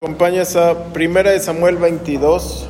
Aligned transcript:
Acompañas 0.00 0.54
a 0.54 0.92
Primera 0.92 1.32
de 1.32 1.40
Samuel 1.40 1.76
22. 1.76 2.68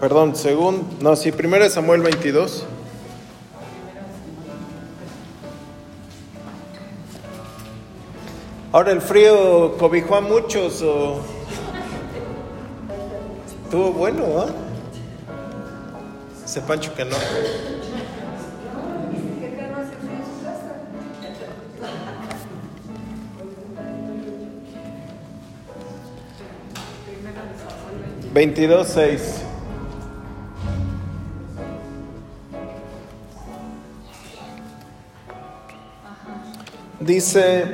Perdón, 0.00 0.34
según, 0.34 0.82
no, 1.00 1.14
sí, 1.14 1.30
Primera 1.30 1.62
de 1.62 1.70
Samuel 1.70 2.00
22. 2.02 2.66
Ahora 8.72 8.90
el 8.90 9.00
frío 9.00 9.76
cobijó 9.78 10.16
a 10.16 10.20
muchos 10.20 10.82
o 10.82 11.33
estuvo 13.74 13.92
bueno, 13.92 14.24
¿ah? 14.38 14.46
Ese 16.44 16.60
Pancho 16.60 16.94
que 16.94 17.04
no. 17.04 17.16
Veintidós 28.32 28.86
seis. 28.90 29.42
Dice. 37.00 37.64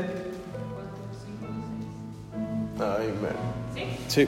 Ay, 2.79 3.13
man. 3.21 3.37
Sí. 4.09 4.27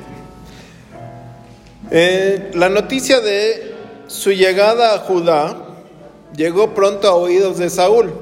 Eh, 1.95 2.53
la 2.55 2.71
noticia 2.71 3.21
de 3.21 3.75
su 4.07 4.33
llegada 4.33 4.95
a 4.95 4.99
Judá 5.01 5.59
llegó 6.35 6.73
pronto 6.73 7.07
a 7.07 7.15
oídos 7.15 7.59
de 7.59 7.69
Saúl. 7.69 8.15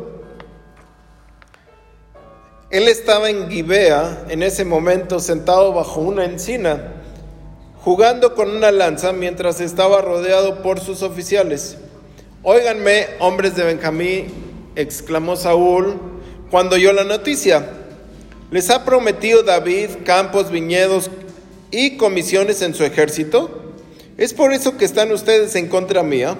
Él 2.70 2.88
estaba 2.88 3.30
en 3.30 3.48
Gibea 3.48 4.24
en 4.28 4.42
ese 4.42 4.64
momento 4.64 5.20
sentado 5.20 5.72
bajo 5.72 6.00
una 6.00 6.24
encina, 6.24 6.94
jugando 7.84 8.34
con 8.34 8.50
una 8.50 8.72
lanza 8.72 9.12
mientras 9.12 9.60
estaba 9.60 10.00
rodeado 10.00 10.62
por 10.62 10.80
sus 10.80 11.02
oficiales. 11.02 11.76
Óiganme, 12.42 13.06
hombres 13.20 13.54
de 13.54 13.62
Benjamín, 13.62 14.72
exclamó 14.74 15.36
Saúl 15.36 15.96
cuando 16.50 16.74
oyó 16.74 16.92
la 16.92 17.04
noticia. 17.04 17.68
¿Les 18.50 18.68
ha 18.68 18.84
prometido 18.84 19.44
David 19.44 19.90
campos, 20.04 20.50
viñedos 20.50 21.08
y 21.70 21.96
comisiones 21.96 22.62
en 22.62 22.74
su 22.74 22.84
ejército? 22.84 23.72
Es 24.16 24.34
por 24.34 24.52
eso 24.52 24.76
que 24.76 24.84
están 24.84 25.12
ustedes 25.12 25.54
en 25.56 25.68
contra 25.68 26.02
mía, 26.02 26.36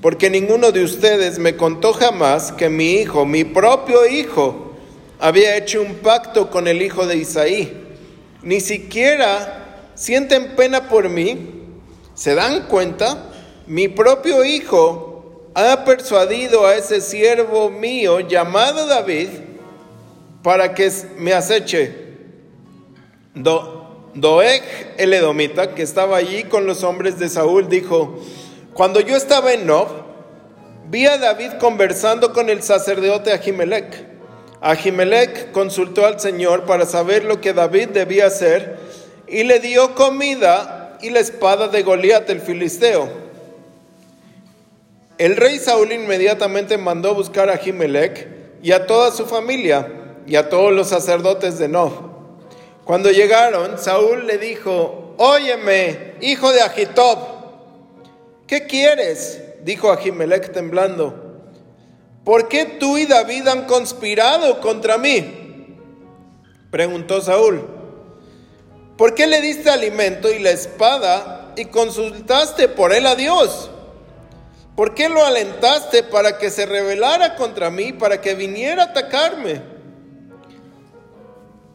porque 0.00 0.30
ninguno 0.30 0.70
de 0.70 0.84
ustedes 0.84 1.38
me 1.38 1.56
contó 1.56 1.92
jamás 1.92 2.52
que 2.52 2.68
mi 2.68 2.94
hijo, 2.94 3.24
mi 3.26 3.44
propio 3.44 4.06
hijo, 4.06 4.76
había 5.18 5.56
hecho 5.56 5.82
un 5.82 5.94
pacto 5.96 6.50
con 6.50 6.68
el 6.68 6.80
hijo 6.80 7.06
de 7.06 7.16
Isaí. 7.16 7.72
Ni 8.42 8.60
siquiera 8.60 9.90
sienten 9.94 10.54
pena 10.54 10.88
por 10.88 11.08
mí. 11.08 11.54
¿Se 12.14 12.34
dan 12.34 12.66
cuenta? 12.68 13.30
Mi 13.66 13.88
propio 13.88 14.44
hijo 14.44 15.50
ha 15.54 15.84
persuadido 15.84 16.66
a 16.66 16.76
ese 16.76 17.00
siervo 17.00 17.68
mío 17.68 18.20
llamado 18.20 18.86
David 18.86 19.28
para 20.42 20.72
que 20.74 20.90
me 21.18 21.32
aceche. 21.32 22.06
Do, 23.34 23.77
Doeg 24.14 24.62
el 24.96 25.12
Edomita, 25.12 25.74
que 25.74 25.82
estaba 25.82 26.16
allí 26.16 26.44
con 26.44 26.66
los 26.66 26.82
hombres 26.82 27.18
de 27.18 27.28
Saúl, 27.28 27.68
dijo, 27.68 28.18
cuando 28.74 29.00
yo 29.00 29.16
estaba 29.16 29.52
en 29.52 29.66
Nob, 29.66 29.88
vi 30.88 31.06
a 31.06 31.18
David 31.18 31.52
conversando 31.60 32.32
con 32.32 32.48
el 32.48 32.62
sacerdote 32.62 33.32
Ahimelech. 33.32 34.06
Ahimelech 34.60 35.52
consultó 35.52 36.06
al 36.06 36.18
Señor 36.20 36.64
para 36.64 36.86
saber 36.86 37.24
lo 37.24 37.40
que 37.40 37.52
David 37.52 37.88
debía 37.90 38.26
hacer 38.26 38.76
y 39.28 39.44
le 39.44 39.60
dio 39.60 39.94
comida 39.94 40.96
y 41.00 41.10
la 41.10 41.20
espada 41.20 41.68
de 41.68 41.82
Goliat 41.82 42.28
el 42.30 42.40
filisteo. 42.40 43.08
El 45.18 45.36
rey 45.36 45.58
Saúl 45.58 45.92
inmediatamente 45.92 46.78
mandó 46.78 47.14
buscar 47.14 47.50
a 47.50 47.54
Ahimelech 47.54 48.28
y 48.62 48.72
a 48.72 48.86
toda 48.86 49.10
su 49.10 49.26
familia 49.26 49.92
y 50.26 50.36
a 50.36 50.48
todos 50.48 50.72
los 50.72 50.88
sacerdotes 50.88 51.58
de 51.58 51.68
Nob. 51.68 52.07
Cuando 52.88 53.10
llegaron, 53.10 53.76
Saúl 53.76 54.26
le 54.26 54.38
dijo, 54.38 55.14
Óyeme, 55.18 56.14
hijo 56.22 56.50
de 56.52 56.62
Agitob, 56.62 57.18
¿qué 58.46 58.66
quieres? 58.66 59.42
dijo 59.62 59.92
Ahimelech 59.92 60.52
temblando. 60.52 61.42
¿Por 62.24 62.48
qué 62.48 62.64
tú 62.64 62.96
y 62.96 63.04
David 63.04 63.46
han 63.46 63.66
conspirado 63.66 64.62
contra 64.62 64.96
mí? 64.96 65.76
preguntó 66.70 67.20
Saúl. 67.20 67.62
¿Por 68.96 69.14
qué 69.14 69.26
le 69.26 69.42
diste 69.42 69.68
alimento 69.68 70.32
y 70.32 70.38
la 70.38 70.52
espada 70.52 71.52
y 71.56 71.66
consultaste 71.66 72.68
por 72.68 72.94
él 72.94 73.06
a 73.06 73.16
Dios? 73.16 73.70
¿Por 74.74 74.94
qué 74.94 75.10
lo 75.10 75.22
alentaste 75.26 76.04
para 76.04 76.38
que 76.38 76.48
se 76.48 76.64
rebelara 76.64 77.34
contra 77.34 77.68
mí, 77.68 77.92
para 77.92 78.22
que 78.22 78.34
viniera 78.34 78.84
a 78.84 78.86
atacarme? 78.86 79.77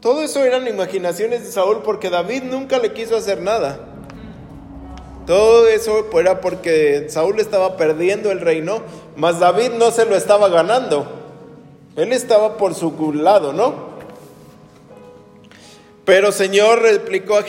Todo 0.03 0.21
eso 0.21 0.43
eran 0.43 0.67
imaginaciones 0.67 1.45
de 1.45 1.51
Saúl 1.53 1.81
porque 1.81 2.09
David 2.09 2.43
nunca 2.43 2.77
le 2.77 2.91
quiso 2.91 3.15
hacer 3.15 3.39
nada. 3.39 3.79
Todo 5.25 5.65
eso 5.69 6.09
era 6.19 6.41
porque 6.41 7.05
Saúl 7.07 7.39
estaba 7.39 7.77
perdiendo 7.77 8.29
el 8.29 8.41
reino, 8.41 8.81
mas 9.15 9.39
David 9.39 9.69
no 9.79 9.91
se 9.91 10.03
lo 10.03 10.17
estaba 10.17 10.49
ganando. 10.49 11.07
Él 11.95 12.11
estaba 12.11 12.57
por 12.57 12.75
su 12.75 13.13
lado, 13.13 13.53
¿no? 13.53 13.93
Pero 16.03 16.33
Señor 16.33 16.81
replicó 16.81 17.37
a 17.37 17.45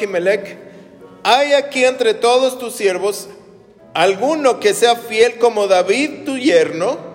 ¿hay 1.25 1.55
aquí 1.55 1.85
entre 1.85 2.15
todos 2.15 2.61
tus 2.61 2.75
siervos 2.75 3.31
alguno 3.95 4.61
que 4.61 4.75
sea 4.75 4.95
fiel 4.95 5.41
como 5.41 5.67
David, 5.67 6.25
tu 6.25 6.39
yerno? 6.39 7.14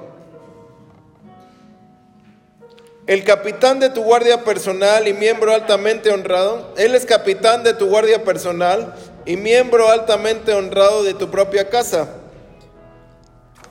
El 3.09 3.24
capitán 3.24 3.80
de 3.80 3.90
tu 3.90 4.03
guardia 4.03 4.44
personal 4.44 5.08
y 5.08 5.14
miembro 5.14 5.52
altamente 5.52 6.12
honrado, 6.12 6.75
él 6.78 6.94
es 6.94 7.08
capitán 7.08 7.64
de 7.64 7.74
tu 7.74 7.88
guardia 7.88 8.24
personal 8.24 8.94
y 9.25 9.36
miembro 9.36 9.90
altamente 9.90 10.53
honrado 10.53 11.03
de 11.03 11.16
tu 11.16 11.31
propia 11.31 11.69
casa. 11.69 12.08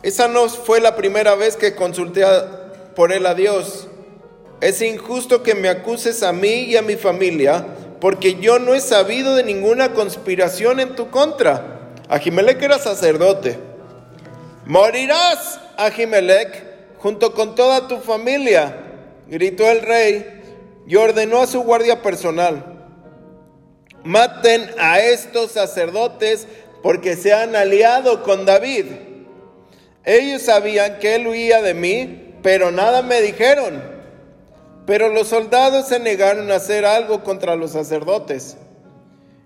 Esa 0.02 0.26
no 0.26 0.48
fue 0.48 0.80
la 0.80 0.96
primera 0.96 1.36
vez 1.36 1.54
que 1.54 1.76
consulté 1.76 2.24
por 2.96 3.12
él 3.12 3.26
a 3.26 3.34
Dios. 3.36 3.86
Es 4.60 4.82
injusto 4.82 5.44
que 5.44 5.54
me 5.54 5.68
acuses 5.68 6.24
a 6.24 6.32
mí 6.32 6.64
y 6.64 6.76
a 6.76 6.82
mi 6.82 6.96
familia, 6.96 7.64
porque 8.00 8.40
yo 8.40 8.58
no 8.58 8.74
he 8.74 8.80
sabido 8.80 9.36
de 9.36 9.44
ninguna 9.44 9.94
conspiración 9.94 10.80
en 10.80 10.96
tu 10.96 11.10
contra. 11.10 11.92
Ahimelech 12.08 12.60
era 12.60 12.80
sacerdote. 12.80 13.56
Morirás, 14.66 15.60
Ahimelech, 15.76 16.60
junto 16.98 17.34
con 17.34 17.54
toda 17.54 17.86
tu 17.86 18.00
familia 18.00 18.86
gritó 19.28 19.68
el 19.70 19.82
rey 19.82 20.26
y 20.86 20.96
ordenó 20.96 21.42
a 21.42 21.46
su 21.46 21.60
guardia 21.62 22.02
personal, 22.02 22.88
maten 24.04 24.70
a 24.78 25.00
estos 25.00 25.52
sacerdotes 25.52 26.46
porque 26.82 27.16
se 27.16 27.32
han 27.32 27.54
aliado 27.54 28.22
con 28.22 28.46
David. 28.46 28.86
Ellos 30.04 30.42
sabían 30.42 30.98
que 30.98 31.16
él 31.16 31.26
huía 31.26 31.60
de 31.60 31.74
mí, 31.74 32.34
pero 32.42 32.70
nada 32.70 33.02
me 33.02 33.20
dijeron. 33.20 33.82
Pero 34.86 35.10
los 35.10 35.28
soldados 35.28 35.88
se 35.88 36.00
negaron 36.00 36.50
a 36.50 36.56
hacer 36.56 36.86
algo 36.86 37.22
contra 37.22 37.56
los 37.56 37.72
sacerdotes. 37.72 38.56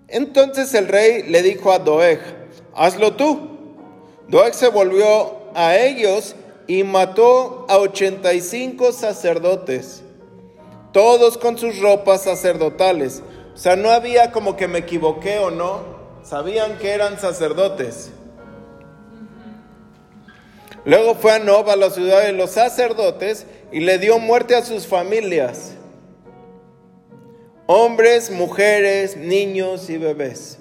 Entonces 0.07 0.73
el 0.75 0.87
rey 0.87 1.25
le 1.25 1.43
dijo 1.43 1.73
a 1.73 1.81
Doeg, 1.81 2.21
hazlo 2.75 3.15
tú. 3.15 3.59
Doeg 4.29 4.55
se 4.55 4.69
volvió 4.69 5.43
a 5.55 5.77
ellos 5.77 6.37
y 6.73 6.85
mató 6.85 7.67
a 7.69 7.77
85 7.77 8.93
sacerdotes, 8.93 10.03
todos 10.91 11.37
con 11.37 11.59
sus 11.59 11.79
ropas 11.81 12.23
sacerdotales. 12.23 13.23
O 13.55 13.59
sea, 13.59 13.77
no 13.77 13.91
había 13.91 14.33
como 14.33 14.57
que 14.57 14.69
me 14.69 14.79
equivoqué 14.79 15.39
o 15.39 15.51
no, 15.51 15.83
sabían 16.23 16.79
que 16.79 16.93
eran 16.93 17.21
sacerdotes. 17.21 18.13
Luego 20.87 21.15
fue 21.15 21.33
a 21.33 21.41
Nob, 21.41 21.69
a 21.69 21.77
la 21.77 21.91
ciudad 21.91 22.23
de 22.23 22.33
los 22.33 22.53
sacerdotes, 22.53 23.47
y 23.71 23.81
le 23.81 23.99
dio 23.99 24.19
muerte 24.19 24.57
a 24.57 24.65
sus 24.65 24.87
familias, 24.87 25.75
hombres, 27.67 28.31
mujeres, 28.31 29.19
niños 29.19 29.91
y 29.91 29.99
bebés, 29.99 30.59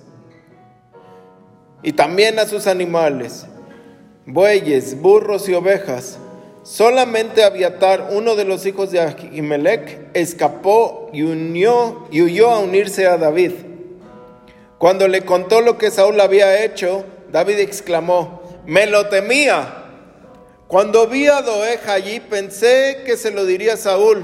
y 1.84 1.94
también 1.94 2.38
a 2.38 2.48
sus 2.48 2.68
animales 2.68 3.46
bueyes, 4.26 5.02
burros 5.02 5.48
y 5.50 5.54
ovejas. 5.54 6.18
Solamente 6.64 7.44
Abiatar, 7.44 8.10
uno 8.12 8.36
de 8.36 8.46
los 8.46 8.66
hijos 8.66 8.92
de 8.92 9.00
Ahimelech, 9.00 10.10
escapó 10.14 11.10
y, 11.12 11.24
unió, 11.24 12.08
y 12.12 12.22
huyó 12.22 12.52
a 12.52 12.60
unirse 12.60 13.08
a 13.08 13.18
David. 13.18 13.52
Cuando 14.78 15.08
le 15.08 15.22
contó 15.22 15.62
lo 15.62 15.78
que 15.78 15.92
Saúl 15.92 16.20
había 16.20 16.64
hecho, 16.64 17.04
David 17.32 17.60
exclamó, 17.60 18.42
me 18.66 18.86
lo 18.86 19.08
temía. 19.08 19.86
Cuando 20.68 21.08
vi 21.08 21.28
a 21.28 21.42
Doeg 21.42 21.90
allí, 21.90 22.20
pensé 22.20 23.02
que 23.06 23.18
se 23.18 23.32
lo 23.32 23.46
diría 23.46 23.74
a 23.74 23.78
Saúl, 23.78 24.24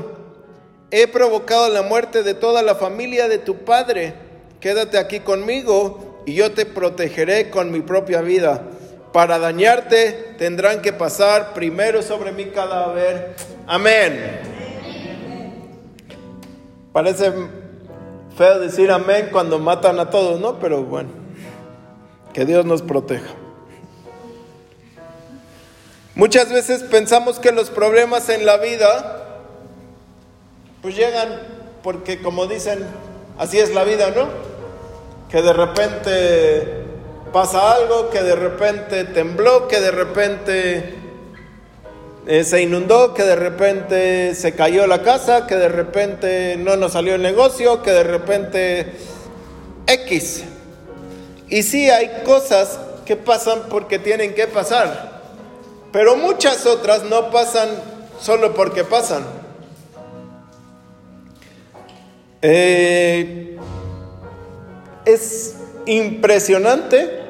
he 0.91 1.07
provocado 1.07 1.69
la 1.69 1.81
muerte 1.81 2.23
de 2.23 2.33
toda 2.33 2.61
la 2.61 2.75
familia 2.75 3.27
de 3.27 3.39
tu 3.39 3.65
padre, 3.65 4.13
quédate 4.59 4.97
aquí 4.97 5.19
conmigo 5.19 6.21
y 6.25 6.35
yo 6.35 6.51
te 6.51 6.65
protegeré 6.65 7.49
con 7.49 7.71
mi 7.71 7.81
propia 7.81 8.21
vida. 8.21 8.63
Para 9.17 9.39
dañarte 9.39 10.35
tendrán 10.37 10.83
que 10.83 10.93
pasar 10.93 11.55
primero 11.55 12.03
sobre 12.03 12.31
mi 12.31 12.51
cadáver. 12.51 13.35
Amén. 13.65 14.41
Parece 16.93 17.33
feo 18.37 18.59
decir 18.59 18.91
amén 18.91 19.29
cuando 19.31 19.57
matan 19.57 19.99
a 19.99 20.11
todos, 20.11 20.39
¿no? 20.39 20.59
Pero 20.59 20.83
bueno, 20.83 21.09
que 22.31 22.45
Dios 22.45 22.63
nos 22.63 22.83
proteja. 22.83 23.33
Muchas 26.13 26.53
veces 26.53 26.83
pensamos 26.83 27.39
que 27.39 27.51
los 27.51 27.71
problemas 27.71 28.29
en 28.29 28.45
la 28.45 28.57
vida 28.57 29.41
pues 30.83 30.95
llegan 30.95 31.41
porque 31.81 32.21
como 32.21 32.45
dicen, 32.45 32.85
así 33.39 33.57
es 33.57 33.73
la 33.73 33.83
vida, 33.83 34.11
¿no? 34.11 34.27
Que 35.31 35.41
de 35.41 35.53
repente 35.53 36.86
pasa 37.31 37.73
algo, 37.73 38.09
que 38.09 38.21
de 38.21 38.35
repente 38.35 39.03
tembló, 39.05 39.67
que 39.67 39.79
de 39.79 39.91
repente 39.91 40.95
eh, 42.25 42.43
se 42.43 42.61
inundó, 42.61 43.13
que 43.13 43.23
de 43.23 43.35
repente 43.35 44.35
se 44.35 44.53
cayó 44.53 44.85
la 44.87 45.01
casa, 45.01 45.47
que 45.47 45.55
de 45.55 45.69
repente 45.69 46.57
no 46.57 46.75
nos 46.75 46.93
salió 46.93 47.15
el 47.15 47.21
negocio, 47.21 47.81
que 47.81 47.91
de 47.91 48.03
repente 48.03 48.93
X. 49.87 50.43
Y 51.49 51.63
sí 51.63 51.89
hay 51.89 52.23
cosas 52.25 52.79
que 53.05 53.15
pasan 53.15 53.63
porque 53.69 53.99
tienen 53.99 54.35
que 54.35 54.47
pasar, 54.47 55.21
pero 55.93 56.17
muchas 56.17 56.65
otras 56.65 57.03
no 57.03 57.31
pasan 57.31 57.69
solo 58.19 58.53
porque 58.53 58.83
pasan. 58.83 59.23
Eh, 62.41 63.57
es 65.05 65.56
impresionante, 65.87 67.21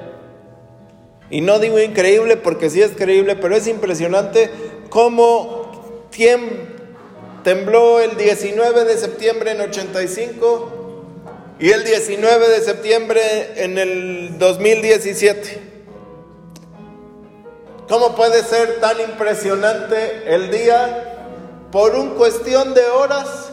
y 1.29 1.41
no 1.41 1.59
digo 1.59 1.79
increíble 1.79 2.37
porque 2.37 2.69
sí 2.69 2.81
es 2.81 2.91
creíble, 2.91 3.35
pero 3.35 3.55
es 3.55 3.67
impresionante 3.67 4.49
cómo 4.89 5.67
tembló 7.43 7.99
el 7.99 8.17
19 8.17 8.85
de 8.85 8.97
septiembre 8.97 9.51
en 9.51 9.61
85 9.61 10.73
y 11.59 11.69
el 11.69 11.83
19 11.83 12.49
de 12.49 12.61
septiembre 12.61 13.21
en 13.63 13.77
el 13.77 14.37
2017. 14.37 15.61
¿Cómo 17.87 18.15
puede 18.15 18.43
ser 18.43 18.79
tan 18.81 18.99
impresionante 18.99 20.33
el 20.33 20.51
día 20.51 21.27
por 21.71 21.95
un 21.95 22.15
cuestión 22.15 22.73
de 22.73 22.85
horas, 22.85 23.49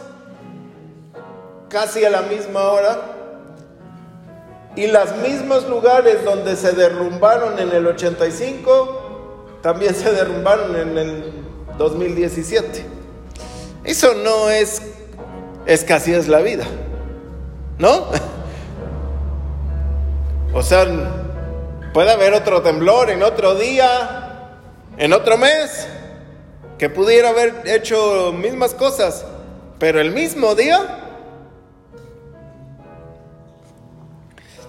casi 1.69 2.03
a 2.03 2.09
la 2.09 2.23
misma 2.23 2.71
hora? 2.71 3.14
Y 4.75 4.87
los 4.87 5.15
mismos 5.17 5.67
lugares 5.69 6.23
donde 6.25 6.55
se 6.55 6.73
derrumbaron 6.73 7.59
en 7.59 7.71
el 7.71 7.87
85, 7.87 9.59
también 9.61 9.95
se 9.95 10.11
derrumbaron 10.11 10.75
en 10.75 10.97
el 10.97 11.33
2017. 11.77 12.85
Eso 13.85 14.13
no 14.15 14.49
es, 14.49 14.81
es 15.65 15.83
que 15.83 15.93
así 15.93 16.13
es 16.13 16.27
la 16.27 16.39
vida, 16.39 16.65
¿no? 17.77 18.07
O 20.53 20.63
sea, 20.63 20.85
puede 21.93 22.11
haber 22.11 22.33
otro 22.33 22.61
temblor 22.61 23.09
en 23.09 23.23
otro 23.23 23.55
día, 23.55 24.51
en 24.97 25.13
otro 25.13 25.37
mes, 25.37 25.87
que 26.77 26.89
pudiera 26.89 27.29
haber 27.29 27.61
hecho 27.65 28.33
mismas 28.33 28.73
cosas, 28.73 29.25
pero 29.79 29.99
el 30.01 30.11
mismo 30.11 30.55
día 30.55 31.04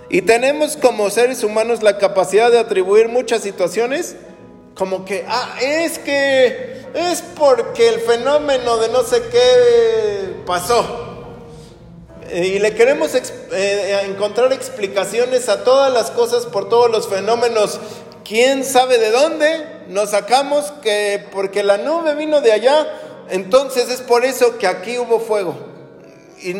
Y 0.08 0.22
tenemos 0.22 0.76
como 0.76 1.10
seres 1.10 1.42
humanos 1.42 1.82
la 1.82 1.98
capacidad 1.98 2.50
de 2.50 2.58
atribuir 2.58 3.08
muchas 3.08 3.42
situaciones 3.42 4.16
como 4.76 5.06
que, 5.06 5.24
ah, 5.26 5.56
es 5.60 5.98
que 5.98 6.84
es 6.94 7.22
porque 7.34 7.88
el 7.88 8.00
fenómeno 8.00 8.76
de 8.76 8.88
no 8.90 9.02
sé 9.02 9.22
qué 9.32 10.34
pasó. 10.44 11.14
Y 12.32 12.58
le 12.58 12.74
queremos 12.74 13.12
eh, 13.14 14.00
encontrar 14.04 14.52
explicaciones 14.52 15.48
a 15.48 15.64
todas 15.64 15.92
las 15.92 16.10
cosas 16.10 16.44
por 16.44 16.68
todos 16.68 16.90
los 16.90 17.08
fenómenos. 17.08 17.80
¿Quién 18.22 18.64
sabe 18.64 18.98
de 18.98 19.10
dónde? 19.10 19.66
Nos 19.88 20.10
sacamos 20.10 20.72
que 20.82 21.24
porque 21.32 21.62
la 21.62 21.78
nube 21.78 22.14
vino 22.14 22.42
de 22.42 22.52
allá, 22.52 22.86
entonces 23.30 23.88
es 23.88 24.02
por 24.02 24.26
eso 24.26 24.58
que 24.58 24.66
aquí 24.66 24.98
hubo 24.98 25.20
fuego. 25.20 25.56
Y 26.42 26.54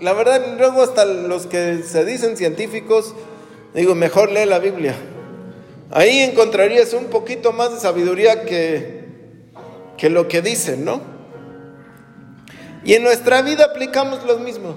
la 0.00 0.12
verdad, 0.12 0.56
luego 0.58 0.82
hasta 0.82 1.04
los 1.04 1.46
que 1.46 1.82
se 1.82 2.04
dicen 2.04 2.36
científicos, 2.36 3.14
digo, 3.74 3.94
mejor 3.94 4.30
lee 4.30 4.46
la 4.46 4.58
Biblia. 4.58 4.94
Ahí 5.90 6.20
encontrarías 6.20 6.92
un 6.92 7.06
poquito 7.06 7.52
más 7.52 7.72
de 7.72 7.80
sabiduría 7.80 8.44
que, 8.44 9.04
que 9.96 10.10
lo 10.10 10.26
que 10.26 10.42
dicen, 10.42 10.84
¿no? 10.84 11.00
Y 12.84 12.94
en 12.94 13.02
nuestra 13.02 13.42
vida 13.42 13.66
aplicamos 13.66 14.24
lo 14.24 14.38
mismo. 14.38 14.76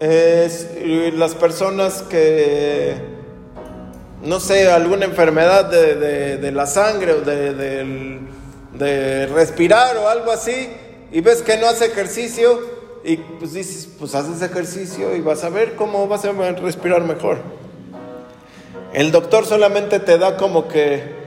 las 0.00 1.34
personas 1.34 2.02
que, 2.02 2.94
no 4.22 4.40
sé, 4.40 4.70
alguna 4.70 5.04
enfermedad 5.04 5.66
de, 5.70 6.50
la 6.52 6.66
sangre 6.66 7.12
o 7.12 7.20
de, 7.20 8.18
de 8.72 9.26
respirar 9.26 9.96
o 9.96 10.08
algo 10.08 10.32
así, 10.32 10.68
y 11.12 11.20
ves 11.20 11.42
que 11.42 11.56
no 11.56 11.66
hace 11.66 11.86
ejercicio 11.86 12.60
y 13.02 13.16
pues 13.16 13.52
dices, 13.52 13.88
pues 13.98 14.14
haces 14.14 14.42
ejercicio 14.42 15.16
y 15.16 15.20
vas 15.20 15.42
a 15.44 15.48
ver 15.48 15.74
cómo 15.74 16.06
vas 16.06 16.24
a 16.24 16.32
respirar 16.32 17.02
mejor. 17.02 17.38
El 18.92 19.10
doctor 19.12 19.46
solamente 19.46 20.00
te 20.00 20.18
da 20.18 20.36
como 20.36 20.68
que 20.68 21.20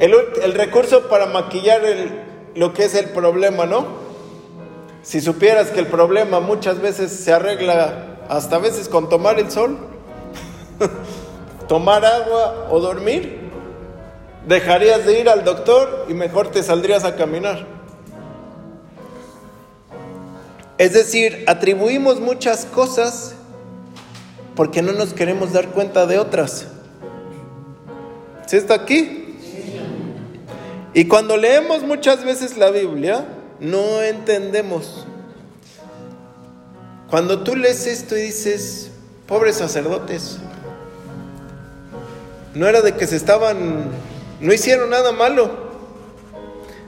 el, 0.00 0.54
recurso 0.54 1.08
para 1.08 1.26
maquillar 1.26 1.82
lo 2.54 2.72
que 2.72 2.84
es 2.84 2.94
el 2.94 3.10
problema, 3.10 3.66
¿no? 3.66 3.86
Si 5.02 5.20
supieras 5.20 5.70
que 5.70 5.80
el 5.80 5.86
problema 5.86 6.40
muchas 6.40 6.80
veces 6.80 7.12
se 7.12 7.32
arregla 7.32 8.18
hasta 8.28 8.58
veces 8.58 8.88
con 8.88 9.08
tomar 9.08 9.38
el 9.38 9.50
sol, 9.50 9.78
tomar 11.68 12.04
agua 12.04 12.68
o 12.70 12.80
dormir, 12.80 13.50
dejarías 14.46 15.04
de 15.06 15.20
ir 15.20 15.28
al 15.28 15.44
doctor 15.44 16.06
y 16.08 16.14
mejor 16.14 16.48
te 16.48 16.62
saldrías 16.62 17.04
a 17.04 17.16
caminar. 17.16 17.71
Es 20.82 20.94
decir, 20.94 21.44
atribuimos 21.46 22.18
muchas 22.18 22.64
cosas 22.64 23.36
porque 24.56 24.82
no 24.82 24.90
nos 24.90 25.14
queremos 25.14 25.52
dar 25.52 25.68
cuenta 25.68 26.06
de 26.06 26.18
otras. 26.18 26.66
¿Sí 28.48 28.56
está 28.56 28.74
aquí? 28.74 29.36
Y 30.92 31.04
cuando 31.04 31.36
leemos 31.36 31.84
muchas 31.84 32.24
veces 32.24 32.56
la 32.56 32.72
Biblia, 32.72 33.28
no 33.60 34.02
entendemos. 34.02 35.06
Cuando 37.08 37.44
tú 37.44 37.54
lees 37.54 37.86
esto 37.86 38.16
y 38.16 38.22
dices, 38.22 38.90
pobres 39.28 39.58
sacerdotes, 39.58 40.38
no 42.54 42.66
era 42.66 42.80
de 42.80 42.96
que 42.96 43.06
se 43.06 43.14
estaban, 43.14 43.84
no 44.40 44.52
hicieron 44.52 44.90
nada 44.90 45.12
malo. 45.12 45.48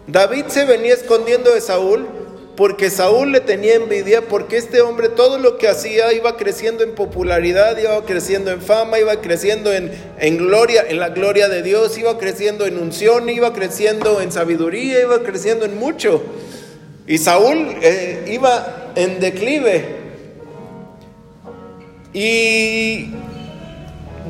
David 0.08 0.46
se 0.48 0.64
venía 0.64 0.94
escondiendo 0.94 1.54
de 1.54 1.60
Saúl 1.60 2.23
porque 2.56 2.88
Saúl 2.88 3.32
le 3.32 3.40
tenía 3.40 3.74
envidia, 3.74 4.22
porque 4.22 4.56
este 4.56 4.80
hombre 4.80 5.08
todo 5.08 5.38
lo 5.38 5.58
que 5.58 5.66
hacía 5.66 6.12
iba 6.12 6.36
creciendo 6.36 6.84
en 6.84 6.94
popularidad, 6.94 7.76
iba 7.78 8.04
creciendo 8.04 8.52
en 8.52 8.60
fama, 8.62 9.00
iba 9.00 9.20
creciendo 9.20 9.72
en, 9.72 9.90
gloria, 10.36 10.84
en 10.88 11.00
la 11.00 11.08
gloria 11.08 11.48
de 11.48 11.62
Dios, 11.62 11.98
iba 11.98 12.16
creciendo 12.16 12.66
en 12.66 12.78
unción, 12.78 13.28
iba 13.28 13.52
creciendo 13.52 14.20
en 14.20 14.30
sabiduría, 14.30 15.00
iba 15.00 15.20
creciendo 15.24 15.64
en 15.64 15.78
mucho. 15.78 16.22
Y 17.08 17.18
Saúl 17.18 17.74
eh, 17.82 18.24
iba 18.28 18.92
en 18.94 19.18
declive. 19.18 20.04
Y 22.12 23.10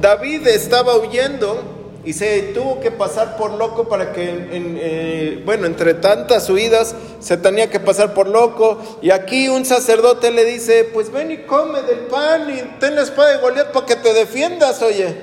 David 0.01 0.47
estaba 0.47 0.97
huyendo 0.97 1.74
y 2.05 2.13
se 2.13 2.53
tuvo 2.55 2.81
que 2.81 2.91
pasar 2.91 3.37
por 3.37 3.53
loco 3.53 3.89
para 3.89 4.13
que, 4.13 4.49
eh, 4.53 5.43
bueno, 5.45 5.67
entre 5.67 5.95
tantas 5.95 6.51
huidas 6.51 6.95
se 7.19 7.37
tenía 7.39 7.71
que 7.71 7.81
pasar 7.81 8.13
por 8.13 8.29
loco. 8.29 8.79
Y 9.01 9.11
aquí 9.11 9.49
un 9.49 9.65
sacerdote 9.65 10.31
le 10.31 10.45
dice, 10.45 10.85
pues 10.93 11.11
ven 11.11 11.31
y 11.31 11.39
come 11.39 11.83
del 11.83 12.01
pan 12.01 12.51
y 12.51 12.79
ten 12.79 12.95
la 12.95 13.03
espada 13.03 13.31
de 13.31 13.39
Goliat 13.39 13.73
para 13.73 13.87
que 13.87 13.97
te 13.97 14.13
defiendas, 14.13 14.83
oye. 14.83 15.17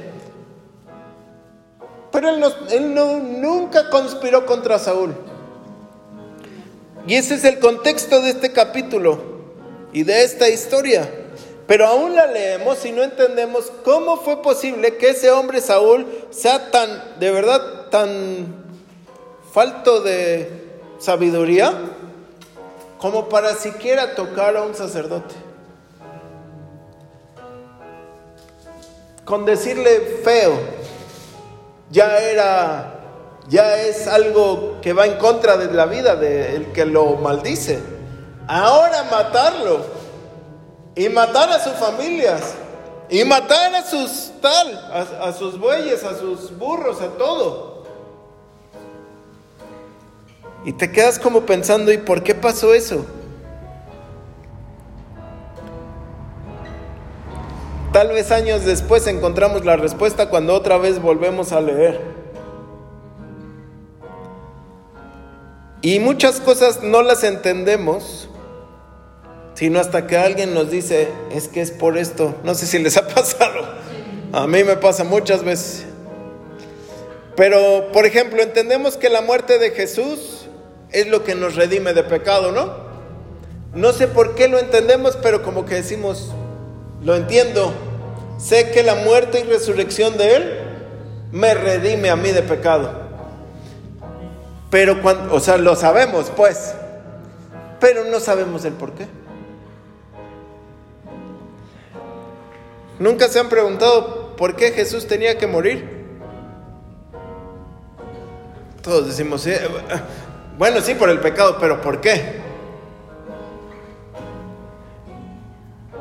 Pero 2.12 2.30
él, 2.30 2.44
él 2.72 2.94
no, 2.94 3.20
nunca 3.20 3.90
conspiró 3.90 4.46
contra 4.46 4.80
Saúl. 4.80 5.16
Y 7.08 7.16
ese 7.16 7.36
es 7.36 7.44
el 7.46 7.60
contexto 7.60 8.22
de 8.22 8.32
este 8.32 8.52
capítulo 8.52 9.20
y 9.94 10.04
de 10.04 10.24
esta 10.24 10.50
historia. 10.50 11.10
Pero 11.72 11.88
aún 11.88 12.14
la 12.18 12.26
leemos 12.28 12.84
y 12.84 12.92
no 12.92 13.02
entendemos 13.02 13.72
cómo 13.86 14.18
fue 14.18 14.42
posible 14.42 14.98
que 14.98 15.12
ese 15.12 15.32
hombre 15.32 15.62
Saúl 15.62 16.06
sea 16.30 16.70
tan, 16.70 17.18
de 17.18 17.32
verdad, 17.32 17.88
tan 17.90 18.66
falto 19.54 20.02
de 20.02 20.68
sabiduría 21.00 21.72
como 22.98 23.30
para 23.30 23.56
siquiera 23.56 24.16
tocar 24.16 24.58
a 24.58 24.64
un 24.64 24.76
sacerdote. 24.76 25.34
Con 29.24 29.46
decirle 29.46 30.20
feo, 30.26 30.60
ya 31.90 32.18
era, 32.18 33.00
ya 33.48 33.82
es 33.82 34.10
algo 34.10 34.82
que 34.82 34.92
va 34.92 35.06
en 35.06 35.18
contra 35.18 35.56
de 35.56 35.74
la 35.74 35.86
vida 35.86 36.18
del 36.18 36.74
que 36.74 36.86
lo 36.86 37.16
maldice. 37.16 37.80
Ahora 38.46 39.04
matarlo 39.04 40.01
y 41.02 41.10
matar 41.10 41.50
a 41.50 41.60
sus 41.60 41.74
familias 41.74 42.54
y 43.10 43.24
matar 43.26 43.74
a 43.74 43.84
sus 43.84 44.32
tal, 44.40 44.78
a, 44.94 45.30
a 45.30 45.34
sus 45.34 45.60
bueyes, 45.60 46.04
a 46.04 46.16
sus 46.16 46.56
burros, 46.56 47.02
a 47.02 47.08
todo. 47.18 47.84
Y 50.64 50.74
te 50.74 50.92
quedas 50.92 51.18
como 51.18 51.42
pensando, 51.42 51.92
¿y 51.92 51.98
por 51.98 52.22
qué 52.22 52.36
pasó 52.36 52.76
eso? 52.76 53.04
Tal 57.92 58.10
vez 58.10 58.32
años 58.32 58.64
después 58.64 59.08
encontramos 59.08 59.66
la 59.66 59.78
respuesta 59.78 60.30
cuando 60.30 60.54
otra 60.54 60.78
vez 60.78 61.02
volvemos 61.02 61.52
a 61.52 61.62
leer. 61.62 62.00
Y 65.82 65.98
muchas 65.98 66.40
cosas 66.40 66.84
no 66.84 67.02
las 67.02 67.24
entendemos, 67.24 68.30
sino 69.62 69.80
hasta 69.80 70.08
que 70.08 70.18
alguien 70.18 70.56
nos 70.56 70.72
dice, 70.72 71.10
es 71.32 71.48
que 71.48 71.62
es 71.62 71.70
por 71.70 71.96
esto. 71.96 72.34
No 72.44 72.56
sé 72.56 72.66
si 72.66 72.80
les 72.80 72.98
ha 72.98 73.08
pasado. 73.14 73.64
A 74.34 74.48
mí 74.48 74.64
me 74.64 74.76
pasa 74.76 75.04
muchas 75.04 75.44
veces. 75.44 75.86
Pero, 77.36 77.92
por 77.94 78.08
ejemplo, 78.08 78.42
entendemos 78.42 78.98
que 78.98 79.08
la 79.10 79.22
muerte 79.22 79.60
de 79.60 79.70
Jesús 79.70 80.48
es 80.90 81.06
lo 81.06 81.24
que 81.24 81.36
nos 81.36 81.58
redime 81.58 81.94
de 81.94 82.02
pecado, 82.02 82.52
¿no? 82.52 82.74
No 83.76 83.94
sé 83.94 84.08
por 84.08 84.34
qué 84.34 84.48
lo 84.48 84.58
entendemos, 84.58 85.16
pero 85.22 85.44
como 85.44 85.64
que 85.64 85.76
decimos, 85.76 86.32
lo 87.04 87.16
entiendo. 87.16 87.72
Sé 88.40 88.72
que 88.72 88.82
la 88.82 88.96
muerte 88.96 89.42
y 89.42 89.44
resurrección 89.44 90.18
de 90.18 90.38
Él 90.38 90.60
me 91.32 91.54
redime 91.54 92.10
a 92.10 92.16
mí 92.16 92.32
de 92.32 92.42
pecado. 92.42 92.94
Pero 94.72 95.04
cuando, 95.04 95.36
o 95.36 95.40
sea, 95.40 95.58
lo 95.58 95.76
sabemos, 95.76 96.32
pues, 96.36 96.74
pero 97.80 98.06
no 98.06 98.20
sabemos 98.20 98.66
el 98.66 98.74
por 98.74 98.94
qué. 98.94 99.21
¿Nunca 103.02 103.28
se 103.30 103.40
han 103.40 103.50
preguntado 103.50 104.36
por 104.36 104.56
qué 104.56 104.74
Jesús 104.74 105.08
tenía 105.08 105.36
que 105.36 105.48
morir? 105.48 105.84
Todos 108.84 109.08
decimos, 109.08 109.42
sí, 109.42 109.54
bueno, 110.60 110.82
sí, 110.82 110.94
por 110.94 111.10
el 111.10 111.20
pecado, 111.20 111.58
pero 111.60 111.82
¿por 111.82 112.00
qué? 112.00 112.22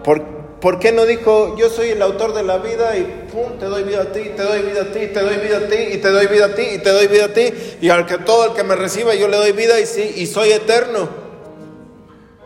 ¿Por, 0.04 0.78
qué 0.78 0.92
no 0.92 1.06
dijo, 1.06 1.56
yo 1.56 1.70
soy 1.70 1.88
el 1.88 2.02
autor 2.02 2.34
de 2.34 2.42
la 2.42 2.58
vida 2.58 2.94
y 2.98 3.28
te 3.58 3.64
doy 3.64 3.82
vida 3.84 4.02
a 4.02 4.12
ti, 4.12 4.32
te 4.36 4.42
doy 4.42 4.60
vida 4.60 4.82
a 4.82 4.92
ti, 4.92 5.06
te 5.06 5.20
doy 5.22 5.36
vida 5.38 5.56
a 5.56 5.68
ti, 5.68 5.76
y 5.94 5.96
te 5.96 6.10
doy 6.10 6.26
vida 6.26 6.44
a 6.44 6.54
ti, 6.54 6.62
y 6.74 6.78
te 6.80 6.90
doy 6.90 7.06
vida 7.06 7.24
a 7.24 7.32
ti, 7.32 7.54
y 7.80 7.88
al 7.88 8.04
que 8.04 8.18
todo 8.18 8.48
el 8.48 8.52
que 8.52 8.62
me 8.62 8.76
reciba 8.76 9.14
yo 9.14 9.26
le 9.26 9.38
doy 9.38 9.52
vida 9.52 9.80
y 9.80 9.86
sí, 9.86 10.12
y 10.16 10.26
soy 10.26 10.52
eterno? 10.52 11.08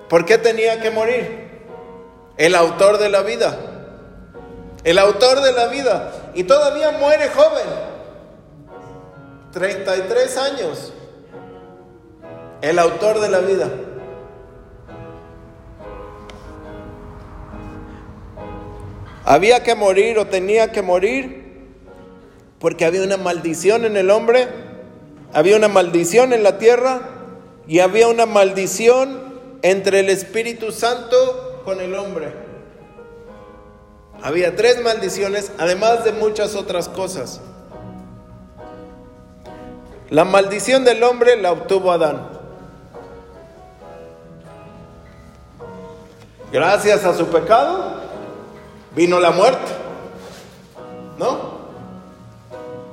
¿Por 0.08 0.24
qué 0.24 0.38
tenía 0.38 0.80
que 0.80 0.92
morir? 0.92 1.44
El 2.36 2.54
autor 2.54 2.98
de 2.98 3.08
la 3.08 3.22
vida. 3.22 3.73
El 4.84 4.98
autor 4.98 5.40
de 5.40 5.52
la 5.52 5.66
vida. 5.68 6.30
Y 6.34 6.44
todavía 6.44 6.92
muere 6.92 7.28
joven. 7.30 7.66
33 9.52 10.36
años 10.36 10.92
el 12.64 12.78
autor 12.78 13.20
de 13.20 13.28
la 13.28 13.40
vida. 13.40 13.70
Había 19.26 19.62
que 19.62 19.74
morir 19.74 20.18
o 20.18 20.26
tenía 20.26 20.72
que 20.72 20.80
morir 20.80 21.44
porque 22.58 22.86
había 22.86 23.02
una 23.02 23.18
maldición 23.18 23.84
en 23.84 23.98
el 23.98 24.10
hombre, 24.10 24.48
había 25.34 25.56
una 25.56 25.68
maldición 25.68 26.32
en 26.32 26.42
la 26.42 26.56
tierra 26.56 27.02
y 27.66 27.80
había 27.80 28.08
una 28.08 28.24
maldición 28.24 29.34
entre 29.60 30.00
el 30.00 30.08
Espíritu 30.08 30.72
Santo 30.72 31.60
con 31.66 31.82
el 31.82 31.94
hombre. 31.94 32.43
Había 34.24 34.56
tres 34.56 34.82
maldiciones, 34.82 35.52
además 35.58 36.02
de 36.02 36.12
muchas 36.12 36.54
otras 36.54 36.88
cosas. 36.88 37.42
La 40.08 40.24
maldición 40.24 40.82
del 40.82 41.02
hombre 41.02 41.36
la 41.36 41.52
obtuvo 41.52 41.92
Adán. 41.92 42.26
Gracias 46.50 47.04
a 47.04 47.14
su 47.14 47.26
pecado 47.26 48.00
vino 48.96 49.20
la 49.20 49.30
muerte. 49.30 49.70
¿No? 51.18 51.58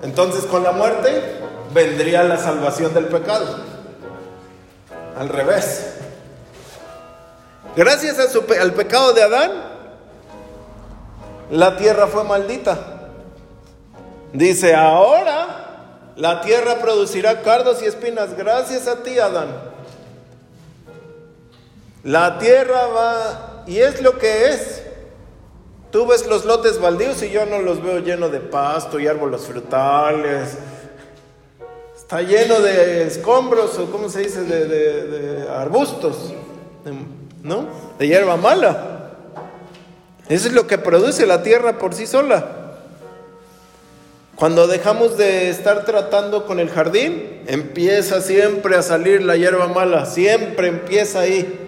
Entonces 0.04 0.44
con 0.46 0.64
la 0.64 0.74
muerte 0.74 1.40
vendría 1.74 2.24
la 2.24 2.40
salvación 2.40 2.94
del 2.94 3.06
pecado. 3.06 3.56
Al 5.18 5.30
revés. 5.30 5.94
Gracias 7.78 8.20
al 8.20 8.74
pecado 8.74 9.14
de 9.14 9.24
Adán, 9.24 9.71
la 11.51 11.75
tierra 11.75 12.08
fue 12.08 12.24
maldita. 12.24 13.10
Dice, 14.34 14.74
ahora 14.74 16.13
la 16.15 16.41
tierra 16.41 16.79
producirá 16.79 17.41
cardos 17.41 17.81
y 17.84 17.86
espinas. 17.86 18.36
Gracias 18.38 18.88
a 18.88 19.03
ti, 19.03 19.20
Adán. 19.20 19.50
La 22.03 22.39
tierra 22.39 22.88
va 22.88 23.63
y 23.67 23.79
es 23.79 24.01
lo 24.01 24.17
que 24.17 24.50
es. 24.50 24.84
Tú 25.91 26.08
ves 26.08 26.25
los 26.25 26.46
lotes 26.46 26.79
baldíos 26.79 27.22
y 27.22 27.31
yo 27.31 27.46
no 27.46 27.60
los 27.60 27.84
veo 27.84 28.00
llenos 28.00 28.31
de 28.31 28.39
pasto 28.39 28.98
y 28.98 29.08
árboles 29.08 29.41
frutales. 29.41 30.58
Está 31.98 32.22
lleno 32.22 32.62
de 32.62 33.08
escombros 33.08 33.77
o 33.77 33.91
cómo 33.91 34.08
se 34.08 34.22
dice, 34.22 34.43
de, 34.43 34.67
de 34.67 35.50
arbustos, 35.50 36.34
¿no? 37.43 37.67
De 38.00 38.08
hierba 38.08 38.38
mala. 38.38 39.00
Eso 40.32 40.48
es 40.48 40.54
lo 40.54 40.66
que 40.66 40.78
produce 40.78 41.26
la 41.26 41.44
tierra 41.44 41.78
por 41.78 41.94
sí 41.94 42.08
sola. 42.08 42.46
Cuando 44.38 44.66
dejamos 44.66 45.18
de 45.18 45.50
estar 45.50 45.84
tratando 45.84 46.46
con 46.46 46.62
el 46.62 46.70
jardín, 46.70 47.44
empieza 47.48 48.22
siempre 48.22 48.78
a 48.78 48.82
salir 48.82 49.24
la 49.24 49.36
hierba 49.36 49.68
mala, 49.68 50.06
siempre 50.06 50.70
empieza 50.70 51.20
ahí. 51.20 51.60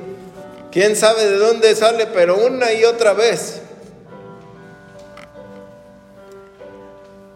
¿Quién 0.72 0.96
sabe 0.96 1.26
de 1.26 1.40
dónde 1.40 1.76
sale? 1.76 2.08
Pero 2.14 2.38
una 2.38 2.72
y 2.72 2.86
otra 2.86 3.12
vez. 3.12 3.64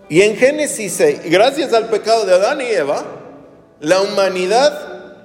Y 0.08 0.22
en 0.22 0.38
Génesis 0.38 0.94
6, 0.94 1.20
gracias 1.26 1.74
al 1.74 1.90
pecado 1.90 2.26
de 2.26 2.36
Adán 2.36 2.62
y 2.62 2.68
Eva, 2.68 3.04
la 3.82 4.00
humanidad 4.00 5.18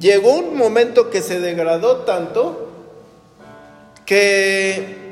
llegó 0.00 0.34
un 0.34 0.56
momento 0.56 1.10
que 1.10 1.22
se 1.22 1.38
degradó 1.38 1.98
tanto 1.98 2.72
que 4.04 5.03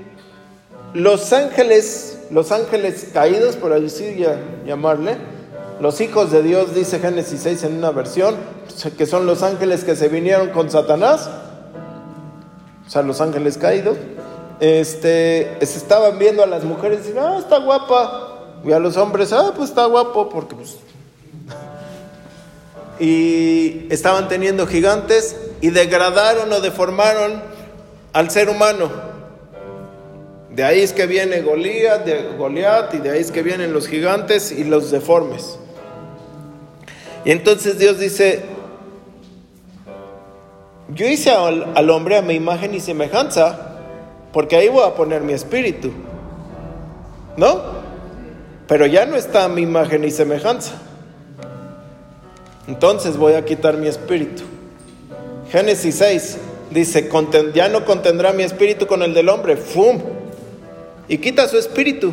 los 0.95 1.33
ángeles, 1.33 2.19
los 2.31 2.53
ángeles 2.53 3.09
caídos, 3.13 3.57
por 3.57 3.73
así 3.73 4.25
llamarle, 4.67 5.17
los 5.81 6.01
hijos 6.01 6.31
de 6.31 6.43
Dios, 6.43 6.75
dice 6.75 6.99
Génesis 6.99 7.41
6 7.43 7.65
en 7.65 7.79
una 7.79 7.91
versión, 7.91 8.37
que 8.97 9.07
son 9.07 9.27
los 9.27 9.43
ángeles 9.43 9.85
que 9.85 9.97
se 9.97 10.09
vinieron 10.09 10.51
con 10.51 10.71
Satanás, 10.71 11.29
o 12.87 12.91
sea, 12.91 13.03
los 13.03 13.21
ángeles 13.21 13.59
caídos, 13.59 13.97
este, 14.61 15.57
se 15.61 15.79
estaban 15.79 16.19
viendo 16.19 16.43
a 16.43 16.47
las 16.47 16.63
mujeres 16.63 17.01
y 17.01 17.09
decían, 17.09 17.25
ah, 17.25 17.39
está 17.39 17.59
guapa. 17.59 18.29
Y 18.65 18.71
a 18.71 18.79
los 18.79 18.97
hombres, 18.97 19.33
ah, 19.33 19.53
pues 19.57 19.71
está 19.71 19.87
guapo, 19.87 20.29
porque 20.29 20.55
pues... 20.55 20.77
y 23.01 23.89
estaban 23.91 24.29
teniendo 24.29 24.67
gigantes 24.69 25.37
y 25.61 25.71
degradaron 25.71 26.53
o 26.53 26.61
deformaron 26.61 27.43
al 28.13 28.31
ser 28.31 28.49
humano. 28.49 29.12
De 30.55 30.65
ahí 30.65 30.81
es 30.81 30.93
que 30.93 31.07
viene 31.07 31.41
Goliat, 31.41 32.05
de 32.05 32.37
Goliat, 32.37 32.95
y 32.95 32.99
de 32.99 33.11
ahí 33.11 33.21
es 33.21 33.31
que 33.31 33.43
vienen 33.43 33.73
los 33.73 33.89
gigantes 33.89 34.53
y 34.53 34.65
los 34.65 34.91
deformes. 34.91 35.59
Y 37.25 37.31
entonces 37.31 37.79
Dios 37.79 37.99
dice, 37.99 38.43
yo 40.95 41.07
hice 41.07 41.31
al, 41.31 41.89
hombre 41.91 42.19
a 42.19 42.23
mi 42.23 42.35
imagen 42.35 42.75
y 42.75 42.81
semejanza, 42.81 43.79
porque 44.33 44.57
ahí 44.57 44.69
voy 44.69 44.87
a 44.87 44.95
poner 44.95 45.23
mi 45.23 45.33
espíritu. 45.33 45.91
¿No? 47.37 47.83
Pero 48.69 48.85
ya 48.85 49.07
no 49.07 49.17
está 49.17 49.49
mi 49.49 49.63
imagen 49.63 50.05
y 50.05 50.11
semejanza. 50.11 50.73
Entonces 52.69 53.17
voy 53.17 53.35
a 53.35 53.45
quitar 53.45 53.79
mi 53.79 53.89
espíritu. 53.89 54.43
Génesis 55.51 55.95
6 55.97 56.39
dice, 56.71 57.09
ya 57.55 57.69
no 57.69 57.87
contendrá 57.87 58.33
mi 58.35 58.43
espíritu 58.43 58.87
con 58.87 59.03
el 59.03 59.15
del 59.15 59.31
hombre. 59.31 59.57
¡Fum! 59.57 60.22
Y 61.09 61.19
quita 61.19 61.49
su 61.49 61.59
espíritu. 61.59 62.13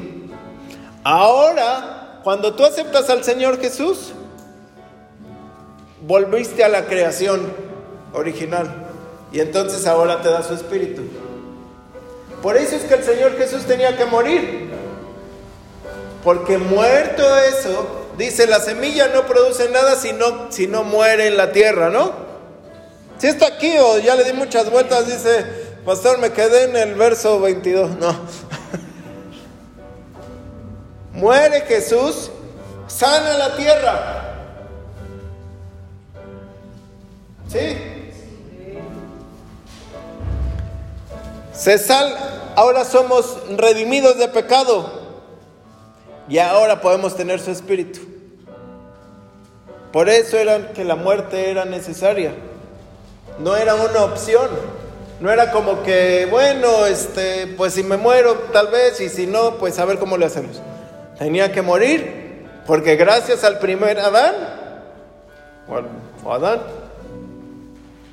Ahora, 1.04 2.20
cuando 2.24 2.54
tú 2.54 2.66
aceptas 2.66 3.10
al 3.10 3.24
Señor 3.24 3.60
Jesús, 3.60 4.12
volviste 6.02 6.64
a 6.64 6.70
la 6.70 6.86
creación 6.86 7.52
original 8.14 8.88
y 9.32 9.40
entonces 9.40 9.86
ahora 9.88 10.22
te 10.22 10.30
da 10.30 10.44
su 10.44 10.54
espíritu. 10.54 11.04
Por 12.42 12.58
eso 12.58 12.76
es 12.76 12.84
que 12.84 12.96
el 12.96 13.04
Señor 13.04 13.38
Jesús 13.38 13.66
tenía 13.66 13.98
que 13.98 14.06
morir. 14.06 14.70
Porque 16.24 16.58
muerto 16.58 17.24
eso, 17.38 18.08
dice, 18.18 18.48
la 18.48 18.60
semilla 18.60 19.08
no 19.10 19.26
produce 19.26 19.70
nada 19.70 19.96
si 19.96 20.12
no, 20.14 20.52
si 20.52 20.68
no 20.68 20.84
muere 20.84 21.28
en 21.28 21.38
la 21.38 21.52
tierra, 21.52 21.90
¿no? 21.90 22.12
Si 23.18 23.28
está 23.28 23.48
aquí 23.48 23.72
o 23.78 24.00
ya 24.00 24.16
le 24.16 24.24
di 24.26 24.34
muchas 24.34 24.70
vueltas, 24.70 25.08
dice, 25.08 25.46
pastor, 25.86 26.20
me 26.20 26.32
quedé 26.32 26.64
en 26.64 26.76
el 26.76 26.96
verso 26.96 27.40
22. 27.40 27.98
No. 28.00 28.16
Muere 31.20 31.62
Jesús, 31.62 32.32
sana 32.88 33.38
la 33.38 33.56
tierra. 33.58 34.24
¿Sí? 37.50 37.78
Se 41.54 41.78
sal, 41.78 42.16
ahora 42.56 42.86
somos 42.86 43.38
redimidos 43.58 44.18
de 44.18 44.30
pecado 44.30 44.90
y 46.30 46.38
ahora 46.38 46.80
podemos 46.80 47.18
tener 47.18 47.42
su 47.42 47.52
espíritu. 47.52 48.00
Por 49.92 50.08
eso 50.08 50.38
era 50.38 50.72
que 50.72 50.86
la 50.86 50.96
muerte 50.96 51.52
era 51.52 51.66
necesaria. 51.66 52.34
No 53.40 53.58
era 53.58 53.76
una 53.76 54.06
opción. 54.06 54.48
No 55.20 55.30
era 55.30 55.52
como 55.52 55.84
que, 55.84 56.28
bueno, 56.32 56.86
este, 56.86 57.48
pues 57.58 57.74
si 57.74 57.84
me 57.84 57.98
muero 57.98 58.36
tal 58.54 58.68
vez 58.68 59.02
y 59.02 59.10
si 59.10 59.28
no, 59.28 59.56
pues 59.56 59.78
a 59.80 59.84
ver 59.84 60.00
cómo 60.00 60.16
le 60.16 60.26
hacemos. 60.26 60.62
Tenía 61.20 61.52
que 61.52 61.62
morir 61.62 62.48
porque 62.66 62.96
gracias 62.96 63.44
al 63.44 63.60
primer 63.60 64.00
Adán, 64.00 64.36
o 66.24 66.34
Adán, 66.34 66.62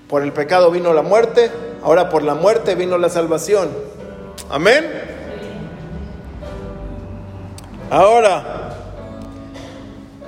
por 0.09 0.23
el 0.23 0.33
pecado 0.33 0.71
vino 0.71 0.93
la 0.93 1.03
muerte, 1.03 1.51
ahora 1.83 2.09
por 2.09 2.23
la 2.23 2.35
muerte 2.35 2.75
vino 2.75 2.99
la 2.99 3.09
salvación. 3.09 3.69
Amén. 4.51 4.91
Ahora, 7.91 8.75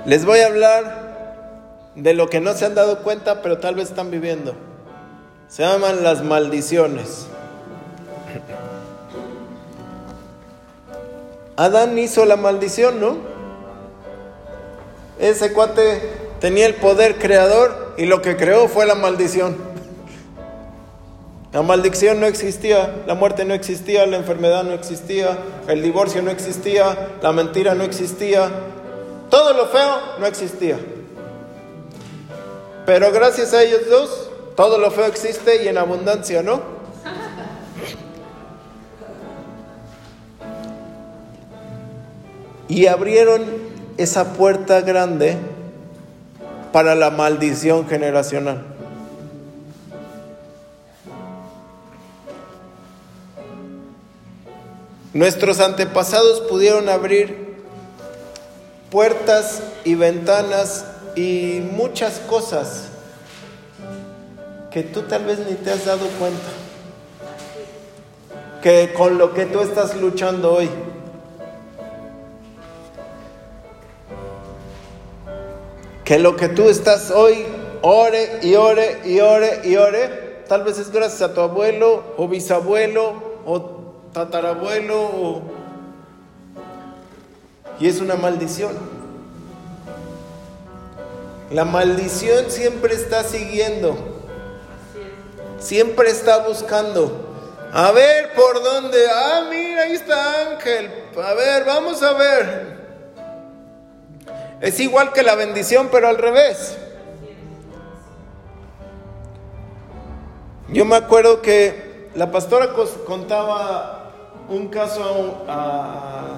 les 0.05 0.23
voy 0.25 0.39
a 0.39 0.47
hablar 0.47 0.99
de 1.95 2.13
lo 2.13 2.29
que 2.29 2.39
no 2.39 2.53
se 2.53 2.65
han 2.65 2.75
dado 2.75 3.03
cuenta, 3.03 3.41
pero 3.41 3.57
tal 3.57 3.75
vez 3.75 3.89
están 3.89 4.09
viviendo. 4.09 4.53
Se 5.49 5.63
llaman 5.63 6.03
las 6.03 6.23
maldiciones. 6.23 7.27
Adán 11.59 11.99
hizo 11.99 12.23
la 12.23 12.37
maldición, 12.37 13.01
¿no? 13.01 13.17
Ese 15.19 15.51
cuate 15.51 16.01
tenía 16.39 16.65
el 16.65 16.75
poder 16.75 17.19
creador 17.19 17.95
y 17.97 18.05
lo 18.05 18.21
que 18.21 18.37
creó 18.37 18.69
fue 18.69 18.85
la 18.85 18.95
maldición. 18.95 19.57
La 21.51 21.61
maldición 21.61 22.21
no 22.21 22.27
existía, 22.27 23.03
la 23.05 23.13
muerte 23.13 23.43
no 23.43 23.53
existía, 23.53 24.05
la 24.05 24.15
enfermedad 24.15 24.63
no 24.63 24.71
existía, 24.71 25.37
el 25.67 25.81
divorcio 25.81 26.21
no 26.21 26.31
existía, 26.31 27.17
la 27.21 27.33
mentira 27.33 27.75
no 27.75 27.83
existía, 27.83 28.49
todo 29.29 29.51
lo 29.51 29.67
feo 29.67 29.97
no 30.17 30.27
existía. 30.27 30.79
Pero 32.85 33.11
gracias 33.11 33.53
a 33.53 33.63
ellos 33.63 33.81
dos, 33.89 34.29
todo 34.55 34.77
lo 34.77 34.91
feo 34.91 35.07
existe 35.07 35.61
y 35.61 35.67
en 35.67 35.77
abundancia, 35.77 36.41
¿no? 36.41 36.78
Y 42.69 42.87
abrieron 42.87 43.43
esa 43.97 44.33
puerta 44.33 44.79
grande 44.79 45.37
para 46.71 46.95
la 46.95 47.09
maldición 47.09 47.87
generacional. 47.89 48.63
Nuestros 55.13 55.59
antepasados 55.59 56.41
pudieron 56.41 56.87
abrir 56.87 57.55
puertas 58.91 59.61
y 59.83 59.95
ventanas 59.95 60.85
y 61.15 61.61
muchas 61.73 62.19
cosas 62.19 62.83
que 64.71 64.83
tú 64.83 65.01
tal 65.01 65.25
vez 65.25 65.39
ni 65.39 65.55
te 65.55 65.71
has 65.71 65.85
dado 65.85 66.07
cuenta. 66.19 66.49
Que 68.61 68.93
con 68.93 69.17
lo 69.17 69.33
que 69.33 69.45
tú 69.45 69.61
estás 69.61 69.99
luchando 69.99 70.53
hoy. 70.53 70.69
Que 76.09 76.17
lo 76.17 76.35
que 76.35 76.49
tú 76.49 76.69
estás 76.69 77.11
hoy, 77.11 77.45
ore 77.83 78.39
y 78.41 78.55
ore 78.55 78.99
y 79.05 79.19
ore 79.19 79.61
y 79.63 79.75
ore, 79.75 80.43
tal 80.47 80.63
vez 80.63 80.79
es 80.79 80.91
gracias 80.91 81.21
a 81.21 81.35
tu 81.35 81.41
abuelo 81.41 82.15
o 82.17 82.27
bisabuelo 82.27 83.41
o 83.45 83.61
tatarabuelo 84.11 85.43
y 87.79 87.87
es 87.87 88.01
una 88.01 88.15
maldición. 88.15 88.71
La 91.51 91.63
maldición 91.63 92.49
siempre 92.49 92.95
está 92.95 93.23
siguiendo, 93.23 93.95
siempre 95.59 96.09
está 96.09 96.39
buscando. 96.39 97.35
A 97.71 97.91
ver 97.91 98.33
por 98.33 98.63
dónde, 98.63 98.97
ah, 99.13 99.47
mira, 99.47 99.83
ahí 99.83 99.93
está 99.93 100.53
Ángel. 100.53 100.89
A 101.23 101.35
ver, 101.35 101.65
vamos 101.65 102.01
a 102.01 102.13
ver. 102.13 102.78
Es 104.61 104.79
igual 104.79 105.13
que 105.13 105.23
la 105.23 105.35
bendición, 105.35 105.89
pero 105.91 106.07
al 106.09 106.17
revés. 106.17 106.77
Yo 110.67 110.85
me 110.85 110.97
acuerdo 110.97 111.41
que 111.41 112.09
la 112.15 112.31
pastora 112.31 112.69
contaba 113.07 114.11
un 114.49 114.67
caso 114.67 115.45
a, 115.47 116.35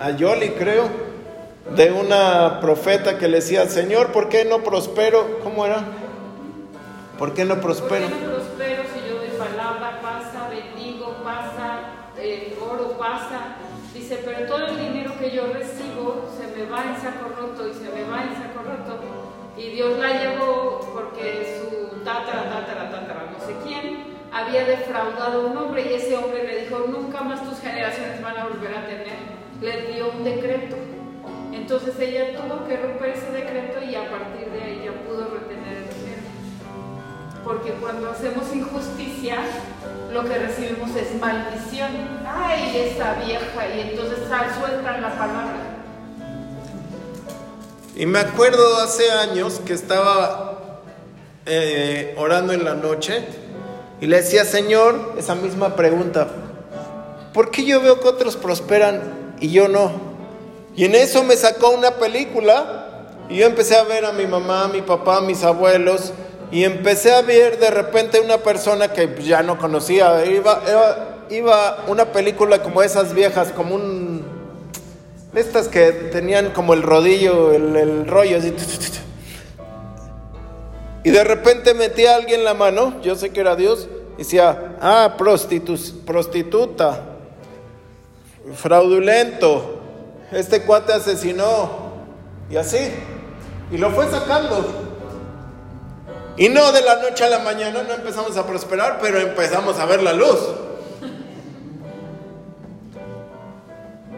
a 0.00 0.10
Yoli, 0.10 0.50
creo, 0.50 0.88
de 1.76 1.92
una 1.92 2.60
profeta 2.60 3.18
que 3.18 3.28
le 3.28 3.36
decía, 3.36 3.66
Señor, 3.68 4.12
¿por 4.12 4.28
qué 4.28 4.44
no 4.44 4.62
prospero? 4.62 5.40
¿Cómo 5.42 5.64
era? 5.64 5.84
¿Por 7.18 7.32
qué 7.32 7.44
no 7.44 7.60
prospero? 7.60 8.08
¿Por 8.08 8.18
qué 8.18 8.24
no 8.26 8.32
prospero 8.34 8.82
si 8.92 9.08
yo 9.08 9.20
de 9.20 9.28
palabra 9.28 10.00
pasa, 10.02 10.48
bendigo, 10.48 11.16
pasa, 11.22 11.80
el 12.20 12.54
oro 12.60 12.98
pasa? 12.98 13.56
Dice, 13.94 14.20
pero 14.24 14.46
todo 14.46 14.66
el 14.66 14.73
va 16.74 16.82
en 16.90 17.00
saco 17.00 17.30
roto 17.38 17.68
y 17.68 17.72
se 17.72 17.88
me 17.90 18.04
va 18.04 18.22
en 18.24 18.34
saco 18.34 18.62
roto. 18.66 18.98
Y 19.56 19.70
Dios 19.70 19.98
la 19.98 20.10
llevó 20.20 20.80
porque 20.92 21.60
su 21.60 22.02
tatara, 22.04 22.50
tatara, 22.50 22.90
tatara, 22.90 23.30
no 23.30 23.46
sé 23.46 23.54
quién, 23.64 24.14
había 24.32 24.64
defraudado 24.64 25.42
a 25.42 25.50
un 25.50 25.56
hombre 25.56 25.86
y 25.88 25.94
ese 25.94 26.16
hombre 26.16 26.44
le 26.44 26.64
dijo, 26.64 26.86
nunca 26.88 27.20
más 27.20 27.48
tus 27.48 27.60
generaciones 27.60 28.20
van 28.20 28.36
a 28.36 28.48
volver 28.48 28.74
a 28.74 28.86
tener. 28.86 29.18
Le 29.60 29.92
dio 29.92 30.10
un 30.10 30.24
decreto. 30.24 30.76
Entonces 31.52 31.98
ella 32.00 32.36
tuvo 32.36 32.66
que 32.66 32.76
romper 32.76 33.10
ese 33.10 33.30
decreto 33.30 33.80
y 33.84 33.94
a 33.94 34.10
partir 34.10 34.50
de 34.50 34.60
ahí 34.60 34.82
ya 34.84 34.92
pudo 35.06 35.28
retener 35.28 35.76
el 35.76 35.88
dinero. 35.94 36.22
Porque 37.44 37.70
cuando 37.74 38.10
hacemos 38.10 38.52
injusticia, 38.52 39.36
lo 40.12 40.24
que 40.24 40.36
recibimos 40.36 40.90
es 40.96 41.14
maldición. 41.20 41.90
Ay, 42.26 42.76
esta 42.76 43.14
vieja. 43.24 43.76
Y 43.76 43.80
entonces 43.90 44.18
sueltan 44.58 45.00
la 45.00 45.10
palabra. 45.10 45.73
Y 47.96 48.06
me 48.06 48.18
acuerdo 48.18 48.78
hace 48.78 49.10
años 49.10 49.60
que 49.64 49.72
estaba 49.72 50.80
eh, 51.46 52.14
orando 52.18 52.52
en 52.52 52.64
la 52.64 52.74
noche 52.74 53.24
y 54.00 54.06
le 54.06 54.16
decía, 54.16 54.44
Señor, 54.44 55.14
esa 55.16 55.36
misma 55.36 55.76
pregunta, 55.76 56.26
¿por 57.32 57.52
qué 57.52 57.64
yo 57.64 57.80
veo 57.80 58.00
que 58.00 58.08
otros 58.08 58.36
prosperan 58.36 59.36
y 59.40 59.50
yo 59.50 59.68
no? 59.68 59.92
Y 60.74 60.86
en 60.86 60.96
eso 60.96 61.22
me 61.22 61.36
sacó 61.36 61.70
una 61.70 61.92
película 61.92 62.84
y 63.28 63.36
yo 63.36 63.46
empecé 63.46 63.76
a 63.76 63.84
ver 63.84 64.04
a 64.04 64.12
mi 64.12 64.26
mamá, 64.26 64.64
a 64.64 64.68
mi 64.68 64.82
papá, 64.82 65.18
a 65.18 65.20
mis 65.20 65.44
abuelos 65.44 66.12
y 66.50 66.64
empecé 66.64 67.12
a 67.12 67.22
ver 67.22 67.58
de 67.58 67.70
repente 67.70 68.20
una 68.20 68.38
persona 68.38 68.92
que 68.92 69.22
ya 69.22 69.42
no 69.42 69.58
conocía, 69.58 70.24
iba, 70.26 70.62
iba, 71.30 71.84
una 71.86 72.06
película 72.06 72.62
como 72.62 72.82
esas 72.82 73.14
viejas, 73.14 73.52
como 73.52 73.74
un... 73.74 74.13
Estas 75.34 75.68
que 75.68 75.90
tenían 75.92 76.50
como 76.50 76.74
el 76.74 76.82
rodillo, 76.82 77.52
el, 77.52 78.06
rollo 78.06 78.38
así. 78.38 78.54
Y 81.02 81.10
de 81.10 81.24
repente 81.24 81.74
metía 81.74 82.12
a 82.12 82.16
alguien 82.16 82.44
la 82.44 82.54
mano, 82.54 83.00
yo 83.02 83.16
sé 83.16 83.30
que 83.30 83.40
era 83.40 83.56
Dios, 83.56 83.88
y 84.14 84.18
decía, 84.18 84.76
ah, 84.80 85.16
prostituta, 85.18 87.02
fraudulento, 88.54 89.80
este 90.30 90.62
cuate 90.62 90.92
asesinó, 90.92 91.94
y 92.48 92.56
así. 92.56 92.92
Y 93.70 93.78
lo 93.78 93.90
fue 93.90 94.08
sacando. 94.08 94.64
Y 96.36 96.48
no 96.48 96.72
de 96.72 96.82
la 96.82 96.96
noche 96.96 97.24
a 97.24 97.28
la 97.28 97.40
mañana 97.40 97.82
no 97.82 97.94
empezamos 97.94 98.36
a 98.36 98.46
prosperar, 98.46 98.98
pero 99.00 99.18
empezamos 99.18 99.78
a 99.78 99.86
ver 99.86 100.02
la 100.02 100.12
luz. 100.12 100.38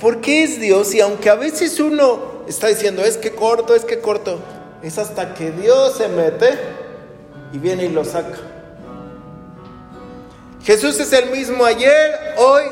¿Por 0.00 0.20
qué 0.20 0.42
es 0.42 0.61
Dios? 0.61 0.94
Y 0.94 1.00
aunque 1.00 1.30
a 1.30 1.35
veces 1.35 1.80
uno 1.80 2.44
está 2.46 2.68
diciendo, 2.68 3.02
es 3.04 3.16
que 3.16 3.32
corto, 3.32 3.74
es 3.74 3.85
que 3.85 4.00
corto, 4.00 4.38
es 4.82 4.98
hasta 4.98 5.35
que 5.35 5.50
Dios 5.50 5.96
se 5.96 6.09
mete 6.09 6.50
y 7.52 7.59
viene 7.59 7.87
y 7.87 7.88
lo 7.88 8.04
saca. 8.04 8.37
Jesús 10.62 10.98
es 11.00 11.12
el 11.12 11.30
mismo 11.30 11.64
ayer, 11.64 12.35
hoy 12.37 12.64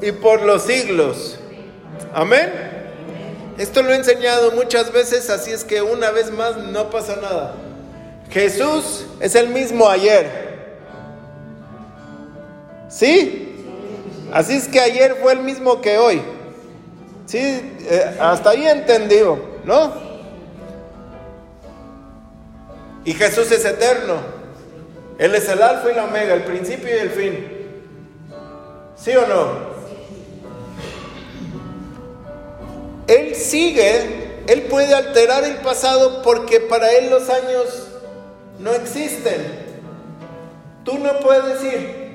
y 0.00 0.12
por 0.12 0.42
los 0.42 0.62
siglos. 0.62 1.38
Amén. 2.14 2.50
Esto 3.58 3.82
lo 3.82 3.92
he 3.92 3.96
enseñado 3.96 4.52
muchas 4.52 4.92
veces, 4.92 5.30
así 5.30 5.50
es 5.50 5.64
que 5.64 5.82
una 5.82 6.10
vez 6.10 6.30
más 6.30 6.56
no 6.56 6.90
pasa 6.90 7.16
nada. 7.16 7.54
Jesús 8.30 9.04
es 9.20 9.34
el 9.34 9.48
mismo 9.48 9.88
ayer. 9.88 10.48
¿Sí? 12.88 13.66
Así 14.32 14.54
es 14.54 14.68
que 14.68 14.80
ayer 14.80 15.16
fue 15.20 15.32
el 15.32 15.40
mismo 15.40 15.80
que 15.80 15.98
hoy. 15.98 16.22
Sí, 17.28 17.38
eh, 17.40 18.16
hasta 18.18 18.50
ahí 18.50 18.66
entendido, 18.66 19.38
¿no? 19.64 19.92
Y 23.04 23.12
Jesús 23.12 23.52
es 23.52 23.66
eterno. 23.66 24.14
Él 25.18 25.34
es 25.34 25.46
el 25.50 25.60
alfa 25.60 25.92
y 25.92 25.94
la 25.94 26.04
omega, 26.04 26.32
el 26.32 26.44
principio 26.44 26.88
y 26.88 26.98
el 26.98 27.10
fin. 27.10 27.46
¿Sí 28.96 29.14
o 29.14 29.26
no? 29.26 29.68
Él 33.08 33.34
sigue, 33.34 34.44
Él 34.46 34.62
puede 34.62 34.94
alterar 34.94 35.44
el 35.44 35.56
pasado 35.56 36.22
porque 36.22 36.60
para 36.60 36.90
Él 36.92 37.10
los 37.10 37.28
años 37.28 37.88
no 38.58 38.72
existen. 38.72 39.66
Tú 40.82 40.98
no 40.98 41.20
puedes 41.20 41.62
ir, 41.62 42.07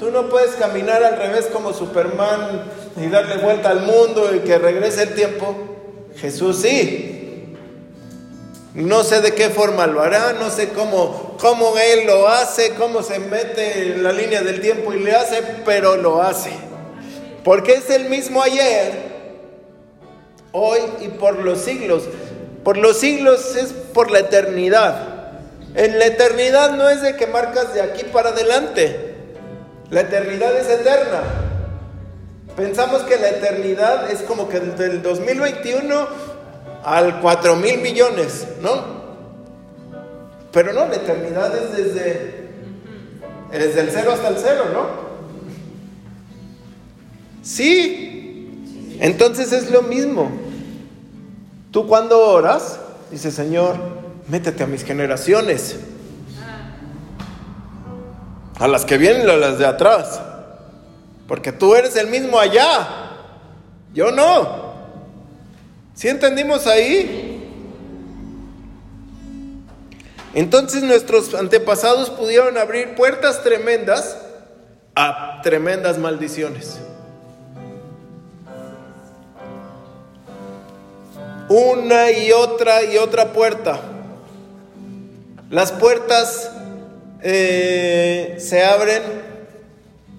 tú 0.00 0.10
no 0.10 0.30
puedes 0.30 0.52
caminar 0.52 1.04
al 1.04 1.18
revés 1.18 1.48
como 1.52 1.74
Superman 1.74 2.64
y 2.96 3.06
darle 3.08 3.36
vuelta 3.36 3.68
al 3.68 3.82
mundo 3.82 4.34
y 4.34 4.38
que 4.40 4.56
regrese 4.56 5.02
el 5.02 5.14
tiempo. 5.14 5.54
Jesús 6.16 6.62
sí. 6.62 7.54
No 8.74 9.04
sé 9.04 9.20
de 9.20 9.34
qué 9.34 9.50
forma 9.50 9.86
lo 9.86 10.00
hará, 10.00 10.32
no 10.32 10.48
sé 10.48 10.70
cómo, 10.70 11.36
cómo 11.38 11.74
Él 11.76 12.06
lo 12.06 12.28
hace, 12.28 12.72
cómo 12.74 13.02
se 13.02 13.18
mete 13.18 13.92
en 13.92 14.02
la 14.02 14.12
línea 14.12 14.40
del 14.40 14.62
tiempo 14.62 14.94
y 14.94 15.00
le 15.00 15.12
hace, 15.12 15.42
pero 15.66 15.96
lo 15.96 16.22
hace. 16.22 16.50
Porque 17.44 17.74
es 17.74 17.90
el 17.90 18.08
mismo 18.08 18.42
ayer, 18.42 18.92
hoy 20.52 20.80
y 21.02 21.08
por 21.08 21.40
los 21.40 21.60
siglos. 21.60 22.04
Por 22.64 22.78
los 22.78 22.96
siglos 22.98 23.54
es 23.54 23.72
por 23.92 24.10
la 24.10 24.20
eternidad. 24.20 25.34
En 25.74 25.98
la 25.98 26.06
eternidad 26.06 26.70
no 26.70 26.88
es 26.88 27.02
de 27.02 27.16
que 27.16 27.26
marcas 27.26 27.74
de 27.74 27.82
aquí 27.82 28.04
para 28.04 28.30
adelante. 28.30 29.09
La 29.90 30.02
eternidad 30.02 30.56
es 30.56 30.68
eterna. 30.68 31.22
Pensamos 32.56 33.02
que 33.02 33.16
la 33.16 33.30
eternidad 33.30 34.10
es 34.10 34.22
como 34.22 34.48
que 34.48 34.60
del 34.60 35.02
2021 35.02 36.06
al 36.84 37.20
4 37.20 37.56
mil 37.56 37.80
millones, 37.80 38.46
¿no? 38.62 39.00
Pero 40.52 40.72
no, 40.72 40.86
la 40.86 40.96
eternidad 40.96 41.56
es 41.56 41.76
desde, 41.76 42.48
desde 43.50 43.80
el 43.80 43.90
cero 43.90 44.12
hasta 44.12 44.28
el 44.28 44.36
cero, 44.38 44.64
¿no? 44.72 45.10
Sí, 47.42 48.98
entonces 49.00 49.52
es 49.52 49.70
lo 49.70 49.82
mismo. 49.82 50.30
Tú 51.70 51.86
cuando 51.86 52.18
oras, 52.18 52.78
dices, 53.10 53.34
Señor, 53.34 53.76
métete 54.28 54.64
a 54.64 54.66
mis 54.66 54.84
generaciones, 54.84 55.76
a 58.60 58.68
las 58.68 58.84
que 58.84 58.98
vienen 58.98 59.28
a 59.28 59.36
las 59.36 59.58
de 59.58 59.64
atrás, 59.64 60.20
porque 61.26 61.50
tú 61.50 61.74
eres 61.74 61.96
el 61.96 62.08
mismo 62.08 62.38
allá, 62.38 62.86
yo 63.94 64.12
no. 64.12 64.70
¿Sí 65.94 66.08
entendimos 66.08 66.66
ahí? 66.66 67.38
Entonces 70.34 70.82
nuestros 70.82 71.34
antepasados 71.34 72.10
pudieron 72.10 72.58
abrir 72.58 72.94
puertas 72.94 73.42
tremendas 73.42 74.18
a 74.94 75.40
tremendas 75.42 75.96
maldiciones. 75.96 76.78
Una 81.48 82.10
y 82.10 82.30
otra 82.30 82.84
y 82.84 82.98
otra 82.98 83.32
puerta. 83.32 83.80
Las 85.48 85.72
puertas 85.72 86.50
eh, 87.22 88.36
se 88.38 88.64
abren 88.64 89.02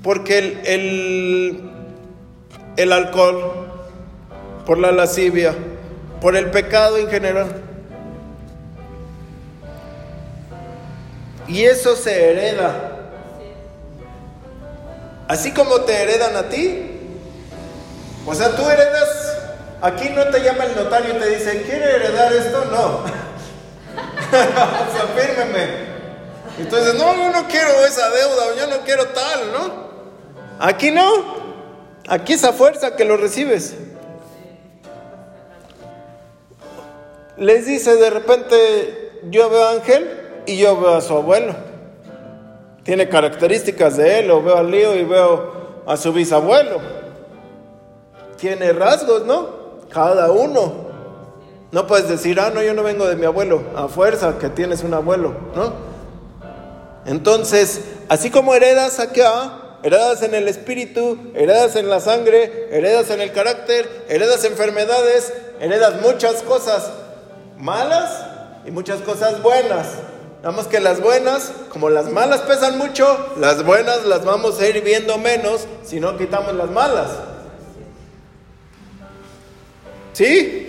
porque 0.03 0.37
el, 0.65 1.69
el, 2.77 2.91
alcohol, 2.91 3.67
por 4.65 4.77
la 4.77 4.91
lascivia, 4.91 5.55
por 6.19 6.35
el 6.35 6.51
pecado 6.51 6.97
en 6.97 7.07
general. 7.09 7.61
Y 11.47 11.63
eso 11.63 11.95
se 11.95 12.31
hereda. 12.31 12.97
Así 15.27 15.51
como 15.51 15.81
te 15.81 15.93
heredan 15.93 16.35
a 16.35 16.49
ti. 16.49 16.87
O 18.25 18.35
sea, 18.35 18.55
tú 18.55 18.67
heredas, 18.69 19.37
aquí 19.81 20.09
no 20.09 20.25
te 20.25 20.41
llama 20.41 20.65
el 20.65 20.75
notario 20.75 21.15
y 21.15 21.19
te 21.19 21.29
dice, 21.29 21.63
¿quiere 21.63 21.95
heredar 21.95 22.33
esto? 22.33 22.65
No. 22.65 23.03
o 24.29 24.91
sea. 24.91 25.90
Entonces, 26.59 26.95
no, 26.95 27.15
yo 27.15 27.31
no 27.31 27.47
quiero 27.47 27.85
esa 27.85 28.09
deuda, 28.09 28.55
yo 28.57 28.67
no 28.67 28.83
quiero 28.83 29.05
tal, 29.07 29.51
¿no? 29.51 29.91
Aquí 30.59 30.91
no. 30.91 31.41
Aquí 32.07 32.33
esa 32.33 32.53
fuerza 32.53 32.95
que 32.95 33.05
lo 33.05 33.17
recibes. 33.17 33.75
les 37.41 37.65
dice 37.65 37.95
de 37.95 38.11
repente, 38.11 39.19
yo 39.31 39.49
veo 39.49 39.65
a 39.65 39.71
Ángel 39.71 40.43
y 40.45 40.57
yo 40.57 40.79
veo 40.79 40.93
a 40.93 41.01
su 41.01 41.15
abuelo. 41.15 41.55
Tiene 42.83 43.09
características 43.09 43.97
de 43.97 44.19
él, 44.19 44.31
o 44.31 44.43
veo 44.43 44.57
al 44.57 44.69
lío 44.69 44.95
y 44.95 45.03
veo 45.03 45.81
a 45.87 45.97
su 45.97 46.13
bisabuelo. 46.13 46.77
Tiene 48.37 48.71
rasgos, 48.73 49.25
¿no? 49.25 49.79
Cada 49.89 50.31
uno. 50.31 50.91
No 51.71 51.87
puedes 51.87 52.07
decir, 52.07 52.39
ah, 52.39 52.51
no, 52.53 52.61
yo 52.61 52.75
no 52.75 52.83
vengo 52.83 53.07
de 53.07 53.15
mi 53.15 53.25
abuelo, 53.25 53.63
a 53.75 53.87
fuerza 53.87 54.37
que 54.37 54.49
tienes 54.49 54.83
un 54.83 54.93
abuelo, 54.93 55.33
¿no? 55.55 55.90
Entonces, 57.05 57.81
así 58.09 58.29
como 58.29 58.53
heredas 58.53 58.99
acá, 58.99 59.77
heredas 59.83 60.21
en 60.21 60.35
el 60.35 60.47
espíritu, 60.47 61.31
heredas 61.33 61.75
en 61.75 61.89
la 61.89 61.99
sangre, 61.99 62.67
heredas 62.71 63.09
en 63.09 63.21
el 63.21 63.31
carácter, 63.31 64.05
heredas 64.07 64.43
enfermedades, 64.43 65.33
heredas 65.59 66.01
muchas 66.01 66.43
cosas 66.43 66.91
malas 67.57 68.25
y 68.65 68.71
muchas 68.71 69.01
cosas 69.01 69.41
buenas. 69.41 69.87
Vamos 70.43 70.67
que 70.67 70.79
las 70.79 71.01
buenas, 71.01 71.51
como 71.69 71.89
las 71.89 72.09
malas 72.09 72.41
pesan 72.41 72.77
mucho, 72.77 73.33
las 73.37 73.63
buenas 73.63 74.05
las 74.05 74.25
vamos 74.25 74.59
a 74.59 74.67
ir 74.67 74.81
viendo 74.83 75.17
menos 75.17 75.67
si 75.83 75.99
no 75.99 76.17
quitamos 76.17 76.53
las 76.55 76.69
malas. 76.69 77.09
¿Sí? 80.13 80.67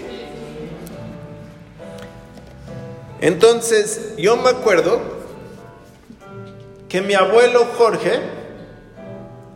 Entonces, 3.20 4.14
yo 4.18 4.36
me 4.36 4.50
acuerdo 4.50 5.21
que 6.92 7.00
mi 7.00 7.14
abuelo 7.14 7.66
Jorge 7.76 8.20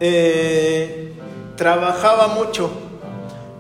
eh, 0.01 1.15
trabajaba 1.57 2.29
mucho 2.29 2.71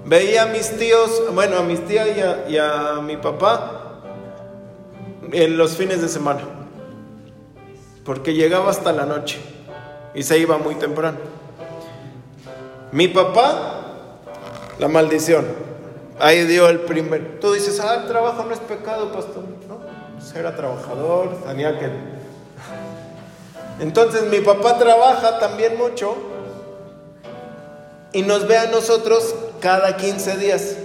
Veía 0.06 0.44
a 0.44 0.46
mis 0.46 0.70
tíos, 0.76 1.20
bueno, 1.34 1.58
a 1.58 1.62
mis 1.64 1.84
tías 1.84 2.06
y 2.48 2.56
a, 2.58 3.00
mi 3.02 3.16
papá 3.16 4.02
en 5.32 5.58
los 5.58 5.76
fines 5.76 6.00
de 6.00 6.08
semana, 6.08 6.42
porque 8.04 8.32
llegaba 8.32 8.70
hasta 8.70 8.92
la 8.92 9.04
noche 9.04 9.40
y 10.14 10.22
se 10.22 10.38
iba 10.38 10.58
muy 10.58 10.76
temprano. 10.76 11.18
Mi 12.92 13.08
papá, 13.08 13.82
la 14.78 14.86
maldición, 14.86 15.44
ahí 16.20 16.44
dio 16.44 16.68
el 16.68 16.78
primer. 16.82 17.40
Tú 17.40 17.52
dices, 17.52 17.80
ah, 17.80 18.02
el 18.02 18.06
trabajo 18.06 18.44
no 18.44 18.54
es 18.54 18.60
pecado, 18.60 19.10
pastor. 19.10 19.42
No, 19.68 19.80
pues 20.16 20.32
era 20.36 20.54
trabajador, 20.54 21.36
tenía 21.44 21.76
que. 21.80 22.15
Entonces 23.78 24.24
mi 24.24 24.40
papá 24.40 24.78
trabaja 24.78 25.38
también 25.38 25.76
mucho 25.76 26.16
y 28.12 28.22
nos 28.22 28.46
ve 28.48 28.56
a 28.56 28.66
nosotros 28.66 29.34
cada 29.60 29.96
15 29.96 30.36
días. 30.38 30.76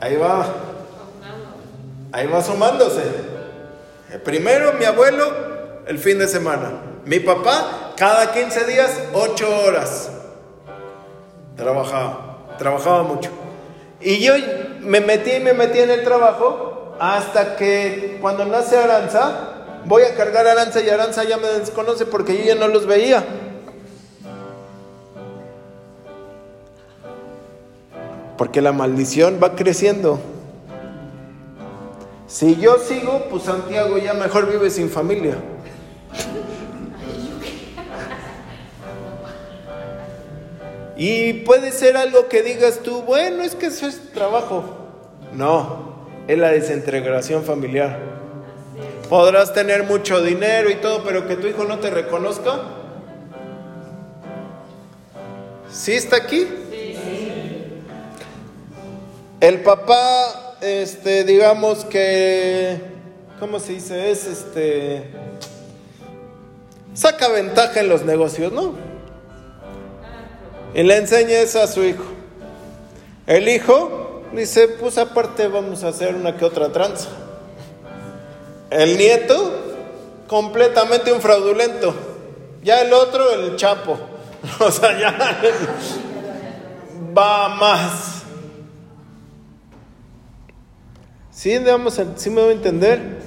Ahí 0.00 0.16
va. 0.16 0.46
Ahí 2.12 2.26
va 2.26 2.42
sumándose. 2.42 3.02
Primero 4.22 4.74
mi 4.74 4.84
abuelo 4.84 5.32
el 5.86 5.98
fin 5.98 6.18
de 6.18 6.28
semana. 6.28 6.72
Mi 7.06 7.20
papá 7.20 7.92
cada 7.96 8.32
15 8.32 8.64
días 8.64 8.90
8 9.14 9.64
horas. 9.64 10.10
Trabajaba. 11.56 12.38
Trabajaba 12.58 13.02
mucho. 13.02 13.30
Y 14.00 14.22
yo 14.22 14.34
me 14.80 15.00
metí 15.00 15.32
y 15.32 15.40
me 15.40 15.54
metí 15.54 15.78
en 15.78 15.90
el 15.90 16.04
trabajo 16.04 16.94
hasta 17.00 17.56
que 17.56 18.18
cuando 18.20 18.44
nace 18.44 18.76
Aranza, 18.76 19.53
voy 19.86 20.02
a 20.02 20.14
cargar 20.14 20.46
Aranza 20.46 20.80
y 20.80 20.88
Aranza 20.88 21.24
ya 21.24 21.36
me 21.36 21.48
desconoce 21.48 22.06
porque 22.06 22.36
yo 22.36 22.44
ya 22.44 22.54
no 22.54 22.68
los 22.68 22.86
veía. 22.86 23.24
Porque 28.36 28.60
la 28.60 28.72
maldición 28.72 29.38
va 29.42 29.54
creciendo. 29.54 30.18
Si 32.26 32.56
yo 32.56 32.78
sigo, 32.78 33.26
pues 33.30 33.44
Santiago 33.44 33.96
ya 33.98 34.14
mejor 34.14 34.50
vive 34.50 34.70
sin 34.70 34.90
familia. 34.90 35.36
Y 40.96 41.32
puede 41.44 41.72
ser 41.72 41.96
algo 41.96 42.28
que 42.28 42.42
digas 42.42 42.80
tú, 42.80 43.02
bueno, 43.02 43.42
es 43.42 43.54
que 43.54 43.66
eso 43.66 43.86
es 43.86 44.12
trabajo. 44.12 44.64
No, 45.32 46.06
es 46.28 46.38
la 46.38 46.50
desintegración 46.50 47.42
familiar. 47.42 48.23
Podrás 49.08 49.52
tener 49.52 49.84
mucho 49.84 50.22
dinero 50.22 50.70
y 50.70 50.76
todo, 50.76 51.04
pero 51.04 51.26
que 51.28 51.36
tu 51.36 51.46
hijo 51.46 51.64
no 51.64 51.78
te 51.78 51.90
reconozca. 51.90 52.60
¿Sí 55.70 55.92
está 55.92 56.16
aquí? 56.16 56.46
El 59.40 59.60
papá, 59.60 60.56
este, 60.62 61.24
digamos 61.24 61.84
que, 61.84 62.80
¿cómo 63.38 63.60
se 63.60 63.74
dice? 63.74 64.10
Es 64.10 64.26
este, 64.26 65.10
saca 66.94 67.28
ventaja 67.28 67.80
en 67.80 67.88
los 67.88 68.04
negocios, 68.04 68.52
¿no? 68.52 68.74
Y 70.74 70.82
le 70.82 70.96
enseña 70.96 71.40
eso 71.40 71.60
a 71.60 71.66
su 71.66 71.84
hijo. 71.84 72.04
El 73.26 73.48
hijo 73.48 74.22
dice, 74.32 74.68
pues 74.68 74.96
aparte 74.96 75.48
vamos 75.48 75.84
a 75.84 75.88
hacer 75.88 76.14
una 76.14 76.36
que 76.36 76.44
otra 76.44 76.72
tranza. 76.72 77.10
El 78.70 78.96
nieto, 78.96 79.52
completamente 80.26 81.12
un 81.12 81.20
fraudulento. 81.20 81.94
Ya 82.62 82.80
el 82.80 82.92
otro, 82.92 83.30
el 83.32 83.56
chapo. 83.56 83.98
O 84.60 84.70
sea, 84.70 84.98
ya 84.98 85.40
va 87.16 87.48
más. 87.48 88.22
¿Sí, 91.30 91.58
¿Sí 92.16 92.30
me 92.30 92.42
voy 92.42 92.50
a 92.50 92.52
entender? 92.52 93.20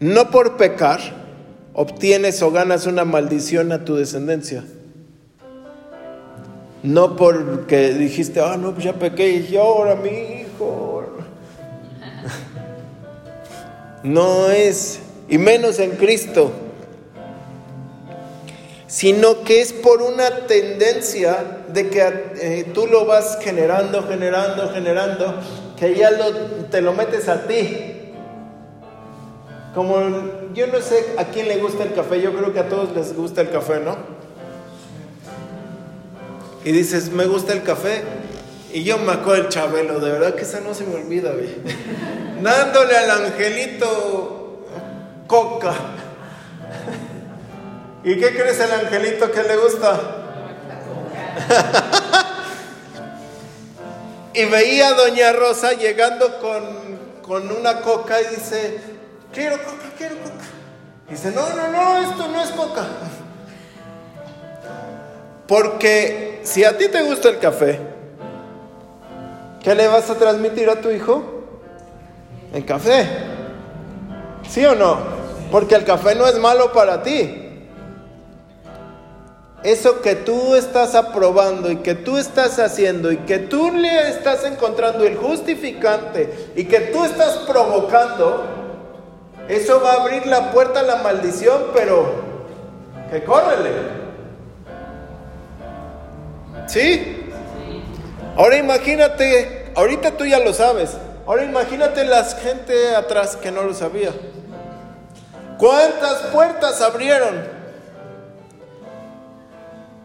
No 0.00 0.30
por 0.30 0.56
pecar 0.56 1.00
obtienes 1.74 2.42
o 2.42 2.50
ganas 2.50 2.86
una 2.86 3.04
maldición 3.04 3.72
a 3.72 3.84
tu 3.84 3.96
descendencia. 3.96 4.64
No 6.82 7.16
porque 7.16 7.92
dijiste, 7.92 8.40
ah, 8.40 8.56
no, 8.56 8.72
pues 8.72 8.84
ya 8.84 8.94
pequé 8.94 9.30
y 9.30 9.56
ahora 9.56 9.94
mi 9.94 10.08
hijo. 10.08 11.04
No 14.02 14.50
es, 14.50 15.00
y 15.28 15.38
menos 15.38 15.78
en 15.78 15.92
Cristo, 15.92 16.52
sino 18.86 19.42
que 19.44 19.60
es 19.60 19.72
por 19.72 20.02
una 20.02 20.46
tendencia 20.46 21.62
de 21.68 21.88
que 21.88 22.00
eh, 22.40 22.70
tú 22.74 22.86
lo 22.86 23.04
vas 23.04 23.38
generando, 23.40 24.02
generando, 24.08 24.70
generando, 24.70 25.34
que 25.78 25.94
ya 25.94 26.10
te 26.70 26.80
lo 26.80 26.92
metes 26.92 27.28
a 27.28 27.46
ti. 27.46 28.12
Como 29.74 29.94
yo 30.54 30.66
no 30.66 30.80
sé 30.80 31.14
a 31.16 31.26
quién 31.26 31.46
le 31.46 31.58
gusta 31.58 31.84
el 31.84 31.94
café, 31.94 32.20
yo 32.20 32.34
creo 32.34 32.52
que 32.52 32.58
a 32.58 32.68
todos 32.68 32.94
les 32.96 33.14
gusta 33.14 33.42
el 33.42 33.50
café, 33.50 33.80
¿no? 33.80 33.96
Y 36.64 36.72
dices, 36.72 37.10
me 37.12 37.26
gusta 37.26 37.52
el 37.52 37.62
café. 37.62 38.02
Y 38.72 38.84
yo 38.84 38.98
me 38.98 39.12
acuerdo 39.12 39.42
del 39.42 39.48
Chabelo, 39.48 39.98
de 39.98 40.12
verdad 40.12 40.34
que 40.34 40.42
esa 40.42 40.60
no 40.60 40.74
se 40.74 40.84
me 40.84 40.94
olvida, 40.94 41.32
güey. 41.32 41.56
Dándole 42.42 42.96
al 42.96 43.10
angelito 43.10 44.66
coca. 45.26 45.74
¿Y 48.04 48.16
qué 48.18 48.30
crees 48.30 48.60
el 48.60 48.72
angelito 48.72 49.30
que 49.32 49.42
le 49.42 49.56
gusta? 49.56 50.00
y 54.34 54.44
veía 54.44 54.88
a 54.88 54.94
Doña 54.94 55.32
Rosa 55.32 55.72
llegando 55.72 56.38
con, 56.40 56.62
con 57.22 57.50
una 57.50 57.80
coca 57.80 58.20
y 58.20 58.36
dice, 58.36 58.80
quiero 59.32 59.58
coca, 59.58 59.90
quiero 59.98 60.16
coca. 60.16 60.44
Dice, 61.08 61.32
no, 61.32 61.48
no, 61.50 61.68
no, 61.68 61.98
esto 61.98 62.28
no 62.28 62.40
es 62.40 62.50
coca. 62.50 62.86
Porque 65.48 66.40
si 66.44 66.62
a 66.62 66.78
ti 66.78 66.88
te 66.88 67.02
gusta 67.02 67.28
el 67.28 67.40
café, 67.40 67.99
¿qué 69.62 69.74
le 69.74 69.88
vas 69.88 70.10
a 70.10 70.14
transmitir 70.14 70.68
a 70.68 70.80
tu 70.80 70.90
hijo? 70.90 71.22
El 72.52 72.64
café. 72.64 73.06
¿Sí 74.48 74.64
o 74.64 74.74
no? 74.74 74.98
Porque 75.50 75.74
el 75.74 75.84
café 75.84 76.14
no 76.14 76.26
es 76.26 76.38
malo 76.38 76.72
para 76.72 77.02
ti. 77.02 77.40
Eso 79.62 80.00
que 80.00 80.16
tú 80.16 80.54
estás 80.54 80.94
aprobando 80.94 81.70
y 81.70 81.76
que 81.76 81.94
tú 81.94 82.16
estás 82.16 82.58
haciendo 82.58 83.12
y 83.12 83.18
que 83.18 83.38
tú 83.38 83.70
le 83.72 84.08
estás 84.08 84.44
encontrando 84.44 85.04
el 85.04 85.16
justificante 85.16 86.52
y 86.56 86.64
que 86.64 86.80
tú 86.80 87.04
estás 87.04 87.36
provocando, 87.46 88.46
eso 89.48 89.82
va 89.82 89.92
a 89.92 90.02
abrir 90.02 90.26
la 90.26 90.50
puerta 90.50 90.80
a 90.80 90.82
la 90.82 90.96
maldición, 90.96 91.64
pero 91.74 92.06
que 93.10 93.22
córrele. 93.22 93.70
¿Sí? 96.66 97.19
Ahora 98.40 98.56
imagínate, 98.56 99.70
ahorita 99.74 100.12
tú 100.12 100.24
ya 100.24 100.38
lo 100.38 100.54
sabes, 100.54 100.96
ahora 101.26 101.44
imagínate 101.44 102.06
la 102.06 102.24
gente 102.24 102.96
atrás 102.96 103.36
que 103.36 103.50
no 103.50 103.64
lo 103.64 103.74
sabía. 103.74 104.14
¿Cuántas 105.58 106.22
puertas 106.32 106.80
abrieron? 106.80 107.46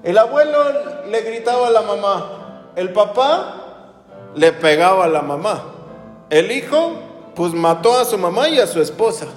El 0.04 0.18
abuelo 0.18 1.06
le 1.10 1.22
gritaba 1.22 1.68
a 1.68 1.72
la 1.72 1.82
mamá, 1.82 2.72
el 2.76 2.92
papá 2.92 3.56
le 4.36 4.52
pegaba 4.52 5.06
a 5.06 5.08
la 5.08 5.22
mamá, 5.22 5.72
el 6.30 6.52
hijo 6.52 6.92
pues 7.36 7.54
mató 7.54 7.98
a 7.98 8.04
su 8.04 8.18
mamá 8.18 8.50
y 8.50 8.60
a 8.60 8.68
su 8.68 8.82
esposa. 8.82 9.28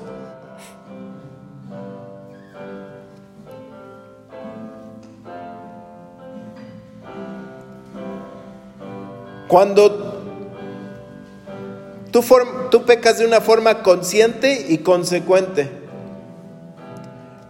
Cuando 9.49 10.19
tú, 12.71 12.85
pecas 12.85 13.19
de 13.19 13.27
una 13.27 13.41
forma 13.41 13.83
consciente 13.83 14.67
y 14.69 14.79
consecuente. 14.79 15.71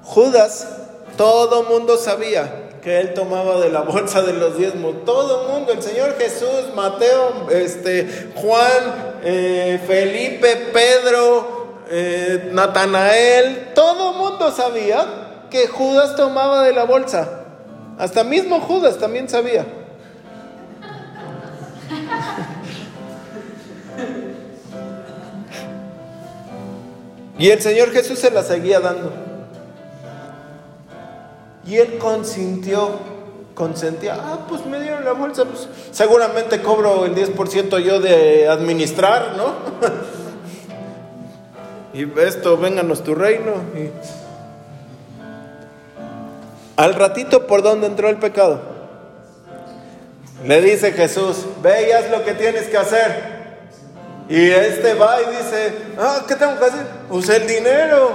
Judas, 0.05 0.69
todo 1.17 1.65
mundo 1.65 1.97
sabía 1.97 2.71
que 2.83 3.01
él 3.01 3.15
tomaba 3.15 3.59
de 3.61 3.71
la 3.71 3.81
bolsa 3.81 4.23
de 4.23 4.33
los 4.33 4.57
diezmos. 4.57 5.05
Todo 5.05 5.49
mundo, 5.49 5.73
el 5.73 5.83
Señor 5.83 6.17
Jesús, 6.17 6.73
Mateo, 6.77 7.49
este, 7.51 8.31
Juan, 8.37 9.19
eh, 9.25 9.81
Felipe, 9.87 10.71
Pedro, 10.73 11.79
eh, 11.91 12.51
Natanael, 12.53 13.73
todo 13.75 14.13
mundo 14.13 14.53
sabía 14.53 15.45
que 15.51 15.67
Judas 15.67 16.15
tomaba 16.15 16.63
de 16.63 16.73
la 16.73 16.85
bolsa. 16.85 17.45
Hasta 17.99 18.23
mismo 18.23 18.61
Judas 18.61 18.99
también 18.99 19.29
sabía. 19.29 19.67
Y 27.39 27.51
el 27.51 27.61
Señor 27.63 27.93
Jesús 27.93 28.19
se 28.19 28.31
la 28.31 28.43
seguía 28.43 28.81
dando. 28.81 29.13
Y 31.65 31.77
él 31.77 31.99
consintió 31.99 33.19
consentía, 33.59 34.15
ah, 34.15 34.47
pues 34.49 34.65
me 34.67 34.81
dieron 34.81 35.05
la 35.05 35.13
bolsa, 35.13 35.45
pues 35.45 35.69
seguramente 35.91 36.63
cobro 36.63 37.05
el 37.05 37.15
10% 37.17 37.81
yo 37.81 38.01
de 38.01 38.49
administrar, 38.49 39.37
¿no? 39.37 39.53
y 41.93 42.09
esto, 42.21 42.57
vénganos 42.57 43.03
tu 43.03 43.17
reino. 43.17 43.55
Al 46.77 46.95
ratito, 46.95 47.49
¿por 47.49 47.63
dónde 47.63 47.89
entró 47.89 48.09
el 48.09 48.19
pecado? 48.19 48.78
Le 50.45 50.61
dice 50.61 50.93
Jesús, 50.93 51.47
ve 51.63 51.89
y 51.89 51.93
haz 51.93 52.11
lo 52.11 52.25
que 52.25 52.35
tienes 52.35 52.69
que 52.69 52.77
hacer. 52.77 53.39
Y 54.29 54.51
este 54.51 54.95
va 54.95 55.21
y 55.23 55.27
dice, 55.37 55.73
ah, 55.99 56.25
¿qué 56.29 56.37
tengo 56.37 56.59
que 56.59 56.65
hacer? 56.65 56.87
Pues 57.09 57.29
el 57.29 57.47
dinero. 57.47 58.11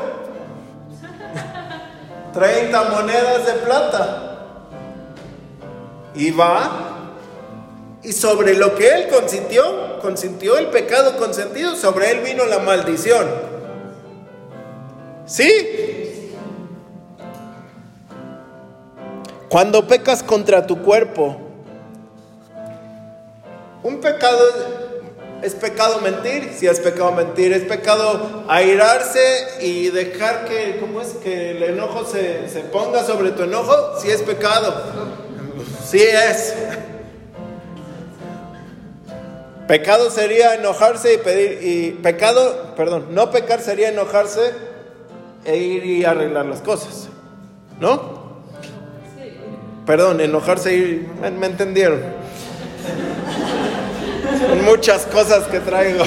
30 2.33 2.83
monedas 2.83 3.45
de 3.45 3.53
plata. 3.53 4.29
Y 6.15 6.31
va 6.31 6.93
y 8.03 8.11
sobre 8.11 8.53
lo 8.55 8.75
que 8.75 8.87
él 8.89 9.07
consintió, 9.07 9.99
consintió 10.01 10.57
el 10.57 10.67
pecado 10.67 11.17
consentido, 11.17 11.75
sobre 11.75 12.11
él 12.11 12.19
vino 12.19 12.45
la 12.45 12.59
maldición. 12.59 13.25
¿Sí? 15.25 16.31
Cuando 19.47 19.87
pecas 19.87 20.21
contra 20.21 20.67
tu 20.67 20.81
cuerpo, 20.81 21.42
un 23.83 23.99
pecado 23.99 24.39
es 25.43 25.55
pecado 25.55 25.99
mentir, 25.99 26.53
si 26.55 26.67
es 26.67 26.79
pecado 26.79 27.11
mentir, 27.11 27.51
es 27.51 27.63
pecado 27.63 28.45
airarse 28.47 29.59
y 29.59 29.89
dejar 29.89 30.45
que, 30.45 30.77
¿cómo 30.79 31.01
es? 31.01 31.09
Que 31.21 31.51
el 31.51 31.63
enojo 31.63 32.05
se, 32.05 32.47
se 32.47 32.61
ponga 32.61 33.03
sobre 33.03 33.31
tu 33.31 33.43
enojo, 33.43 33.99
si 33.99 34.09
es 34.09 34.21
pecado 34.21 34.73
Sí 35.85 36.01
es. 36.01 36.55
Pecado 39.67 40.09
sería 40.09 40.55
enojarse 40.55 41.13
y 41.13 41.17
pedir, 41.17 41.59
y 41.61 41.91
pecado, 42.01 42.73
perdón, 42.75 43.07
no 43.11 43.31
pecar 43.31 43.61
sería 43.61 43.89
enojarse 43.89 44.51
e 45.45 45.57
ir 45.57 45.85
y 45.85 46.05
arreglar 46.05 46.45
las 46.45 46.61
cosas, 46.61 47.09
¿no? 47.79 48.23
Perdón, 49.85 50.21
enojarse 50.21 50.75
y 50.75 51.07
me, 51.21 51.31
me 51.31 51.47
entendieron. 51.47 52.22
Muchas 54.65 55.05
cosas 55.05 55.45
que 55.45 55.59
traigo. 55.59 56.03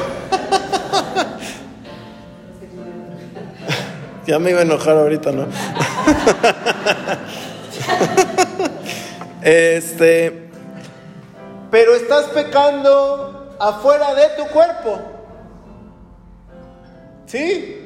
ya 4.27 4.39
me 4.39 4.51
iba 4.51 4.61
a 4.61 4.63
enojar 4.63 4.97
ahorita, 4.97 5.33
¿no? 5.33 5.47
este, 9.43 10.51
pero 11.71 11.95
estás 11.95 12.27
pecando 12.27 13.57
afuera 13.59 14.15
de 14.15 14.29
tu 14.37 14.47
cuerpo. 14.53 15.01
¿Sí? 17.27 17.83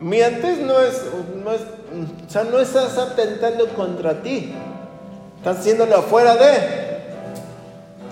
Mientes 0.00 0.58
no 0.58 0.80
es, 0.80 1.02
no 1.44 1.52
es, 1.52 1.60
o 1.60 2.30
sea, 2.30 2.44
no 2.44 2.58
estás 2.58 2.98
atentando 2.98 3.68
contra 3.68 4.22
ti. 4.22 4.52
Estás 5.38 5.58
haciéndolo 5.58 5.96
afuera 5.96 6.34
de. 6.36 6.81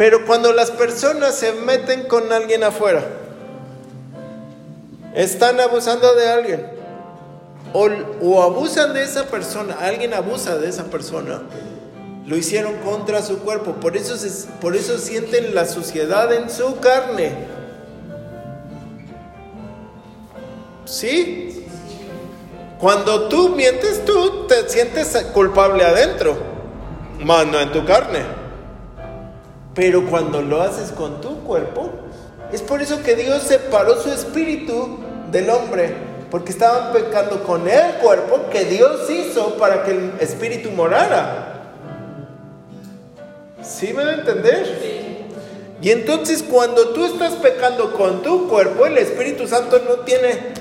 Pero 0.01 0.25
cuando 0.25 0.51
las 0.55 0.71
personas 0.71 1.35
se 1.35 1.53
meten 1.53 2.05
con 2.05 2.33
alguien 2.33 2.65
afuera, 2.65 3.05
están 5.15 5.61
abusando 5.61 6.15
de 6.15 6.27
alguien, 6.27 6.67
o, 7.75 7.87
o 8.23 8.43
abusan 8.43 8.95
de 8.95 9.03
esa 9.05 9.27
persona, 9.27 9.77
alguien 9.79 10.15
abusa 10.15 10.57
de 10.57 10.71
esa 10.71 10.85
persona, 10.85 11.43
lo 12.27 12.35
hicieron 12.35 12.77
contra 12.77 13.21
su 13.21 13.41
cuerpo, 13.41 13.75
por 13.75 13.95
eso, 13.95 14.15
por 14.63 14.75
eso 14.75 14.97
sienten 14.97 15.55
la 15.55 15.67
suciedad 15.67 16.33
en 16.33 16.49
su 16.49 16.81
carne. 16.81 17.35
¿Sí? 20.87 21.67
Cuando 22.79 23.29
tú 23.29 23.51
mientes, 23.51 24.03
tú 24.07 24.47
te 24.47 24.67
sientes 24.67 25.15
culpable 25.35 25.85
adentro, 25.85 26.39
más 27.23 27.47
no 27.47 27.61
en 27.61 27.71
tu 27.71 27.85
carne. 27.85 28.40
Pero 29.75 30.07
cuando 30.07 30.43
lo 30.43 30.63
haces 30.63 30.91
con 30.91 31.21
tu 31.21 31.45
cuerpo, 31.45 31.91
es 32.53 32.63
por 32.63 32.83
eso 32.83 33.03
que 33.03 33.15
Dios 33.15 33.43
separó 33.45 34.01
su 34.01 34.11
espíritu 34.11 34.99
del 35.31 35.49
hombre, 35.51 35.95
porque 36.31 36.51
estaban 36.51 36.93
pecando 36.93 37.43
con 37.45 37.69
el 37.69 37.95
cuerpo 38.03 38.51
que 38.51 38.65
Dios 38.65 39.09
hizo 39.09 39.55
para 39.55 39.85
que 39.85 39.93
el 39.93 40.13
espíritu 40.21 40.71
morara. 40.71 41.51
¿Sí 43.63 43.93
me 43.93 44.05
va 44.05 44.11
a 44.11 44.15
entender? 44.15 45.01
Y 45.83 45.91
entonces 45.91 46.43
cuando 46.43 46.91
tú 46.91 47.05
estás 47.05 47.35
pecando 47.35 47.93
con 47.93 48.23
tu 48.23 48.49
cuerpo, 48.49 48.87
el 48.87 48.99
Espíritu 48.99 49.47
Santo 49.47 49.81
no 49.87 50.05
tiene... 50.05 50.53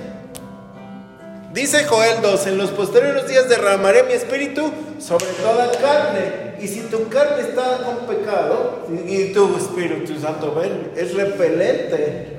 Dice 1.53 1.83
Joel 1.85 2.21
2, 2.21 2.47
en 2.47 2.57
los 2.57 2.69
posteriores 2.69 3.27
días 3.27 3.49
derramaré 3.49 4.03
mi 4.03 4.13
espíritu 4.13 4.71
sobre 4.99 5.25
toda 5.25 5.71
carne. 5.71 6.48
Y 6.61 6.67
si 6.67 6.81
tu 6.81 7.07
carne 7.07 7.41
está 7.41 7.83
con 7.83 8.07
pecado 8.07 8.87
y 9.07 9.31
tu 9.33 9.55
Espíritu 9.55 10.19
Santo 10.19 10.53
ven, 10.53 10.91
es 10.95 11.13
repelente. 11.13 12.37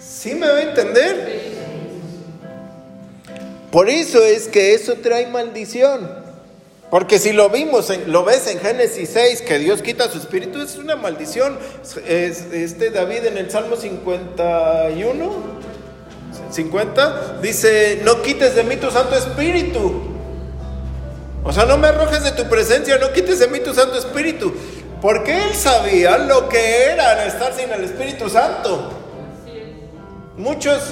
¿Sí 0.00 0.34
me 0.34 0.48
va 0.48 0.56
a 0.56 0.62
entender? 0.62 1.56
Por 3.70 3.90
eso 3.90 4.22
es 4.22 4.48
que 4.48 4.74
eso 4.74 4.94
trae 4.94 5.26
maldición. 5.26 6.08
Porque 6.90 7.18
si 7.18 7.32
lo 7.32 7.50
vimos, 7.50 7.92
lo 8.06 8.24
ves 8.24 8.46
en 8.46 8.58
Génesis 8.60 9.10
6, 9.12 9.42
que 9.42 9.58
Dios 9.58 9.82
quita 9.82 10.08
su 10.08 10.18
espíritu, 10.18 10.62
es 10.62 10.76
una 10.76 10.96
maldición. 10.96 11.58
Es, 12.06 12.46
este 12.52 12.90
David 12.90 13.26
en 13.26 13.38
el 13.38 13.50
Salmo 13.50 13.76
51, 13.76 15.32
50, 16.50 17.38
dice, 17.42 18.00
no 18.04 18.22
quites 18.22 18.54
de 18.54 18.62
mí 18.62 18.76
tu 18.76 18.90
Santo 18.90 19.14
Espíritu. 19.16 20.15
O 21.46 21.52
sea, 21.52 21.64
no 21.64 21.78
me 21.78 21.86
arrojes 21.86 22.24
de 22.24 22.32
tu 22.32 22.48
presencia, 22.48 22.98
no 22.98 23.12
quites 23.12 23.38
de 23.38 23.46
mí 23.46 23.60
tu 23.60 23.72
Santo 23.72 23.96
Espíritu. 23.96 24.52
Porque 25.00 25.44
él 25.44 25.54
sabía 25.54 26.18
lo 26.18 26.48
que 26.48 26.86
era 26.86 27.24
estar 27.26 27.54
sin 27.54 27.70
el 27.70 27.84
Espíritu 27.84 28.28
Santo. 28.28 28.90
Muchos, 30.36 30.82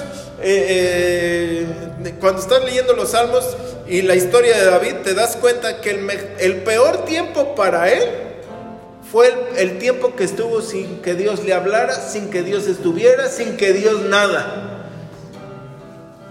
eh, 0.41 1.67
eh, 2.03 2.13
cuando 2.19 2.41
estás 2.41 2.63
leyendo 2.63 2.93
los 2.93 3.11
salmos 3.11 3.57
y 3.87 4.01
la 4.01 4.15
historia 4.15 4.57
de 4.57 4.65
David, 4.65 4.93
te 5.03 5.13
das 5.13 5.35
cuenta 5.35 5.81
que 5.81 5.91
el, 6.39 6.63
peor 6.63 7.05
tiempo 7.05 7.53
para 7.53 7.91
él 7.91 8.03
fue 9.11 9.33
el, 9.57 9.77
tiempo 9.77 10.15
que 10.15 10.23
estuvo 10.23 10.61
sin 10.61 11.01
que 11.01 11.13
Dios 11.15 11.43
le 11.43 11.53
hablara, 11.53 11.93
sin 11.95 12.29
que 12.29 12.41
Dios 12.41 12.67
estuviera, 12.67 13.27
sin 13.27 13.57
que 13.57 13.73
Dios 13.73 14.01
nada. 14.03 14.84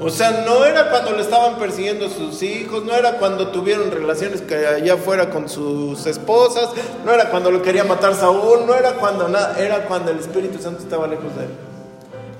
O 0.01 0.11
sea, 0.11 0.45
no 0.45 0.65
era 0.65 0.91
cuando 0.91 1.13
le 1.13 1.23
estaban 1.23 1.57
persiguiendo 1.57 2.09
sus 2.09 2.43
hijos, 2.43 2.85
no 2.85 2.95
era 2.95 3.19
cuando 3.19 3.49
tuvieron 3.49 3.93
relaciones 3.93 4.43
que 4.43 4.67
allá 4.67 4.97
fuera 4.97 5.31
con 5.31 5.49
sus 5.49 6.05
esposas, 6.07 6.71
no 7.05 7.13
era 7.13 7.31
cuando 7.31 7.53
lo 7.53 7.63
quería 7.63 7.85
matar 7.85 8.15
Saúl, 8.15 8.67
no 8.67 8.75
era 8.75 8.95
cuando 8.95 9.29
nada, 9.29 9.57
era 9.57 9.85
cuando 9.85 10.11
el 10.11 10.19
Espíritu 10.19 10.61
Santo 10.61 10.83
estaba 10.83 11.07
lejos 11.07 11.37
de 11.37 11.45
él. 11.45 11.51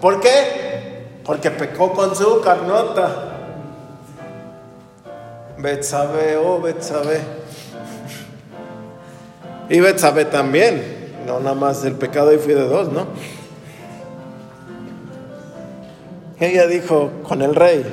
¿Por 0.01 0.21
qué? 0.21 1.05
Porque 1.25 1.53
pecó 1.53 1.93
con 1.93 2.17
su 2.17 2.41
carnota. 2.41 3.31
Betsabe, 5.57 6.37
oh 6.37 6.61
Betsabe. 6.61 7.21
Y 9.71 9.81
Betsabe 9.81 10.27
también, 10.27 11.15
no 11.25 11.39
nada 11.39 11.55
más 11.55 11.85
el 11.85 11.95
pecado 11.95 12.33
y 12.33 12.39
fui 12.39 12.53
de 12.53 12.69
dos, 12.69 12.93
¿no? 12.93 13.07
Ella 16.41 16.67
dijo 16.67 17.11
con 17.27 17.43
el 17.43 17.55
rey. 17.55 17.85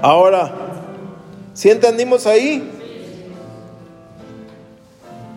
Ahora, 0.00 0.52
si 1.54 1.70
entendimos 1.70 2.26
ahí, 2.26 2.70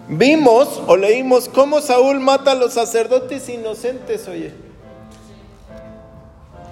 vimos 0.07 0.81
o 0.87 0.95
leímos 0.95 1.49
cómo 1.49 1.81
Saúl 1.81 2.19
mata 2.19 2.51
a 2.51 2.55
los 2.55 2.73
sacerdotes 2.73 3.47
inocentes, 3.49 4.27
oye. 4.27 4.53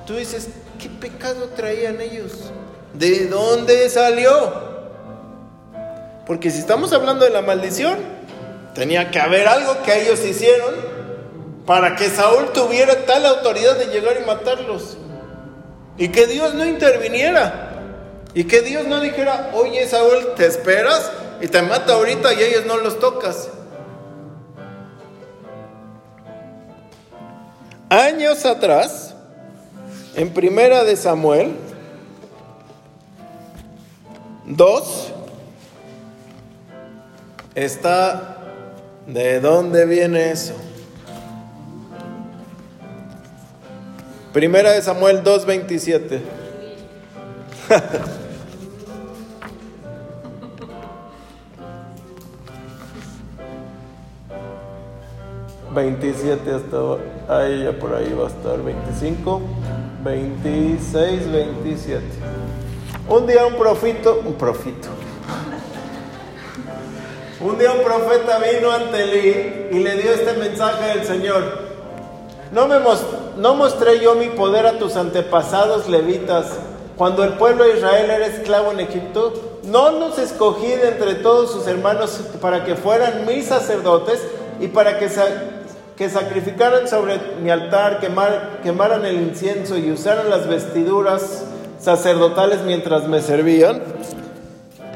Tú 0.06 0.16
dices, 0.16 0.50
¿qué 0.80 0.90
pecado 0.90 1.50
traían 1.56 2.02
ellos? 2.02 2.52
¿De 2.94 3.28
dónde 3.28 3.90
salió? 3.90 4.74
Porque 6.26 6.52
si 6.52 6.60
estamos 6.60 6.94
hablando 6.94 7.26
de 7.26 7.32
la 7.32 7.42
maldición, 7.42 7.98
tenía 8.76 9.12
que 9.12 9.20
haber 9.20 9.48
algo 9.48 9.82
que 9.84 10.02
ellos 10.02 10.24
hicieron 10.24 10.93
para 11.66 11.96
que 11.96 12.10
Saúl 12.10 12.52
tuviera 12.54 13.06
tal 13.06 13.26
autoridad 13.26 13.78
de 13.78 13.86
llegar 13.86 14.18
y 14.22 14.26
matarlos. 14.26 14.98
Y 15.98 16.10
que 16.10 16.28
Dios 16.28 16.54
no 16.54 16.66
interviniera. 16.66 17.70
Y 18.34 18.46
que 18.46 18.62
Dios 18.62 18.88
no 18.88 19.00
dijera, 19.00 19.52
oye 19.54 19.88
Saúl, 19.88 20.34
te 20.36 20.46
esperas 20.46 21.12
y 21.40 21.48
te 21.48 21.62
mata 21.62 21.94
ahorita 21.94 22.34
y 22.34 22.44
ellos 22.44 22.66
no 22.66 22.78
los 22.78 23.00
tocas. 23.00 23.50
Años 27.90 28.44
atrás, 28.46 29.14
en 30.16 30.34
Primera 30.34 30.84
de 30.84 30.96
Samuel 30.96 31.56
2, 34.46 35.12
está, 37.54 38.38
¿de 39.06 39.40
dónde 39.40 39.86
viene 39.86 40.32
eso? 40.32 40.56
Primera 44.34 44.72
de 44.72 44.82
Samuel 44.82 45.24
2.27. 45.24 46.20
Veintisiete 55.76 56.52
hasta 56.52 56.78
ahí, 57.30 57.64
ya 57.64 57.74
por 57.74 57.94
ahí 57.94 58.12
va 58.12 58.26
a 58.26 58.30
estar. 58.30 58.60
25, 58.60 59.42
26, 60.04 61.32
27. 61.32 62.04
Un 63.10 63.28
día 63.28 63.46
un 63.46 63.54
profito, 63.56 64.24
un 64.26 64.34
profito. 64.34 64.88
Un 67.40 67.60
día 67.60 67.72
un 67.72 67.84
profeta 67.84 68.40
vino 68.40 68.72
ante 68.72 69.04
Elí 69.04 69.68
y 69.78 69.84
le 69.84 69.96
dio 69.98 70.12
este 70.12 70.34
mensaje 70.34 70.98
del 70.98 71.06
Señor. 71.06 71.44
No, 72.52 72.68
me 72.68 72.80
no 73.38 73.56
mostré 73.56 74.00
yo 74.00 74.16
mi 74.16 74.30
poder 74.30 74.66
a 74.66 74.78
tus 74.78 74.96
antepasados 74.96 75.90
levitas 75.90 76.46
cuando 76.98 77.24
el 77.24 77.34
pueblo 77.34 77.64
de 77.64 77.78
Israel 77.78 78.10
era 78.10 78.28
esclavo 78.28 78.72
en 78.72 78.80
Egipto. 78.80 79.34
No 79.64 79.92
los 79.92 80.20
escogí 80.20 80.68
de 80.68 80.90
entre 80.90 81.16
todos 81.16 81.52
sus 81.52 81.68
hermanos 81.68 82.20
para 82.42 82.64
que 82.66 82.76
fueran 82.76 83.26
mis 83.26 83.48
sacerdotes 83.48 84.22
y 84.60 84.68
para 84.68 85.00
que, 85.00 85.10
que 85.96 86.10
sacrificaran 86.10 86.88
sobre 86.88 87.20
mi 87.42 87.50
altar, 87.50 88.00
quemar, 88.00 88.60
quemaran 88.62 89.06
el 89.06 89.16
incienso 89.16 89.78
y 89.78 89.92
usaran 89.92 90.30
las 90.30 90.48
vestiduras 90.48 91.46
sacerdotales 91.80 92.62
mientras 92.62 93.08
me 93.08 93.22
servían. 93.22 93.82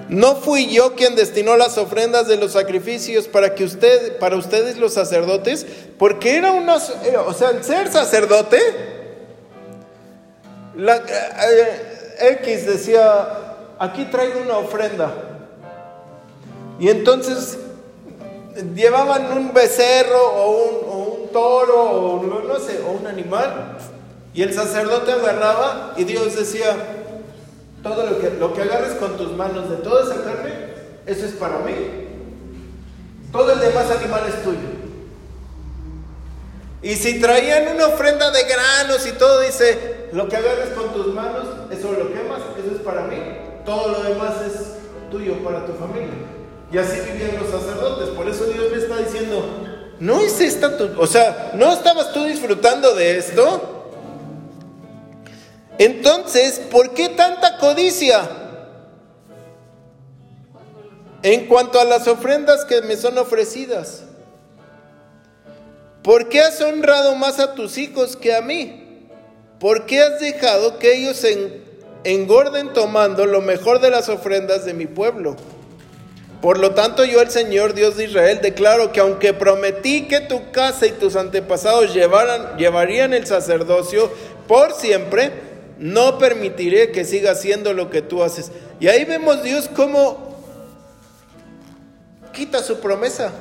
No 0.09 0.35
fui 0.35 0.67
yo 0.67 0.95
quien 0.95 1.15
destinó 1.15 1.57
las 1.57 1.77
ofrendas 1.77 2.27
de 2.27 2.37
los 2.37 2.53
sacrificios 2.53 3.27
para 3.27 3.55
que 3.55 3.65
usted, 3.65 4.17
para 4.19 4.37
ustedes 4.37 4.77
los 4.77 4.93
sacerdotes, 4.93 5.65
porque 5.99 6.37
era 6.37 6.53
una, 6.53 6.75
o 6.75 7.33
sea, 7.33 7.61
ser 7.61 7.91
sacerdote, 7.91 8.59
la, 10.75 10.97
eh, 10.97 11.97
X 12.19 12.65
decía, 12.65 13.55
aquí 13.79 14.05
traigo 14.05 14.41
una 14.41 14.57
ofrenda. 14.57 15.13
Y 16.79 16.89
entonces 16.89 17.57
llevaban 18.75 19.31
un 19.35 19.53
becerro 19.53 20.19
o 20.19 20.51
un, 20.51 21.31
toro 21.31 21.81
o 21.81 22.23
no, 22.23 22.59
sé, 22.59 22.79
o 22.87 22.91
un 22.91 23.07
animal. 23.07 23.77
Y 24.33 24.43
el 24.43 24.53
sacerdote 24.53 25.11
agarraba 25.11 25.93
y 25.97 26.03
Dios 26.03 26.35
decía, 26.35 26.75
todo 27.87 28.05
lo 28.05 28.19
que, 28.19 28.29
lo 28.31 28.53
que 28.53 28.61
agarres 28.61 28.93
con 28.93 29.17
tus 29.17 29.31
manos 29.33 29.69
de 29.69 29.77
toda 29.77 30.03
esa 30.03 30.23
carne, 30.23 30.53
eso 31.05 31.25
es 31.25 31.33
para 31.33 31.59
mí. 31.59 31.73
Todo 33.31 33.51
el 33.53 33.59
demás 33.59 33.89
animal 33.91 34.23
es 34.27 34.43
tuyo. 34.43 34.77
Y 36.81 36.95
si 36.95 37.19
traían 37.19 37.75
una 37.75 37.87
ofrenda 37.87 38.31
de 38.31 38.43
granos 38.43 39.05
y 39.07 39.11
todo, 39.13 39.41
dice, 39.41 40.09
lo 40.11 40.29
que 40.29 40.37
agarres 40.37 40.69
con 40.69 40.93
tus 40.93 41.13
manos, 41.13 41.45
eso 41.71 41.91
lo 41.91 42.13
quemas, 42.13 42.41
eso 42.57 42.75
es 42.75 42.81
para 42.81 43.03
mí. 43.03 43.17
Todo 43.65 43.89
lo 43.89 44.03
demás 44.03 44.35
es 44.45 44.77
tuyo 45.11 45.43
para 45.43 45.65
tu 45.65 45.73
familia. 45.73 46.13
Y 46.71 46.77
así 46.77 46.99
vivían 46.99 47.37
los 47.41 47.49
sacerdotes. 47.49 48.09
Por 48.09 48.27
eso 48.27 48.45
Dios 48.45 48.71
le 48.71 48.77
está 48.77 48.97
diciendo, 48.97 49.43
no 49.99 50.21
es 50.21 50.39
esta 50.39 50.77
tu... 50.77 50.89
O 51.01 51.07
sea, 51.07 51.51
¿no 51.55 51.73
estabas 51.73 52.13
tú 52.13 52.23
disfrutando 52.25 52.93
de 52.93 53.17
esto? 53.17 53.76
Entonces, 55.77 56.59
¿por 56.71 56.93
qué 56.93 57.09
tanta 57.09 57.57
codicia? 57.57 58.29
En 61.23 61.47
cuanto 61.47 61.79
a 61.79 61.85
las 61.85 62.07
ofrendas 62.07 62.65
que 62.65 62.81
me 62.81 62.95
son 62.95 63.17
ofrecidas. 63.17 64.03
¿Por 66.03 66.29
qué 66.29 66.41
has 66.41 66.61
honrado 66.61 67.15
más 67.15 67.39
a 67.39 67.53
tus 67.53 67.77
hijos 67.77 68.15
que 68.15 68.33
a 68.33 68.41
mí? 68.41 69.09
¿Por 69.59 69.85
qué 69.85 70.01
has 70.01 70.19
dejado 70.19 70.79
que 70.79 70.95
ellos 70.95 71.25
engorden 72.03 72.71
tomando 72.73 73.25
lo 73.25 73.41
mejor 73.41 73.81
de 73.81 73.89
las 73.89 74.07
ofrendas 74.07 74.63
de 74.65 74.73
mi 74.73 74.85
pueblo? 74.85 75.35
Por 76.41 76.59
lo 76.59 76.75
tanto, 76.75 77.03
yo, 77.03 77.21
el 77.21 77.31
Señor 77.31 77.73
Dios 77.73 77.97
de 77.97 78.05
Israel, 78.05 78.39
declaro 78.41 78.91
que 78.91 78.99
aunque 78.99 79.33
prometí 79.33 80.07
que 80.07 80.21
tu 80.21 80.51
casa 80.51 80.85
y 80.85 80.91
tus 80.91 81.15
antepasados 81.15 81.93
llevaran, 81.93 82.57
llevarían 82.57 83.13
el 83.13 83.25
sacerdocio 83.25 84.11
por 84.47 84.73
siempre, 84.73 85.46
no 85.79 86.17
permitiré 86.17 86.91
que 86.91 87.05
siga 87.05 87.31
haciendo 87.31 87.73
lo 87.73 87.89
que 87.89 88.01
tú 88.01 88.23
haces. 88.23 88.51
Y 88.79 88.87
ahí 88.87 89.05
vemos 89.05 89.43
Dios 89.43 89.69
cómo 89.75 90.35
quita 92.33 92.61
su 92.61 92.79
promesa 92.79 93.31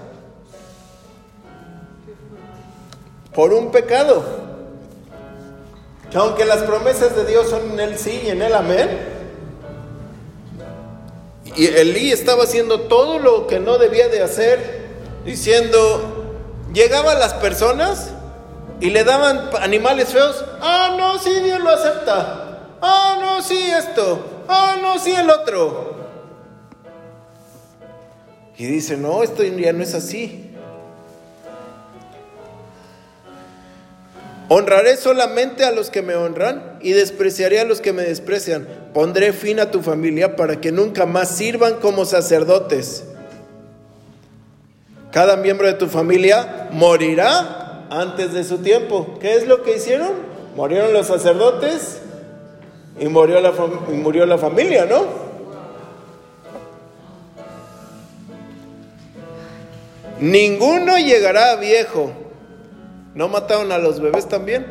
por 3.35 3.53
un 3.53 3.71
pecado. 3.71 4.25
Que 6.11 6.19
aunque 6.19 6.45
las 6.45 6.63
promesas 6.63 7.17
de 7.17 7.25
Dios 7.27 7.51
son 7.51 7.73
en 7.73 7.81
el 7.81 7.99
sí 7.99 8.23
y 8.25 8.31
en 8.31 8.43
el 8.43 8.55
amén, 8.55 9.17
y 11.57 11.67
Elí 11.67 12.13
estaba 12.13 12.45
haciendo 12.45 12.83
todo 12.83 13.19
lo 13.19 13.47
que 13.47 13.59
no 13.59 13.79
debía 13.79 14.09
de 14.09 14.23
hacer, 14.23 14.87
diciendo, 15.25 16.35
llegaban 16.75 17.19
las 17.19 17.35
personas 17.35 18.11
y 18.81 18.91
le 18.91 19.05
daban 19.05 19.51
animales 19.61 20.09
feos, 20.09 20.45
ah, 20.61 20.95
no, 20.97 21.19
sí, 21.19 21.33
Dios 21.43 21.61
lo 21.61 21.71
acepta, 21.71 22.59
ah, 22.83 23.19
no, 23.21 23.43
sí, 23.43 23.71
esto, 23.71 24.45
ah, 24.49 24.77
no, 24.81 24.99
sí, 24.99 25.13
el 25.15 25.31
otro. 25.31 25.97
Y 28.59 28.67
dice, 28.67 28.97
no, 28.97 29.23
esto 29.23 29.43
ya 29.43 29.73
no 29.73 29.83
es 29.83 29.95
así. 29.95 30.47
Honraré 34.49 34.97
solamente 34.97 35.65
a 35.65 35.73
los 35.73 35.91
que 35.91 36.03
me 36.03 36.15
honran 36.15 36.79
y 36.81 36.93
despreciaré 36.93 37.59
a 37.61 37.65
los 37.65 37.81
que 37.81 37.93
me 37.93 38.03
desprecian. 38.03 38.69
Pondré 38.95 39.33
fin 39.33 39.59
a 39.59 39.73
tu 39.73 39.83
familia 39.83 40.37
para 40.37 40.61
que 40.61 40.71
nunca 40.71 41.05
más 41.05 41.37
sirvan 41.37 41.75
como 41.81 42.05
sacerdotes. 42.05 43.05
Cada 45.11 45.37
miembro 45.37 45.67
de 45.67 45.75
tu 45.75 45.89
familia 45.89 46.69
morirá 46.71 47.66
antes 47.91 48.33
de 48.33 48.45
su 48.45 48.59
tiempo. 48.59 49.19
¿Qué 49.21 49.35
es 49.35 49.47
lo 49.47 49.63
que 49.63 49.77
hicieron? 49.77 50.13
Murieron 50.55 50.93
los 50.93 51.07
sacerdotes 51.07 52.01
y 52.99 53.07
murió 53.09 53.41
la, 53.41 53.53
y 53.93 53.97
murió 53.97 54.27
la 54.27 54.39
familia, 54.39 54.87
¿no? 54.87 55.27
Ninguno 60.19 60.97
llegará 60.97 61.53
a 61.53 61.57
viejo 61.57 62.11
¿No 63.17 63.29
mataron 63.29 63.73
a 63.73 63.79
los 63.79 63.99
bebés 63.99 64.29
también? 64.29 64.67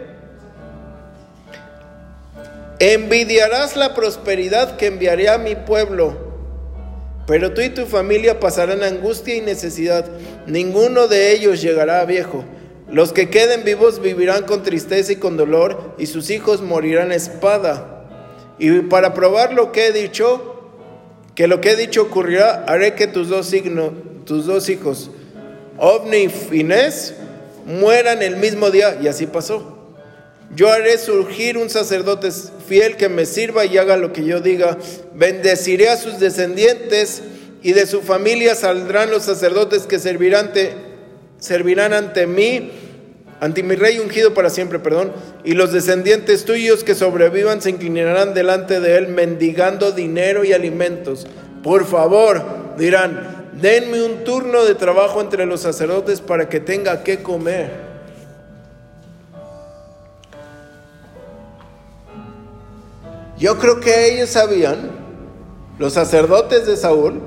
Envidiarás 2.78 3.76
la 3.76 3.96
prosperidad 3.96 4.78
que 4.78 4.86
enviaré 4.86 5.30
a 5.30 5.40
mi 5.40 5.56
pueblo, 5.56 6.16
pero 7.26 7.56
tú 7.56 7.62
y 7.62 7.70
tu 7.70 7.88
familia 7.88 8.40
pasarán 8.40 8.84
angustia 8.84 9.34
y 9.34 9.42
necesidad. 9.42 10.06
Ninguno 10.46 11.08
de 11.08 11.32
ellos 11.32 11.60
llegará 11.60 12.02
a 12.02 12.06
viejo. 12.06 12.46
Los 12.96 13.12
que 13.12 13.30
queden 13.30 13.66
vivos 13.66 14.00
vivirán 14.00 14.46
con 14.46 14.64
tristeza 14.64 15.12
y 15.12 15.16
con 15.18 15.36
dolor, 15.36 15.96
y 15.98 16.06
sus 16.06 16.30
hijos 16.30 16.62
morirán 16.62 17.12
espada. 17.12 18.06
Y 18.58 18.72
para 18.84 19.14
probar 19.14 19.52
lo 19.52 19.74
que 19.74 19.88
he 19.88 19.92
dicho, 19.92 20.72
que 21.36 21.50
lo 21.50 21.60
que 21.60 21.72
he 21.72 21.76
dicho 21.76 22.04
ocurrirá, 22.04 22.64
haré 22.70 22.96
que 22.96 23.08
tus 23.08 23.28
dos, 23.28 23.48
signos, 23.48 23.92
tus 24.24 24.46
dos 24.46 24.70
hijos, 24.70 25.12
Ovni 25.78 26.20
y 26.20 26.30
Finés, 26.30 27.16
mueran 27.66 28.22
el 28.22 28.38
mismo 28.38 28.72
día. 28.72 28.98
Y 29.04 29.10
así 29.10 29.28
pasó. 29.28 29.78
Yo 30.56 30.72
haré 30.72 30.98
surgir 30.98 31.58
un 31.58 31.70
sacerdote 31.70 32.30
fiel 32.66 32.96
que 32.96 33.10
me 33.10 33.26
sirva 33.26 33.66
y 33.66 33.78
haga 33.78 33.98
lo 33.98 34.14
que 34.14 34.24
yo 34.24 34.40
diga. 34.40 34.78
Bendeciré 35.14 35.90
a 35.90 35.98
sus 35.98 36.22
descendientes 36.22 37.24
y 37.62 37.74
de 37.74 37.88
su 37.88 38.02
familia 38.02 38.56
saldrán 38.56 39.12
los 39.12 39.24
sacerdotes 39.24 39.82
que 39.82 40.00
servirán 40.00 40.46
ante, 40.46 40.72
servirán 41.40 41.92
ante 41.92 42.26
mí, 42.26 42.72
ante 43.40 43.64
mi 43.64 43.76
rey 43.76 44.00
ungido 44.00 44.34
para 44.34 44.50
siempre, 44.50 44.80
perdón. 44.80 45.12
Y 45.44 45.54
los 45.54 45.74
descendientes 45.74 46.46
tuyos 46.46 46.84
que 46.84 46.96
sobrevivan 46.96 47.62
se 47.62 47.70
inclinarán 47.70 48.34
delante 48.34 48.80
de 48.80 48.98
él 48.98 49.10
mendigando 49.10 49.92
dinero 49.92 50.44
y 50.46 50.54
alimentos. 50.54 51.28
Por 51.62 51.86
favor, 51.86 52.44
dirán, 52.78 53.52
denme 53.62 54.04
un 54.04 54.24
turno 54.24 54.64
de 54.64 54.76
trabajo 54.76 55.22
entre 55.22 55.46
los 55.46 55.62
sacerdotes 55.62 56.22
para 56.22 56.48
que 56.48 56.60
tenga 56.60 57.04
que 57.04 57.22
comer. 57.22 57.86
Yo 63.38 63.58
creo 63.58 63.82
que 63.82 64.14
ellos 64.14 64.30
sabían, 64.30 64.92
los 65.78 65.92
sacerdotes 65.92 66.66
de 66.66 66.78
Saúl, 66.78 67.22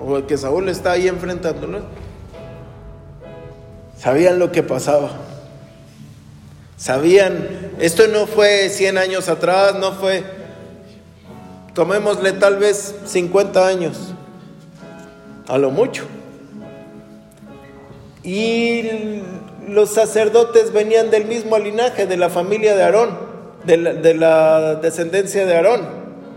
o 0.00 0.16
el 0.16 0.24
que 0.24 0.38
Saúl 0.38 0.70
está 0.70 0.92
ahí 0.92 1.06
enfrentándolos, 1.06 1.82
sabían 3.98 4.38
lo 4.38 4.50
que 4.50 4.62
pasaba. 4.62 5.29
Sabían, 6.80 7.46
esto 7.78 8.06
no 8.06 8.26
fue 8.26 8.70
100 8.70 8.96
años 8.96 9.28
atrás, 9.28 9.74
no 9.74 9.92
fue, 9.92 10.24
tomémosle 11.74 12.32
tal 12.32 12.56
vez 12.56 12.94
50 13.04 13.66
años 13.66 14.14
a 15.46 15.58
lo 15.58 15.70
mucho. 15.70 16.04
Y 18.22 19.20
los 19.68 19.90
sacerdotes 19.90 20.72
venían 20.72 21.10
del 21.10 21.26
mismo 21.26 21.58
linaje, 21.58 22.06
de 22.06 22.16
la 22.16 22.30
familia 22.30 22.74
de 22.74 22.82
Aarón, 22.82 23.18
de 23.66 24.14
la, 24.14 24.76
descendencia 24.76 25.44
de 25.44 25.56
Aarón, 25.56 25.86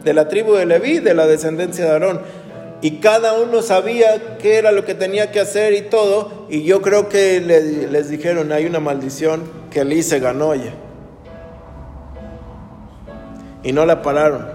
de 0.03 0.13
la 0.13 0.27
tribu 0.27 0.55
de 0.55 0.65
Leví, 0.65 0.99
de 0.99 1.13
la 1.13 1.25
descendencia 1.25 1.85
de 1.85 1.91
Aarón. 1.91 2.21
Y 2.81 2.97
cada 2.97 3.39
uno 3.39 3.61
sabía 3.61 4.37
qué 4.39 4.57
era 4.57 4.73
lo 4.73 4.83
que 4.83 4.93
tenía 4.93 5.31
que 5.31 5.39
hacer 5.39 5.71
y 5.71 5.83
todo. 5.83 6.47
Y 6.49 6.63
yo 6.63 6.81
creo 6.81 7.07
que 7.07 7.39
les 7.39 8.09
dijeron, 8.09 8.51
hay 8.51 8.65
una 8.65 8.81
maldición 8.81 9.62
que 9.73 9.81
Elí 9.81 10.03
se 10.03 10.19
ganó, 10.19 10.49
oye. 10.49 10.71
Y 13.63 13.73
no 13.73 13.85
la 13.85 14.03
pararon. 14.03 14.47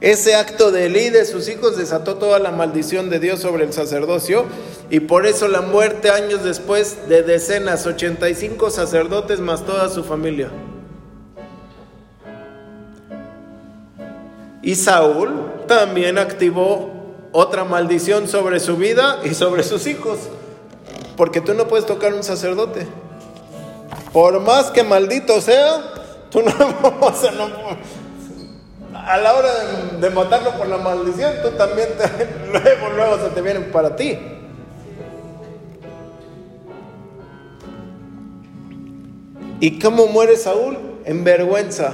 Ese 0.00 0.34
acto 0.34 0.70
de 0.72 0.86
Elí 0.86 1.10
de 1.10 1.24
sus 1.24 1.48
hijos 1.48 1.76
desató 1.76 2.16
toda 2.16 2.38
la 2.38 2.50
maldición 2.50 3.08
de 3.08 3.18
Dios 3.18 3.40
sobre 3.40 3.64
el 3.64 3.72
sacerdocio 3.72 4.44
y 4.90 5.00
por 5.00 5.26
eso 5.26 5.48
la 5.48 5.62
muerte 5.62 6.10
años 6.10 6.44
después 6.44 7.08
de 7.08 7.22
decenas, 7.22 7.86
85 7.86 8.70
sacerdotes 8.70 9.40
más 9.40 9.64
toda 9.64 9.88
su 9.88 10.04
familia. 10.04 10.50
Y 14.60 14.74
Saúl 14.74 15.50
también 15.66 16.18
activó 16.18 16.90
otra 17.30 17.64
maldición 17.64 18.28
sobre 18.28 18.60
su 18.60 18.76
vida 18.76 19.20
y 19.24 19.34
sobre 19.34 19.62
sus 19.62 19.86
hijos, 19.86 20.18
porque 21.22 21.40
tú 21.40 21.54
no 21.54 21.68
puedes 21.68 21.86
tocar 21.86 22.12
un 22.14 22.24
sacerdote. 22.24 22.84
Por 24.12 24.40
más 24.40 24.72
que 24.72 24.82
maldito 24.82 25.40
sea, 25.40 25.80
Tú 26.30 26.42
no, 26.42 26.50
a 28.96 29.16
la 29.18 29.32
hora 29.32 29.50
de, 30.00 30.10
matarlo 30.10 30.50
por 30.58 30.66
la 30.66 30.78
maldición, 30.78 31.34
tú 31.40 31.50
también 31.50 31.90
luego, 32.50 32.88
luego 32.96 33.18
se 33.22 33.28
te 33.36 33.40
vienen 33.40 33.70
para 33.70 33.94
ti. 33.94 34.18
¿Y 39.60 39.78
cómo 39.78 40.08
muere 40.08 40.36
Saúl? 40.36 40.76
En 41.04 41.22
vergüenza, 41.22 41.92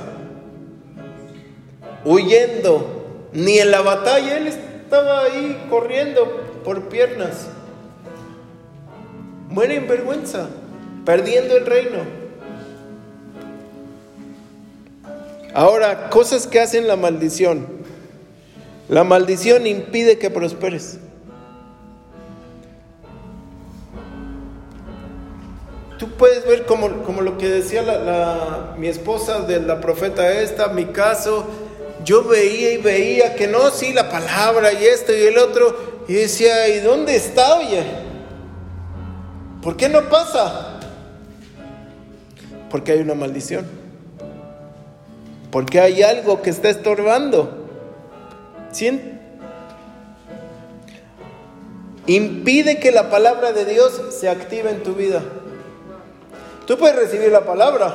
huyendo. 2.02 3.28
Ni 3.34 3.58
en 3.58 3.72
la 3.72 3.82
batalla 3.82 4.38
él 4.38 4.46
estaba 4.46 5.24
ahí 5.24 5.66
corriendo 5.68 6.62
por 6.64 6.88
piernas. 6.88 7.48
Muere 9.48 9.76
en 9.76 9.88
vergüenza, 9.88 10.48
perdiendo 11.04 11.56
el 11.56 11.64
reino. 11.64 12.18
Ahora, 15.54 16.10
cosas 16.10 16.46
que 16.46 16.60
hacen 16.60 16.86
la 16.86 16.96
maldición. 16.96 17.66
La 18.88 19.04
maldición 19.04 19.66
impide 19.66 20.18
que 20.18 20.30
prosperes. 20.30 20.98
Tú 25.98 26.10
puedes 26.10 26.46
ver 26.46 26.64
como, 26.64 26.88
lo 26.88 27.38
que 27.38 27.48
decía 27.48 28.74
mi 28.78 28.86
esposa 28.86 29.40
de 29.40 29.60
la 29.60 29.80
profeta 29.80 30.40
esta, 30.40 30.68
mi 30.68 30.84
caso, 30.86 31.44
yo 32.04 32.22
veía 32.22 32.72
y 32.72 32.76
veía 32.76 33.34
que 33.34 33.48
no, 33.48 33.70
sí, 33.70 33.92
la 33.92 34.08
palabra 34.08 34.72
y 34.72 34.84
esto 34.84 35.12
y 35.12 35.22
el 35.22 35.38
otro, 35.38 36.04
y 36.06 36.14
decía, 36.14 36.68
¿y 36.68 36.80
dónde 36.80 37.16
está, 37.16 37.56
oye? 37.56 38.07
¿Por 39.62 39.76
qué 39.76 39.88
no 39.88 40.08
pasa? 40.08 40.80
Porque 42.70 42.92
hay 42.92 43.00
una 43.00 43.14
maldición. 43.14 43.66
Porque 45.50 45.80
hay 45.80 46.02
algo 46.02 46.42
que 46.42 46.50
está 46.50 46.68
estorbando. 46.68 47.66
Impide 52.06 52.78
que 52.78 52.90
la 52.90 53.10
palabra 53.10 53.52
de 53.52 53.64
Dios 53.64 54.00
se 54.10 54.28
active 54.28 54.70
en 54.70 54.82
tu 54.82 54.94
vida. 54.94 55.22
Tú 56.66 56.78
puedes 56.78 56.96
recibir 56.96 57.32
la 57.32 57.44
palabra. 57.44 57.94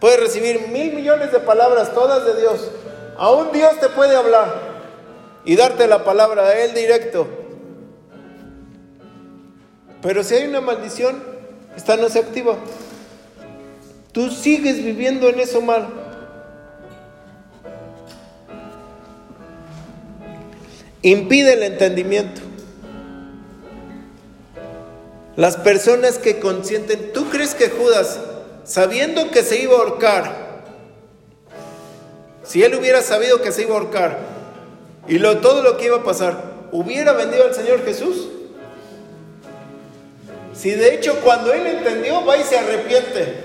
Puedes 0.00 0.18
recibir 0.18 0.68
mil 0.68 0.94
millones 0.94 1.30
de 1.30 1.40
palabras, 1.40 1.92
todas 1.92 2.24
de 2.24 2.40
Dios. 2.40 2.70
Aún 3.18 3.52
Dios 3.52 3.78
te 3.80 3.88
puede 3.90 4.16
hablar 4.16 4.70
y 5.44 5.56
darte 5.56 5.86
la 5.86 6.04
palabra 6.04 6.42
a 6.44 6.58
Él 6.58 6.72
directo. 6.74 7.26
Pero 10.02 10.24
si 10.24 10.34
hay 10.34 10.46
una 10.46 10.60
maldición, 10.60 11.22
esta 11.76 11.96
no 11.96 12.08
se 12.08 12.18
activa. 12.18 12.56
Tú 14.12 14.30
sigues 14.30 14.82
viviendo 14.82 15.28
en 15.28 15.40
eso 15.40 15.60
mal. 15.60 16.00
impide 21.02 21.54
el 21.54 21.62
entendimiento. 21.62 22.40
Las 25.36 25.56
personas 25.56 26.18
que 26.18 26.38
consienten, 26.38 27.12
¿tú 27.12 27.30
crees 27.30 27.54
que 27.54 27.70
Judas, 27.70 28.20
sabiendo 28.64 29.30
que 29.30 29.42
se 29.42 29.62
iba 29.62 29.74
a 29.74 29.78
ahorcar, 29.78 30.50
si 32.42 32.62
él 32.62 32.74
hubiera 32.74 33.00
sabido 33.00 33.40
que 33.40 33.52
se 33.52 33.62
iba 33.62 33.74
a 33.74 33.78
ahorcar 33.78 34.18
y 35.08 35.18
lo, 35.18 35.38
todo 35.38 35.62
lo 35.62 35.76
que 35.76 35.86
iba 35.86 35.98
a 35.98 36.04
pasar, 36.04 36.68
hubiera 36.72 37.12
vendido 37.12 37.44
al 37.44 37.54
Señor 37.54 37.84
Jesús? 37.84 38.28
Si 40.60 40.72
de 40.72 40.94
hecho 40.94 41.18
cuando 41.24 41.54
él 41.54 41.66
entendió, 41.66 42.22
va 42.26 42.36
y 42.36 42.42
se 42.42 42.58
arrepiente. 42.58 43.44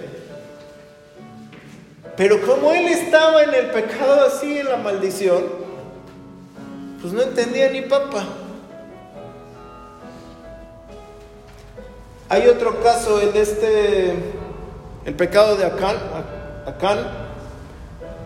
Pero 2.17 2.45
como 2.45 2.73
él 2.73 2.87
estaba 2.87 3.41
en 3.43 3.53
el 3.53 3.67
pecado 3.67 4.25
así, 4.25 4.59
en 4.59 4.67
la 4.67 4.75
maldición, 4.75 5.45
pues 6.99 7.13
no 7.13 7.21
entendía 7.21 7.69
ni 7.69 7.83
papa. 7.83 8.25
Hay 12.27 12.49
otro 12.49 12.81
caso 12.83 13.21
en 13.21 13.33
este, 13.33 14.13
el 15.05 15.13
pecado 15.15 15.55
de 15.55 15.67
Acán, 15.67 15.95
Acán, 16.65 16.99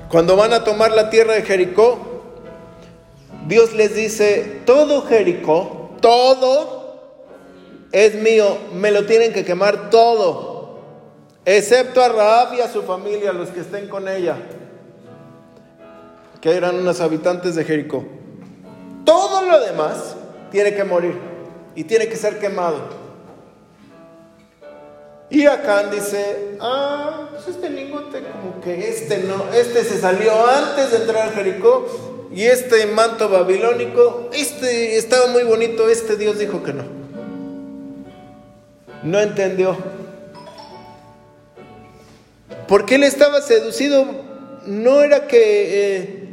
cuando 0.09 0.35
van 0.35 0.51
a 0.51 0.63
tomar 0.63 0.93
la 0.93 1.11
tierra 1.11 1.33
de 1.33 1.43
Jericó, 1.43 2.23
Dios 3.45 3.71
les 3.73 3.93
dice, 3.93 4.61
todo 4.65 5.03
Jericó, 5.03 5.91
todo 6.01 6.78
es 7.91 8.15
mío, 8.15 8.57
me 8.73 8.91
lo 8.91 9.05
tienen 9.05 9.33
que 9.33 9.43
quemar 9.43 9.89
todo, 9.89 10.79
excepto 11.45 12.03
a 12.03 12.09
Raab 12.09 12.53
y 12.53 12.61
a 12.61 12.71
su 12.71 12.83
familia, 12.83 13.33
los 13.33 13.49
que 13.49 13.61
estén 13.61 13.87
con 13.87 14.07
ella, 14.07 14.37
que 16.41 16.55
eran 16.55 16.75
unos 16.75 17.01
habitantes 17.01 17.55
de 17.55 17.63
Jericó. 17.63 18.05
Todo 19.05 19.45
lo 19.47 19.59
demás 19.59 20.15
tiene 20.51 20.75
que 20.75 20.83
morir 20.83 21.15
y 21.75 21.83
tiene 21.83 22.07
que 22.07 22.15
ser 22.15 22.39
quemado. 22.39 22.99
Y 25.31 25.45
Acán 25.45 25.91
dice, 25.91 26.57
ah, 26.59 27.29
pues 27.31 27.47
este 27.47 27.69
lingote 27.69 28.23
como 28.23 28.61
que 28.61 28.89
este 28.89 29.19
no, 29.19 29.53
este 29.53 29.83
se 29.83 29.99
salió 29.99 30.47
antes 30.47 30.91
de 30.91 30.97
entrar 30.97 31.29
a 31.29 31.31
Jericó 31.31 31.85
y 32.31 32.43
este 32.45 32.85
manto 32.87 33.29
babilónico, 33.29 34.29
este 34.33 34.97
estaba 34.97 35.27
muy 35.27 35.43
bonito, 35.43 35.87
este 35.89 36.15
Dios 36.15 36.39
dijo 36.39 36.63
que 36.63 36.73
no. 36.73 36.98
No 39.03 39.19
entendió. 39.19 39.77
Porque 42.67 42.95
él 42.95 43.03
estaba 43.03 43.41
seducido, 43.41 44.05
no 44.65 45.01
era 45.01 45.27
que 45.27 45.97
eh, 45.97 46.29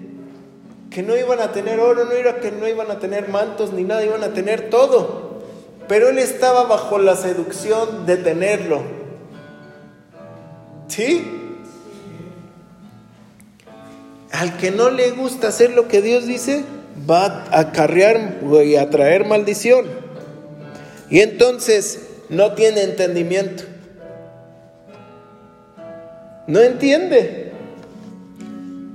que 0.96 1.02
no 1.02 1.14
iban 1.14 1.40
a 1.40 1.52
tener 1.52 1.78
oro, 1.78 2.06
no 2.06 2.12
era 2.12 2.40
que 2.40 2.50
no 2.50 2.66
iban 2.66 2.90
a 2.90 2.98
tener 2.98 3.28
mantos 3.28 3.72
ni 3.74 3.84
nada, 3.84 4.02
iban 4.02 4.24
a 4.24 4.32
tener 4.32 4.70
todo. 4.70 5.42
Pero 5.88 6.08
él 6.08 6.18
estaba 6.18 6.64
bajo 6.64 6.98
la 6.98 7.16
seducción 7.16 8.06
de 8.06 8.16
tenerlo. 8.16 8.80
¿Sí? 10.88 11.22
Al 14.32 14.56
que 14.56 14.70
no 14.70 14.90
le 14.90 15.10
gusta 15.10 15.48
hacer 15.48 15.72
lo 15.72 15.86
que 15.86 16.00
Dios 16.00 16.26
dice, 16.26 16.64
va 17.08 17.44
a 17.50 17.60
acarrear 17.60 18.40
y 18.64 18.76
a 18.76 18.88
traer 18.88 19.26
maldición. 19.26 19.84
Y 21.10 21.20
entonces 21.20 22.05
no 22.28 22.52
tiene 22.52 22.82
entendimiento. 22.82 23.64
No 26.46 26.60
entiende. 26.60 27.52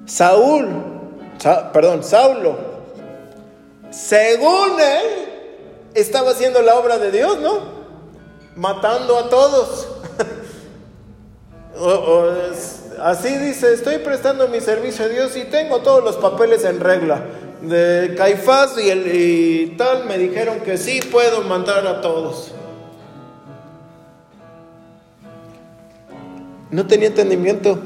Saúl 0.06 0.92
perdón, 1.74 2.04
Saulo, 2.04 2.58
según 3.90 4.80
él, 4.80 5.30
estaba 5.94 6.32
haciendo 6.32 6.62
la 6.62 6.76
obra 6.76 6.98
de 6.98 7.12
Dios, 7.12 7.40
¿no? 7.40 7.82
Matando 8.56 9.18
a 9.18 9.30
todos. 9.30 9.88
así 13.00 13.38
dice, 13.38 13.74
estoy 13.74 13.98
prestando 14.00 14.48
mi 14.48 14.62
servicio 14.62 15.06
a 15.06 15.08
Dios 15.08 15.36
y 15.36 15.46
tengo 15.46 15.82
todos 15.82 16.04
los 16.04 16.18
papeles 16.18 16.64
en 16.64 16.80
regla. 16.80 17.24
De 17.62 18.16
Caifás 18.18 18.78
y, 18.78 18.90
el, 18.90 19.16
y 19.16 19.76
tal 19.78 20.06
me 20.06 20.18
dijeron 20.18 20.62
que 20.62 20.78
sí 20.78 21.00
puedo 21.12 21.42
matar 21.42 21.86
a 21.88 22.02
todos. 22.02 22.54
No 26.72 26.88
tenía 26.88 27.10
entendimiento. 27.10 27.80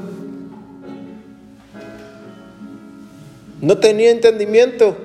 No 3.60 3.78
tenía 3.78 4.10
entendimiento. 4.10 4.96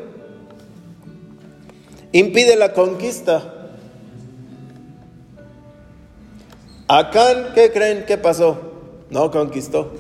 Impide 2.12 2.56
la 2.56 2.74
conquista. 2.74 3.70
Acán, 6.88 7.54
¿qué 7.56 7.72
creen? 7.72 8.06
¿Qué 8.06 8.18
pasó? 8.18 8.60
No 9.10 9.32
conquistó. 9.32 9.94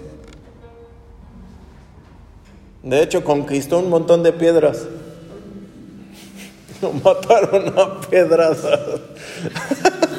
De 2.83 3.01
hecho, 3.01 3.23
conquistó 3.23 3.79
un 3.79 3.89
montón 3.89 4.21
de 4.23 4.33
piedras. 4.33 4.85
Lo 6.81 6.91
mataron 6.93 7.79
a 7.79 8.01
piedras. 8.01 8.57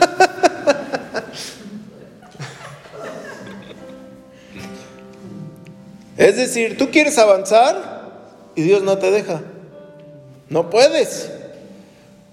es 6.17 6.37
decir, 6.37 6.77
¿tú 6.77 6.91
quieres 6.91 7.19
avanzar? 7.19 8.03
y 8.55 8.63
Dios 8.63 8.83
no 8.83 8.99
te 8.99 9.11
deja. 9.11 9.43
No 10.49 10.71
puedes. 10.71 11.31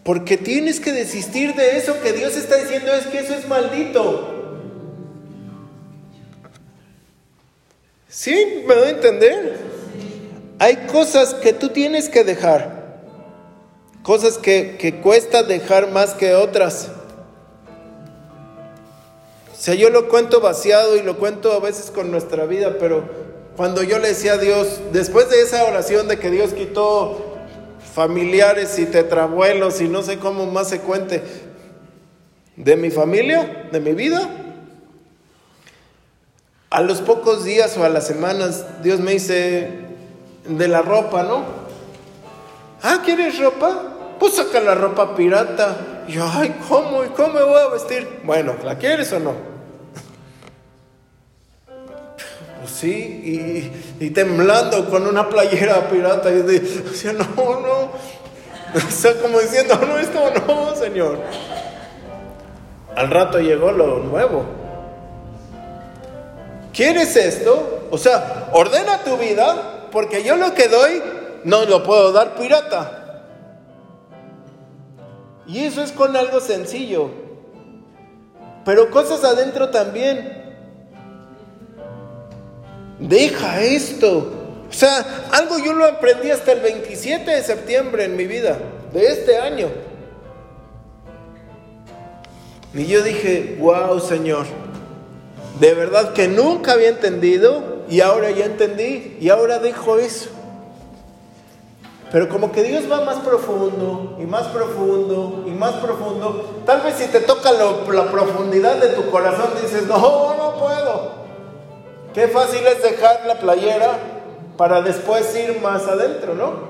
Porque 0.04 0.38
tienes 0.38 0.80
que 0.80 0.92
desistir 0.92 1.56
de 1.56 1.78
eso 1.78 2.02
que 2.02 2.14
Dios 2.14 2.36
está 2.36 2.58
diciendo 2.58 2.94
es 2.94 3.08
que 3.08 3.20
eso 3.20 3.34
es 3.34 3.48
maldito. 3.48 4.36
¿Sí? 8.08 8.64
¿Me 8.68 8.76
doy 8.76 8.88
a 8.88 8.92
entender? 8.92 9.58
Hay 10.58 10.76
cosas 10.88 11.34
que 11.36 11.54
tú 11.54 11.70
tienes 11.70 12.10
que 12.10 12.24
dejar. 12.24 13.00
Cosas 14.04 14.38
que, 14.38 14.78
que 14.78 15.00
cuesta 15.00 15.44
dejar 15.44 15.92
más 15.92 16.14
que 16.14 16.34
otras. 16.34 16.90
sea, 19.54 19.76
yo 19.76 19.90
lo 19.90 20.10
cuento 20.10 20.42
vaciado 20.42 20.98
y 20.98 21.04
lo 21.04 21.18
cuento 21.18 21.52
a 21.54 21.60
veces 21.60 21.92
con 21.92 22.10
nuestra 22.12 22.46
vida, 22.46 22.78
pero 22.80 23.29
cuando 23.60 23.84
yo 23.84 24.00
le 24.00 24.08
decía 24.08 24.36
a 24.36 24.38
Dios, 24.38 24.80
después 24.94 25.30
de 25.30 25.42
esa 25.42 25.66
oración 25.66 26.08
de 26.08 26.18
que 26.18 26.32
Dios 26.32 26.54
quitó 26.54 27.36
familiares 27.94 28.80
y 28.80 28.86
tetrabuelos 28.86 29.82
y 29.82 29.90
no 29.90 30.02
sé 30.02 30.18
cómo 30.18 30.46
más 30.46 30.70
se 30.70 30.80
cuente, 30.80 31.22
de 32.56 32.78
mi 32.78 32.90
familia, 32.90 33.68
de 33.70 33.82
mi 33.82 33.92
vida, 33.92 34.30
a 36.70 36.80
los 36.80 37.02
pocos 37.02 37.44
días 37.44 37.78
o 37.78 37.84
a 37.84 37.90
las 37.90 38.08
semanas, 38.08 38.64
Dios 38.82 39.02
me 39.02 39.12
dice 39.12 39.68
de 40.48 40.68
la 40.70 40.82
ropa, 40.82 41.24
¿no? 41.24 41.44
Ah, 42.82 43.02
¿quieres 43.04 43.38
ropa? 43.40 44.16
Pues 44.22 44.36
saca 44.36 44.62
la 44.62 44.74
ropa 44.74 45.18
pirata. 45.18 46.06
Y 46.08 46.14
yo, 46.14 46.26
ay, 46.26 46.56
¿cómo? 46.70 47.04
¿Y 47.04 47.10
cómo 47.10 47.34
me 47.34 47.44
voy 47.44 47.62
a 47.62 47.68
vestir? 47.68 48.22
Bueno, 48.24 48.56
¿la 48.64 48.78
quieres 48.78 49.12
o 49.12 49.20
no? 49.20 49.49
Sí, 52.70 53.72
y, 54.00 54.10
temblando 54.12 54.90
con 54.90 55.06
una 55.08 55.30
playera 55.30 55.90
pirata. 55.90 56.30
Y 56.32 56.42
decía, 56.42 57.14
no, 57.14 57.26
no. 57.36 57.90
O 58.76 58.92
sea, 58.92 59.20
como 59.20 59.40
diciendo, 59.40 59.80
no, 59.82 59.98
esto 59.98 60.20
no, 60.46 60.76
Señor. 60.76 61.18
Al 62.96 63.10
rato 63.10 63.40
llegó 63.40 63.72
lo 63.72 64.00
nuevo. 64.00 64.46
¿Quieres 66.74 67.16
esto? 67.16 67.88
O 67.90 67.98
sea, 67.98 68.50
ordena 68.54 69.00
tu 69.00 69.18
vida, 69.18 69.88
porque 69.92 70.24
yo 70.24 70.36
lo 70.36 70.54
que 70.54 70.68
doy 70.68 71.02
no 71.44 71.66
lo 71.66 71.84
puedo 71.84 72.12
dar 72.12 72.36
pirata. 72.36 73.24
Y 75.48 75.66
eso 75.66 75.82
es 75.82 75.92
con 75.92 76.16
algo 76.16 76.40
sencillo. 76.40 77.10
Pero 78.66 78.92
cosas 78.92 79.24
adentro 79.24 79.70
también. 79.70 80.39
Deja 83.00 83.62
esto. 83.62 84.32
O 84.70 84.74
sea, 84.74 85.28
algo 85.32 85.58
yo 85.58 85.74
lo 85.74 85.86
aprendí 85.86 86.30
hasta 86.30 86.52
el 86.52 86.60
27 86.60 87.32
de 87.32 87.44
septiembre 87.44 88.06
en 88.06 88.16
mi 88.16 88.28
vida, 88.28 88.60
de 88.94 89.08
este 89.08 89.38
año. 89.38 89.68
Y 92.74 92.86
yo 92.86 93.02
dije, 93.02 93.58
wow 93.60 94.00
Señor, 94.00 94.46
de 95.60 95.74
verdad 95.74 96.14
que 96.14 96.28
nunca 96.28 96.74
había 96.74 96.90
entendido 96.90 97.80
y 97.90 98.02
ahora 98.02 98.30
ya 98.30 98.46
entendí 98.46 99.18
y 99.20 99.30
ahora 99.30 99.58
dejo 99.58 99.98
eso. 99.98 100.30
Pero 102.12 102.30
como 102.30 102.52
que 102.52 102.64
Dios 102.64 102.84
va 102.92 103.06
más 103.06 103.18
profundo 103.18 104.18
y 104.20 104.26
más 104.26 104.48
profundo 104.48 105.46
y 105.48 105.52
más 105.52 105.74
profundo. 105.76 106.62
Tal 106.66 106.82
vez 106.82 106.96
si 106.96 107.08
te 107.08 107.22
toca 107.22 107.52
la 107.52 108.12
profundidad 108.12 108.78
de 108.78 108.90
tu 108.90 109.10
corazón 109.10 109.50
dices, 109.62 109.88
no, 109.88 110.36
no 110.36 110.60
puedo. 110.60 111.19
Qué 112.14 112.28
fácil 112.28 112.66
es 112.66 112.82
dejar 112.82 113.26
la 113.26 113.40
playera 113.40 114.00
para 114.58 114.82
después 114.82 115.36
ir 115.36 115.62
más 115.62 115.88
adentro, 115.88 116.34
¿no? 116.34 116.70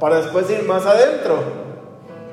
Para 0.00 0.22
después 0.22 0.48
ir 0.50 0.62
más 0.64 0.86
adentro. 0.86 1.42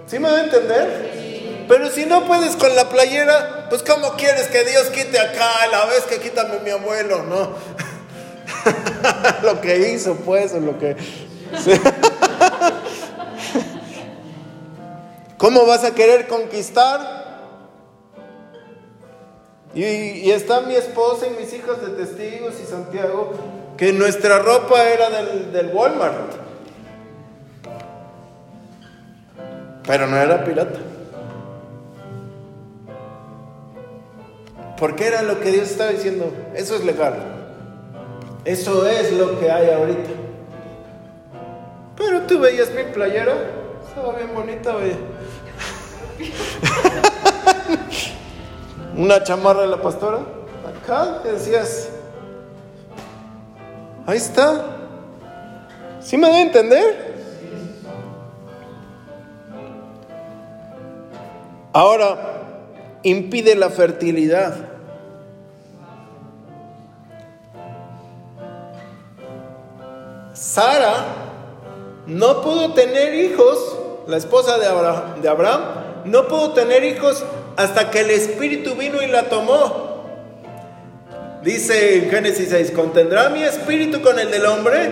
¿Sí 0.08 0.20
me 0.20 0.32
va 0.32 0.38
a 0.38 0.44
entender? 0.44 1.66
Pero 1.68 1.90
si 1.90 2.06
no 2.06 2.26
puedes 2.26 2.56
con 2.56 2.76
la 2.76 2.90
playera, 2.90 3.68
pues 3.70 3.84
¿cómo 3.84 4.14
quieres 4.14 4.48
que 4.48 4.64
Dios 4.64 4.86
quite 4.88 5.20
acá 5.20 5.64
a 5.64 5.68
la 5.68 5.86
vez 5.86 6.04
que 6.04 6.20
quítame 6.20 6.60
mi 6.64 6.70
abuelo, 6.70 7.24
no? 7.24 7.50
lo 9.44 9.62
que 9.62 9.92
hizo, 9.92 10.16
pues, 10.16 10.54
o 10.54 10.60
lo 10.60 10.80
que 10.80 10.96
¿Cómo 15.38 15.66
vas 15.66 15.84
a 15.84 15.94
querer 15.94 16.28
conquistar? 16.28 17.25
Y, 19.76 20.32
está 20.32 20.62
mi 20.62 20.74
esposa 20.74 21.28
y 21.28 21.32
mis 21.32 21.54
hijos 21.54 21.82
de 21.82 21.90
testigos 21.90 22.54
y 22.64 22.66
Santiago, 22.66 23.34
que 23.76 23.92
nuestra 23.92 24.40
ropa 24.40 24.90
era 24.90 25.10
del, 25.10 25.52
del 25.52 25.68
Walmart. 25.76 26.32
Pero 29.86 30.08
no 30.08 30.16
era 30.16 30.46
pirata. 30.46 30.80
Porque 34.78 35.08
era 35.08 35.22
lo 35.22 35.42
que 35.42 35.52
Dios 35.52 35.70
estaba 35.70 35.92
diciendo. 35.92 36.32
Eso 36.56 36.76
es 36.76 36.86
legal. 36.86 37.16
Eso 38.46 38.88
es 38.88 39.12
lo 39.12 39.38
que 39.40 39.52
hay 39.52 39.72
ahorita. 39.72 40.10
Pero 41.98 42.22
tú 42.22 42.40
veías 42.40 42.72
mi 42.72 42.84
playera, 42.84 43.36
estaba 43.88 44.16
bien 44.16 44.34
bonita, 44.34 44.72
güey. 44.72 44.96
Una 48.98 49.22
chamarra 49.22 49.64
de 49.64 49.68
la 49.68 49.82
pastora, 49.82 50.20
acá 50.66 51.20
decías, 51.24 51.90
ahí 54.06 54.16
está. 54.16 54.68
¿Sí 56.00 56.16
me 56.16 56.28
a 56.28 56.42
entender? 56.42 57.14
Ahora, 61.74 62.18
impide 63.04 63.56
la 63.56 63.70
fertilidad. 63.70 64.56
Sara 70.32 71.06
no 72.08 72.42
pudo 72.42 72.74
tener 72.74 73.14
hijos, 73.14 73.78
la 74.08 74.16
esposa 74.16 74.58
de 74.58 75.28
Abraham, 75.28 75.62
no 76.06 76.28
pudo 76.30 76.54
tener 76.54 76.86
hijos 76.86 77.26
hasta 77.58 77.92
que 77.92 78.02
el 78.02 78.10
Espíritu 78.10 78.76
vino 78.76 79.02
y 79.02 79.08
la 79.08 79.24
tomó. 79.30 79.96
Dice 81.44 81.98
en 81.98 82.10
Génesis 82.10 82.50
6, 82.50 82.72
contendrá 82.72 83.30
mi 83.30 83.44
espíritu 83.44 84.02
con 84.02 84.18
el 84.18 84.32
del 84.32 84.48
hombre 84.48 84.92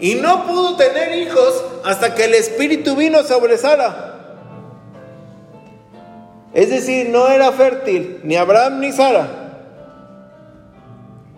y 0.00 0.16
no 0.16 0.44
pudo 0.44 0.76
tener 0.76 1.16
hijos 1.16 1.64
hasta 1.84 2.14
que 2.14 2.24
el 2.24 2.34
Espíritu 2.34 2.96
vino 2.96 3.22
sobre 3.22 3.56
Sara. 3.56 4.14
Es 6.54 6.70
decir, 6.70 7.10
no 7.10 7.28
era 7.28 7.52
fértil 7.52 8.20
ni 8.24 8.34
Abraham 8.36 8.80
ni 8.80 8.90
Sara. 8.90 9.28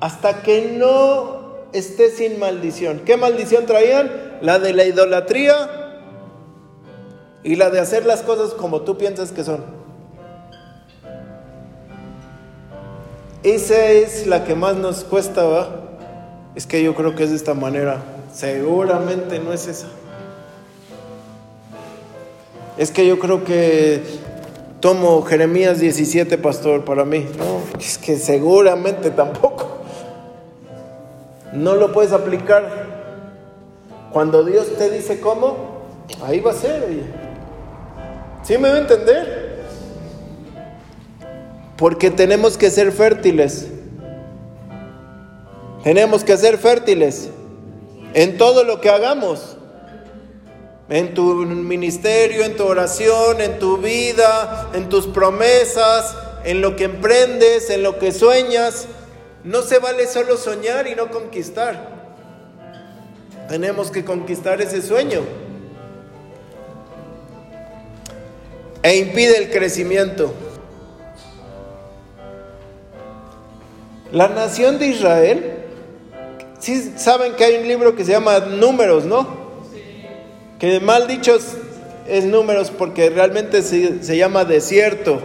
Hasta 0.00 0.42
que 0.42 0.72
no 0.78 1.68
esté 1.74 2.10
sin 2.10 2.38
maldición. 2.38 3.00
¿Qué 3.04 3.18
maldición 3.18 3.66
traían? 3.66 4.28
la 4.40 4.58
de 4.58 4.72
la 4.72 4.84
idolatría 4.84 5.54
y 7.42 7.56
la 7.56 7.70
de 7.70 7.80
hacer 7.80 8.06
las 8.06 8.22
cosas 8.22 8.54
como 8.54 8.82
tú 8.82 8.98
piensas 8.98 9.32
que 9.32 9.44
son. 9.44 9.77
Esa 13.42 13.86
es 13.86 14.26
la 14.26 14.44
que 14.44 14.56
más 14.56 14.76
nos 14.76 15.04
cuesta, 15.04 15.44
¿va? 15.44 15.68
Es 16.56 16.66
que 16.66 16.82
yo 16.82 16.96
creo 16.96 17.14
que 17.14 17.22
es 17.22 17.30
de 17.30 17.36
esta 17.36 17.54
manera. 17.54 18.02
Seguramente 18.32 19.38
no 19.38 19.52
es 19.52 19.68
esa. 19.68 19.86
Es 22.76 22.90
que 22.90 23.06
yo 23.06 23.18
creo 23.20 23.44
que 23.44 24.02
tomo 24.80 25.22
Jeremías 25.22 25.78
17, 25.78 26.36
pastor, 26.38 26.84
para 26.84 27.04
mí. 27.04 27.26
No, 27.38 27.60
es 27.78 27.96
que 27.98 28.16
seguramente 28.16 29.10
tampoco. 29.10 29.78
No 31.52 31.76
lo 31.76 31.92
puedes 31.92 32.12
aplicar 32.12 32.86
cuando 34.12 34.44
Dios 34.44 34.76
te 34.76 34.90
dice 34.90 35.20
cómo, 35.20 35.56
ahí 36.24 36.40
va 36.40 36.50
a 36.50 36.54
ser. 36.54 36.84
¿Sí 38.42 38.58
me 38.58 38.68
va 38.68 38.76
a 38.76 38.78
entender? 38.78 39.47
Porque 41.78 42.10
tenemos 42.10 42.58
que 42.58 42.70
ser 42.70 42.90
fértiles. 42.90 43.68
Tenemos 45.84 46.24
que 46.24 46.36
ser 46.36 46.58
fértiles 46.58 47.30
en 48.14 48.36
todo 48.36 48.64
lo 48.64 48.80
que 48.80 48.90
hagamos. 48.90 49.56
En 50.88 51.14
tu 51.14 51.34
ministerio, 51.34 52.44
en 52.44 52.56
tu 52.56 52.64
oración, 52.64 53.40
en 53.40 53.60
tu 53.60 53.76
vida, 53.76 54.70
en 54.74 54.88
tus 54.88 55.06
promesas, 55.06 56.16
en 56.44 56.60
lo 56.60 56.74
que 56.74 56.84
emprendes, 56.84 57.70
en 57.70 57.84
lo 57.84 57.98
que 57.98 58.10
sueñas. 58.10 58.86
No 59.44 59.62
se 59.62 59.78
vale 59.78 60.08
solo 60.08 60.36
soñar 60.36 60.88
y 60.88 60.96
no 60.96 61.10
conquistar. 61.10 61.96
Tenemos 63.48 63.92
que 63.92 64.04
conquistar 64.04 64.60
ese 64.60 64.82
sueño. 64.82 65.20
E 68.82 68.96
impide 68.96 69.38
el 69.38 69.50
crecimiento. 69.50 70.34
La 74.12 74.28
nación 74.28 74.78
de 74.78 74.86
Israel, 74.86 75.64
sí 76.58 76.94
saben 76.96 77.34
que 77.34 77.44
hay 77.44 77.56
un 77.56 77.68
libro 77.68 77.94
que 77.94 78.04
se 78.04 78.12
llama 78.12 78.40
Números, 78.40 79.04
¿no? 79.04 79.48
Que 80.58 80.80
mal 80.80 81.06
dichos 81.06 81.56
es 82.06 82.24
números 82.24 82.70
porque 82.70 83.10
realmente 83.10 83.62
se, 83.62 84.02
se 84.02 84.16
llama 84.16 84.44
desierto. 84.44 85.20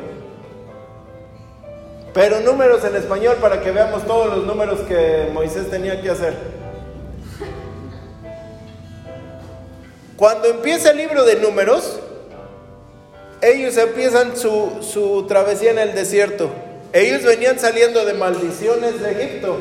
Pero 2.14 2.42
números 2.42 2.84
en 2.84 2.96
español 2.96 3.38
para 3.42 3.62
que 3.62 3.72
veamos 3.72 4.06
todos 4.06 4.36
los 4.36 4.46
números 4.46 4.82
que 4.82 5.30
Moisés 5.34 5.70
tenía 5.70 6.00
que 6.02 6.10
hacer. 6.10 6.36
Cuando 10.16 10.48
empieza 10.48 10.92
el 10.92 10.98
libro 10.98 11.26
de 11.26 11.38
números, 11.38 12.00
ellos 13.42 13.76
empiezan 13.78 14.38
su, 14.38 15.26
travesía 15.28 15.72
en 15.72 15.80
el 15.80 15.96
desierto. 15.96 16.50
Ellos 16.94 17.24
venían 17.24 17.58
saliendo 17.60 18.06
de 18.06 18.14
maldiciones 18.14 19.02
de 19.02 19.12
Egipto. 19.12 19.58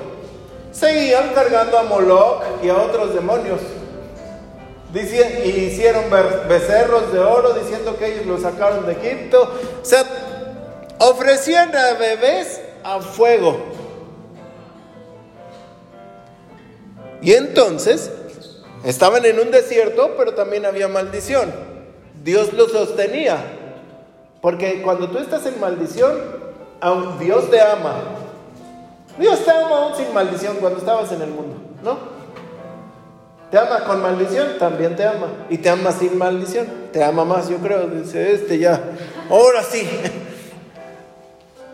Seguían 0.71 1.33
cargando 1.35 1.79
a 1.79 1.83
Moloch 1.85 2.43
y 2.63 2.69
a 2.69 2.77
otros 2.77 3.15
demonios. 3.15 3.61
y 4.95 5.49
hicieron 5.49 6.05
becerros 6.47 7.11
de 7.11 7.19
oro 7.19 7.55
diciendo 7.55 7.97
que 7.99 8.13
ellos 8.13 8.27
los 8.27 8.43
sacaron 8.43 8.85
de 8.85 8.93
Egipto. 8.93 9.51
O 9.81 9.85
sea, 9.85 10.05
ofrecían 10.99 11.75
a 11.75 11.95
bebés 11.95 12.61
a 12.85 13.01
fuego. 13.01 13.57
Y 17.23 17.33
entonces 17.33 18.11
estaban 18.85 19.25
en 19.25 19.41
un 19.41 19.51
desierto, 19.51 20.17
pero 20.19 20.35
también 20.35 20.67
había 20.67 20.89
maldición. 20.89 21.51
Dios 22.23 22.53
los 22.53 22.73
sostenía. 22.73 23.39
Porque 24.43 24.83
cuando 24.83 25.09
tú 25.09 25.19
estás 25.19 25.47
en 25.47 25.59
maldición, 25.61 26.43
Dios 27.19 27.51
te 27.51 27.61
ama. 27.61 27.95
Dios 29.19 29.45
te 29.45 29.51
ama 29.51 29.85
aún 29.85 29.97
sin 29.97 30.13
maldición 30.13 30.57
cuando 30.59 30.79
estabas 30.79 31.13
en 31.13 31.23
el 31.23 31.31
mundo, 31.31 31.57
¿no? 31.83 31.99
Te 33.51 33.59
ama 33.59 33.85
con 33.85 34.01
maldición, 34.01 34.59
también 34.59 34.97
te 34.97 35.05
ama. 35.05 35.29
Y 35.51 35.59
te 35.59 35.69
ama 35.69 35.93
sin 35.93 36.17
maldición, 36.17 36.67
te 36.93 37.05
ama 37.05 37.25
más, 37.25 37.49
yo 37.49 37.59
creo. 37.59 37.87
Dice, 37.87 38.33
este 38.33 38.59
ya, 38.59 38.83
ahora 39.29 39.63
sí. 39.63 39.87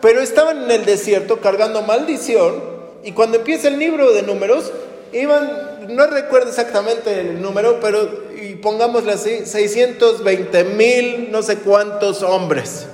Pero 0.01 0.21
estaban 0.21 0.63
en 0.63 0.71
el 0.71 0.85
desierto 0.85 1.39
cargando 1.39 1.81
maldición. 1.81 2.61
Y 3.03 3.13
cuando 3.13 3.37
empieza 3.37 3.69
el 3.69 3.79
libro 3.79 4.11
de 4.11 4.23
números, 4.23 4.73
iban, 5.13 5.87
no 5.87 6.05
recuerdo 6.07 6.49
exactamente 6.49 7.21
el 7.21 7.41
número, 7.41 7.79
pero 7.79 8.29
y 8.35 8.55
pongámosle 8.55 9.13
así, 9.13 9.45
620 9.45 10.63
mil, 10.65 11.31
no 11.31 11.41
sé 11.41 11.59
cuántos 11.59 12.23
hombres. 12.23 12.87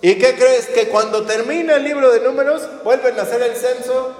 ¿Y 0.00 0.14
qué 0.14 0.34
crees? 0.34 0.66
Que 0.66 0.88
cuando 0.88 1.22
termina 1.22 1.76
el 1.76 1.84
libro 1.84 2.12
de 2.12 2.20
números, 2.20 2.62
vuelven 2.84 3.18
a 3.18 3.22
hacer 3.22 3.42
el 3.42 3.56
censo 3.56 4.14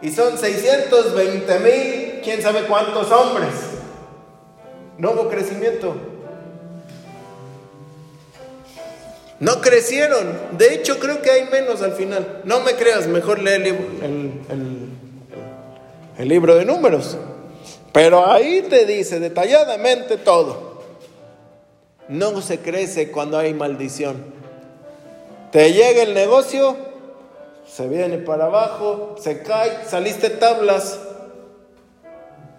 y 0.00 0.10
son 0.10 0.36
620 0.36 1.58
mil, 1.60 2.20
quién 2.24 2.42
sabe 2.42 2.62
cuántos 2.62 3.10
hombres. 3.12 3.50
No 4.98 5.12
hubo 5.12 5.28
crecimiento. 5.28 5.94
No 9.38 9.60
crecieron. 9.60 10.36
De 10.58 10.74
hecho, 10.74 10.98
creo 10.98 11.22
que 11.22 11.30
hay 11.30 11.44
menos 11.50 11.82
al 11.82 11.92
final. 11.92 12.42
No 12.44 12.60
me 12.60 12.74
creas, 12.74 13.06
mejor 13.06 13.40
lee 13.40 13.52
el, 13.52 14.32
el 16.18 16.28
libro 16.28 16.56
de 16.56 16.64
números. 16.64 17.16
Pero 17.92 18.30
ahí 18.30 18.62
te 18.68 18.86
dice 18.86 19.20
detalladamente 19.20 20.16
todo. 20.16 20.82
No 22.08 22.42
se 22.42 22.58
crece 22.58 23.12
cuando 23.12 23.38
hay 23.38 23.54
maldición. 23.54 24.41
Te 25.52 25.72
llega 25.72 26.02
el 26.02 26.14
negocio, 26.14 26.76
se 27.66 27.86
viene 27.86 28.18
para 28.18 28.46
abajo, 28.46 29.14
se 29.20 29.42
cae, 29.42 29.84
saliste 29.86 30.30
tablas, 30.30 30.98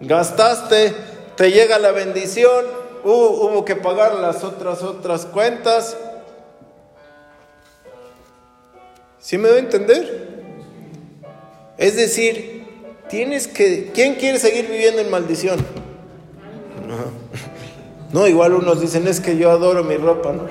gastaste, 0.00 0.94
te 1.36 1.50
llega 1.50 1.78
la 1.78 1.92
bendición, 1.92 2.64
hubo, 3.04 3.64
que 3.66 3.76
pagar 3.76 4.14
las 4.14 4.42
otras 4.44 4.82
otras 4.82 5.26
cuentas. 5.26 5.96
¿Sí 9.18 9.36
me 9.36 9.48
doy 9.48 9.58
a 9.58 9.60
entender? 9.60 10.44
Es 11.76 11.96
decir, 11.96 12.54
Tienes 13.08 13.46
que, 13.46 13.90
¿quién 13.94 14.14
quiere 14.14 14.38
seguir 14.38 14.66
viviendo 14.68 15.00
en 15.00 15.10
maldición? 15.10 15.58
No, 16.88 18.18
no 18.18 18.26
igual 18.26 18.54
unos 18.54 18.80
dicen, 18.80 19.06
es 19.06 19.20
que 19.20 19.36
yo 19.36 19.50
adoro 19.50 19.84
mi 19.84 19.96
ropa, 19.96 20.32
¿no? 20.32 20.46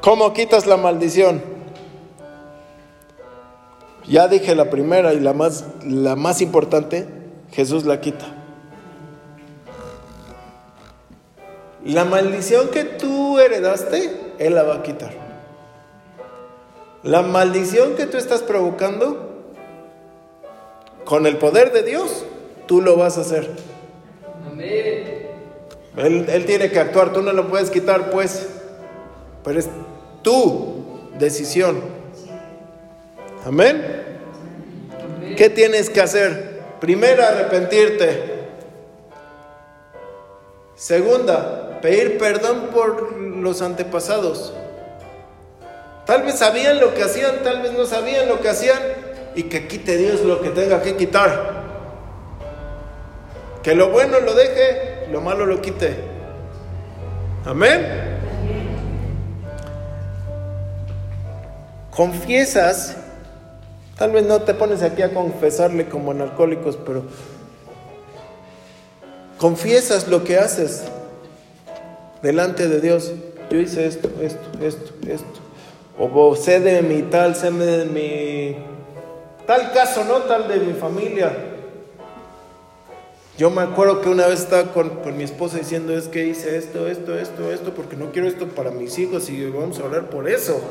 ¿Cómo 0.00 0.32
quitas 0.32 0.66
la 0.66 0.76
maldición? 0.76 1.42
Ya 4.06 4.26
dije 4.28 4.54
la 4.54 4.70
primera 4.70 5.12
y 5.12 5.20
la 5.20 5.34
más, 5.34 5.66
la 5.84 6.16
más 6.16 6.40
importante, 6.40 7.06
Jesús 7.52 7.84
la 7.84 8.00
quita. 8.00 8.26
La 11.84 12.04
maldición 12.04 12.68
que 12.68 12.84
tú 12.84 13.38
heredaste, 13.38 14.34
Él 14.38 14.54
la 14.54 14.62
va 14.62 14.76
a 14.76 14.82
quitar. 14.82 15.12
La 17.02 17.22
maldición 17.22 17.94
que 17.94 18.06
tú 18.06 18.16
estás 18.16 18.42
provocando, 18.42 19.44
con 21.04 21.26
el 21.26 21.36
poder 21.36 21.72
de 21.72 21.82
Dios, 21.82 22.24
tú 22.66 22.82
lo 22.82 22.96
vas 22.96 23.18
a 23.18 23.22
hacer. 23.22 23.50
Amén. 24.50 25.28
Él, 25.96 26.44
tiene 26.46 26.70
que 26.70 26.78
actuar, 26.78 27.12
tú 27.12 27.22
no 27.22 27.32
lo 27.32 27.48
puedes 27.48 27.70
quitar, 27.70 28.10
pues. 28.10 28.48
Pero 29.44 29.58
es 29.58 29.68
tu 30.28 30.84
decisión. 31.18 31.80
Amén. 33.46 34.04
¿Qué 35.38 35.48
tienes 35.48 35.88
que 35.88 36.02
hacer? 36.02 36.60
Primera, 36.80 37.28
arrepentirte. 37.28 38.48
Segunda, 40.74 41.80
pedir 41.80 42.18
perdón 42.18 42.68
por 42.74 43.16
los 43.16 43.62
antepasados. 43.62 44.52
Tal 46.04 46.24
vez 46.24 46.34
sabían 46.34 46.78
lo 46.78 46.92
que 46.92 47.04
hacían, 47.04 47.42
tal 47.42 47.62
vez 47.62 47.72
no 47.72 47.86
sabían 47.86 48.28
lo 48.28 48.40
que 48.40 48.50
hacían 48.50 48.78
y 49.34 49.44
que 49.44 49.66
quite 49.66 49.96
Dios 49.96 50.20
lo 50.20 50.42
que 50.42 50.50
tenga 50.50 50.82
que 50.82 50.94
quitar. 50.94 51.64
Que 53.62 53.74
lo 53.74 53.88
bueno 53.88 54.20
lo 54.20 54.34
deje, 54.34 55.06
lo 55.10 55.22
malo 55.22 55.46
lo 55.46 55.62
quite. 55.62 55.96
Amén. 57.46 58.17
Confiesas, 61.98 62.94
tal 63.96 64.12
vez 64.12 64.24
no 64.24 64.40
te 64.42 64.54
pones 64.54 64.82
aquí 64.84 65.02
a 65.02 65.12
confesarle 65.12 65.88
como 65.88 66.12
en 66.12 66.20
alcohólicos, 66.20 66.76
pero 66.76 67.02
confiesas 69.36 70.06
lo 70.06 70.22
que 70.22 70.38
haces 70.38 70.84
delante 72.22 72.68
de 72.68 72.80
Dios. 72.80 73.10
Yo 73.50 73.58
hice 73.58 73.84
esto, 73.88 74.12
esto, 74.22 74.64
esto, 74.64 74.94
esto 75.08 75.40
o 75.98 76.36
sé 76.36 76.60
de 76.60 76.82
mi 76.82 77.02
tal, 77.02 77.34
sé 77.34 77.50
de 77.50 77.84
mi 77.86 78.56
tal 79.44 79.72
caso, 79.72 80.04
no 80.04 80.18
tal 80.18 80.46
de 80.46 80.60
mi 80.60 80.74
familia. 80.74 81.36
Yo 83.36 83.50
me 83.50 83.62
acuerdo 83.62 84.02
que 84.02 84.08
una 84.08 84.28
vez 84.28 84.42
estaba 84.42 84.72
con, 84.72 84.90
con, 85.02 85.16
mi 85.16 85.24
esposa 85.24 85.58
diciendo 85.58 85.92
es 85.98 86.06
que 86.06 86.28
hice 86.28 86.58
esto, 86.58 86.86
esto, 86.86 87.18
esto, 87.18 87.50
esto, 87.50 87.74
porque 87.74 87.96
no 87.96 88.12
quiero 88.12 88.28
esto 88.28 88.46
para 88.46 88.70
mis 88.70 88.96
hijos 89.00 89.28
y 89.30 89.50
vamos 89.50 89.80
a 89.80 89.82
hablar 89.82 90.10
por 90.10 90.28
eso. 90.28 90.62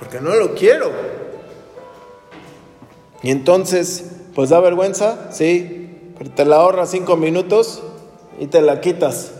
Porque 0.00 0.20
no 0.20 0.34
lo 0.34 0.54
quiero. 0.54 0.90
Y 3.22 3.30
entonces, 3.30 4.10
pues 4.34 4.50
da 4.50 4.58
vergüenza, 4.60 5.30
sí, 5.30 6.14
pero 6.18 6.30
te 6.30 6.46
la 6.46 6.56
ahorras 6.56 6.90
cinco 6.90 7.16
minutos 7.16 7.82
y 8.38 8.46
te 8.46 8.62
la 8.62 8.80
quitas. 8.80 9.32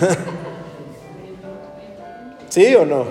¿Sí 2.48 2.74
o 2.76 2.86
no? 2.86 3.04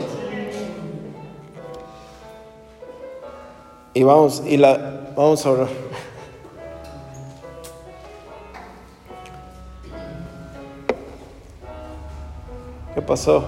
Y 3.93 4.03
vamos, 4.03 4.41
y 4.45 4.55
la 4.55 5.11
vamos 5.17 5.45
a 5.45 5.51
orar. 5.51 5.67
¿Qué 12.95 13.01
pasó? 13.01 13.43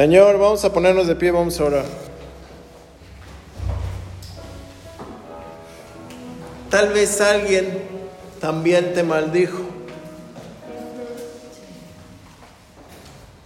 Señor, 0.00 0.38
vamos 0.38 0.64
a 0.64 0.72
ponernos 0.72 1.06
de 1.08 1.14
pie, 1.14 1.30
vamos 1.30 1.60
a 1.60 1.64
orar. 1.64 1.84
Tal 6.70 6.88
vez 6.94 7.20
alguien 7.20 7.82
también 8.40 8.94
te 8.94 9.02
maldijo. 9.02 9.58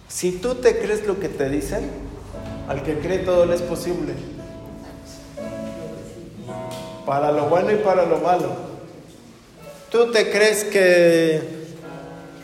Si 0.07 0.31
tú 0.31 0.55
te 0.55 0.79
crees 0.79 1.05
lo 1.05 1.19
que 1.19 1.27
te 1.27 1.49
dicen, 1.49 1.91
al 2.69 2.83
que 2.83 2.99
cree 2.99 3.17
todo 3.17 3.45
le 3.45 3.55
es 3.55 3.61
posible. 3.61 4.13
Para 7.05 7.33
lo 7.33 7.49
bueno 7.49 7.71
y 7.71 7.75
para 7.75 8.05
lo 8.05 8.19
malo. 8.19 8.55
¿Tú 9.91 10.09
te 10.09 10.31
crees 10.31 10.63
que, 10.63 11.41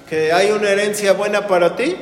que 0.09 0.33
hay 0.33 0.51
una 0.51 0.69
herencia 0.69 1.13
buena 1.13 1.47
para 1.47 1.77
ti? 1.77 1.95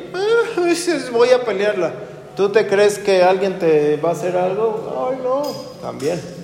Voy 1.11 1.29
a 1.29 1.43
pelearla. 1.43 1.91
¿Tú 2.35 2.49
te 2.49 2.67
crees 2.67 2.97
que 2.99 3.23
alguien 3.23 3.59
te 3.59 3.97
va 3.97 4.09
a 4.09 4.11
hacer 4.13 4.37
algo? 4.37 5.09
Ay, 5.11 5.19
no, 5.23 5.41
también. 5.81 6.38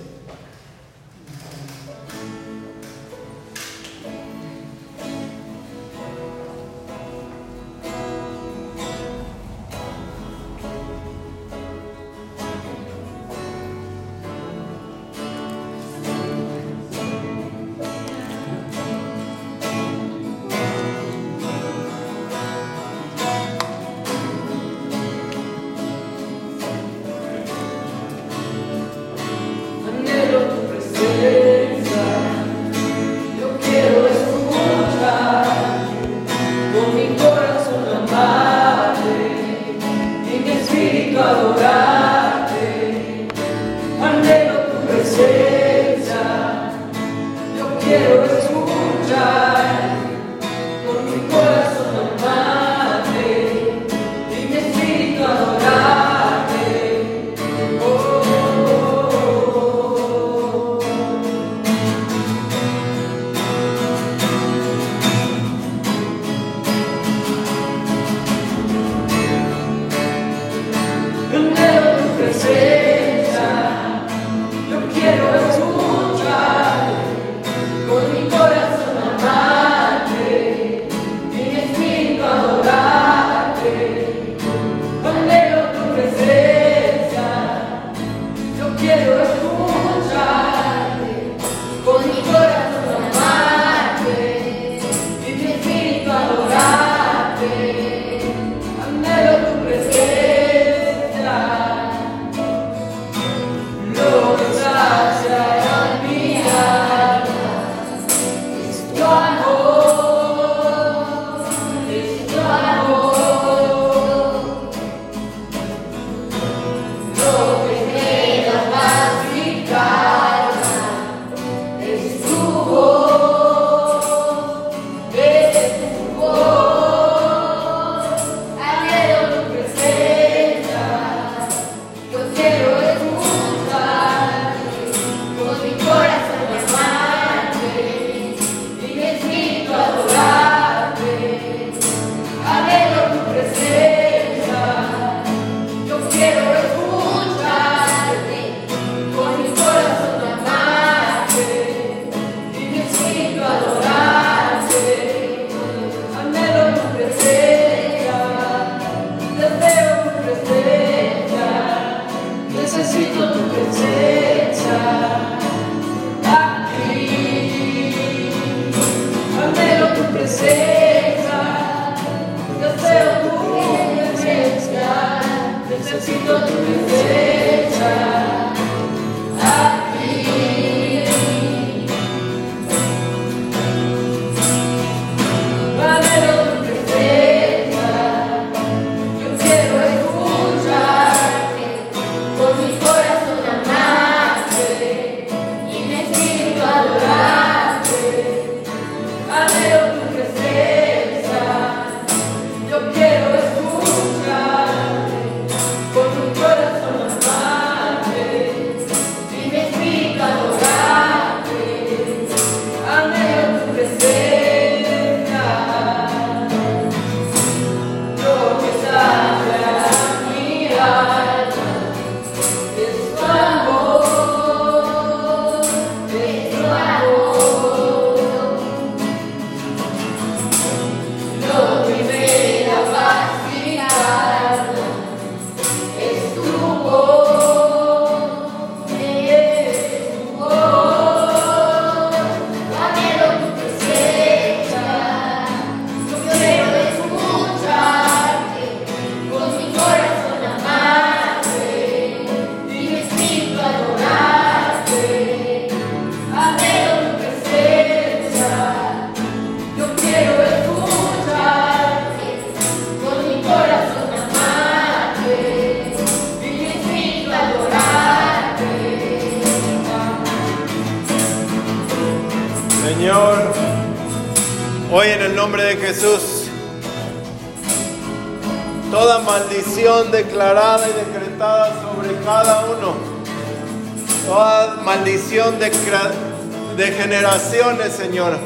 Generaciones, 287.36 287.94
Señor, 287.94 288.38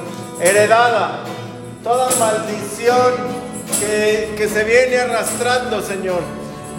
heredada. 0.42 1.24
Toda 1.84 2.10
maldición 2.20 3.14
que, 3.80 4.34
que 4.36 4.50
se 4.50 4.64
viene 4.64 4.98
arrastrando, 4.98 5.82
Señor. 5.82 6.22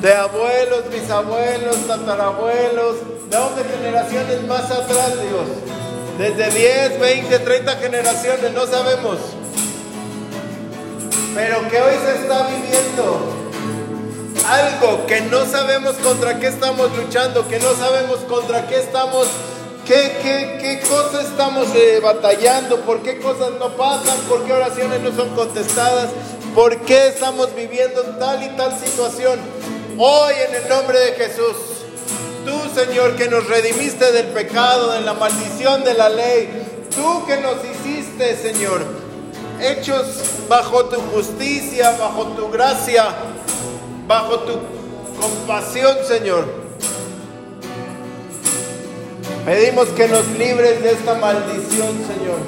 De 0.02 0.12
abuelos, 0.12 0.90
bisabuelos, 0.90 1.76
tatarabuelos, 1.86 2.96
de 3.30 3.76
generaciones 3.76 4.42
más 4.46 4.70
atrás, 4.70 5.12
Dios. 5.22 5.46
Desde 6.18 6.50
10, 6.50 7.00
20, 7.00 7.38
30 7.38 7.76
generaciones, 7.76 8.52
no 8.52 8.66
sabemos. 8.66 9.18
Pero 11.34 11.68
que 11.68 11.80
hoy 11.80 11.94
se 12.04 12.22
está 12.22 12.48
viviendo 12.48 13.40
algo 14.48 15.06
que 15.06 15.20
no 15.22 15.46
sabemos 15.46 15.94
contra 15.96 16.40
qué 16.40 16.48
estamos 16.48 16.90
luchando, 16.96 17.46
que 17.46 17.60
no 17.60 17.72
sabemos 17.74 18.18
contra 18.28 18.66
qué 18.66 18.80
estamos, 18.80 19.28
qué, 19.90 20.12
qué, 20.22 20.58
qué 20.60 20.88
cosas 20.88 21.24
estamos 21.24 21.66
eh, 21.74 21.98
batallando, 22.00 22.82
por 22.82 23.02
qué 23.02 23.18
cosas 23.18 23.54
no 23.58 23.70
pasan, 23.76 24.16
por 24.28 24.44
qué 24.44 24.52
oraciones 24.52 25.00
no 25.00 25.10
son 25.10 25.30
contestadas, 25.30 26.10
por 26.54 26.76
qué 26.82 27.08
estamos 27.08 27.52
viviendo 27.56 28.00
tal 28.20 28.40
y 28.40 28.50
tal 28.50 28.78
situación. 28.78 29.40
Hoy 29.98 30.34
en 30.48 30.62
el 30.62 30.68
nombre 30.68 30.96
de 30.96 31.12
Jesús, 31.14 31.56
tú 32.46 32.80
Señor 32.80 33.16
que 33.16 33.28
nos 33.28 33.48
redimiste 33.48 34.12
del 34.12 34.26
pecado, 34.26 34.92
de 34.92 35.00
la 35.00 35.14
maldición 35.14 35.82
de 35.82 35.94
la 35.94 36.08
ley, 36.08 36.86
tú 36.94 37.26
que 37.26 37.38
nos 37.38 37.56
hiciste 37.64 38.36
Señor, 38.36 38.84
hechos 39.60 40.06
bajo 40.48 40.84
tu 40.84 41.00
justicia, 41.00 41.96
bajo 41.98 42.26
tu 42.28 42.48
gracia, 42.48 43.08
bajo 44.06 44.38
tu 44.38 44.56
compasión, 45.20 45.96
Señor. 46.06 46.69
Pedimos 49.50 49.88
que 49.88 50.06
nos 50.06 50.24
libres 50.38 50.80
de 50.80 50.92
esta 50.92 51.14
maldición, 51.14 51.88
Señor, 52.06 52.38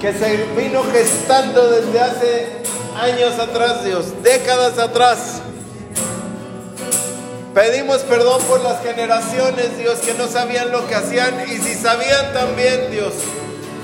que 0.00 0.10
se 0.14 0.46
vino 0.58 0.82
gestando 0.90 1.68
desde 1.68 2.00
hace 2.00 2.46
años 2.98 3.38
atrás, 3.38 3.84
Dios, 3.84 4.06
décadas 4.22 4.78
atrás. 4.78 5.42
Pedimos 7.52 7.98
perdón 7.98 8.40
por 8.44 8.62
las 8.62 8.82
generaciones, 8.82 9.76
Dios, 9.76 9.98
que 9.98 10.14
no 10.14 10.28
sabían 10.28 10.72
lo 10.72 10.88
que 10.88 10.94
hacían 10.94 11.34
y 11.46 11.58
si 11.58 11.74
sabían 11.74 12.32
también, 12.32 12.90
Dios, 12.90 13.12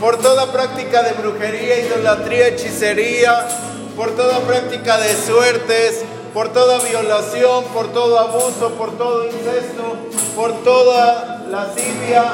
por 0.00 0.18
toda 0.18 0.50
práctica 0.52 1.02
de 1.02 1.12
brujería, 1.12 1.80
idolatría, 1.80 2.48
hechicería, 2.48 3.48
por 3.94 4.16
toda 4.16 4.40
práctica 4.46 4.96
de 4.96 5.14
suertes, 5.14 6.04
por 6.36 6.52
toda 6.52 6.80
violación, 6.80 7.64
por 7.72 7.94
todo 7.94 8.18
abuso, 8.18 8.74
por 8.76 8.98
todo 8.98 9.24
incesto, 9.24 9.96
por 10.34 10.52
toda 10.62 11.46
lascivia, 11.48 12.24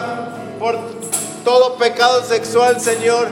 por 0.58 0.76
todo 1.44 1.76
pecado 1.76 2.24
sexual, 2.24 2.80
Señor, 2.80 3.28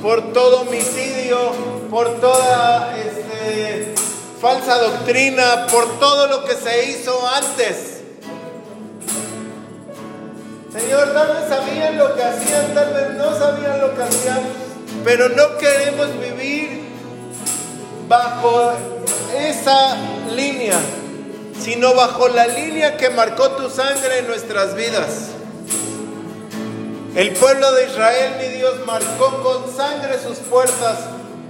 por 0.00 0.32
todo 0.32 0.60
homicidio, 0.60 1.50
por 1.90 2.20
toda 2.20 2.96
este, 2.98 3.96
falsa 4.40 4.78
doctrina, 4.78 5.66
por 5.72 5.98
todo 5.98 6.28
lo 6.28 6.44
que 6.44 6.54
se 6.54 6.90
hizo 6.90 7.20
antes. 7.26 8.02
Señor, 10.72 11.14
tal 11.14 11.34
vez 11.34 11.48
sabían 11.48 11.98
lo 11.98 12.14
que 12.14 12.22
hacían, 12.22 12.72
tal 12.72 12.94
vez 12.94 13.14
no 13.14 13.36
sabían 13.36 13.80
lo 13.80 13.92
que 13.96 14.02
hacían, 14.04 14.40
pero 15.02 15.30
no 15.30 15.58
queremos 15.58 16.06
vivir 16.20 16.81
bajo 18.12 18.72
esa 19.34 19.96
línea, 20.36 20.78
sino 21.58 21.94
bajo 21.94 22.28
la 22.28 22.46
línea 22.46 22.98
que 22.98 23.08
marcó 23.08 23.52
tu 23.52 23.70
sangre 23.70 24.18
en 24.18 24.26
nuestras 24.26 24.74
vidas. 24.74 25.28
El 27.16 27.32
pueblo 27.32 27.72
de 27.72 27.86
Israel, 27.86 28.34
mi 28.38 28.48
Dios, 28.48 28.74
marcó 28.84 29.42
con 29.42 29.74
sangre 29.74 30.18
sus 30.22 30.36
puertas 30.40 30.98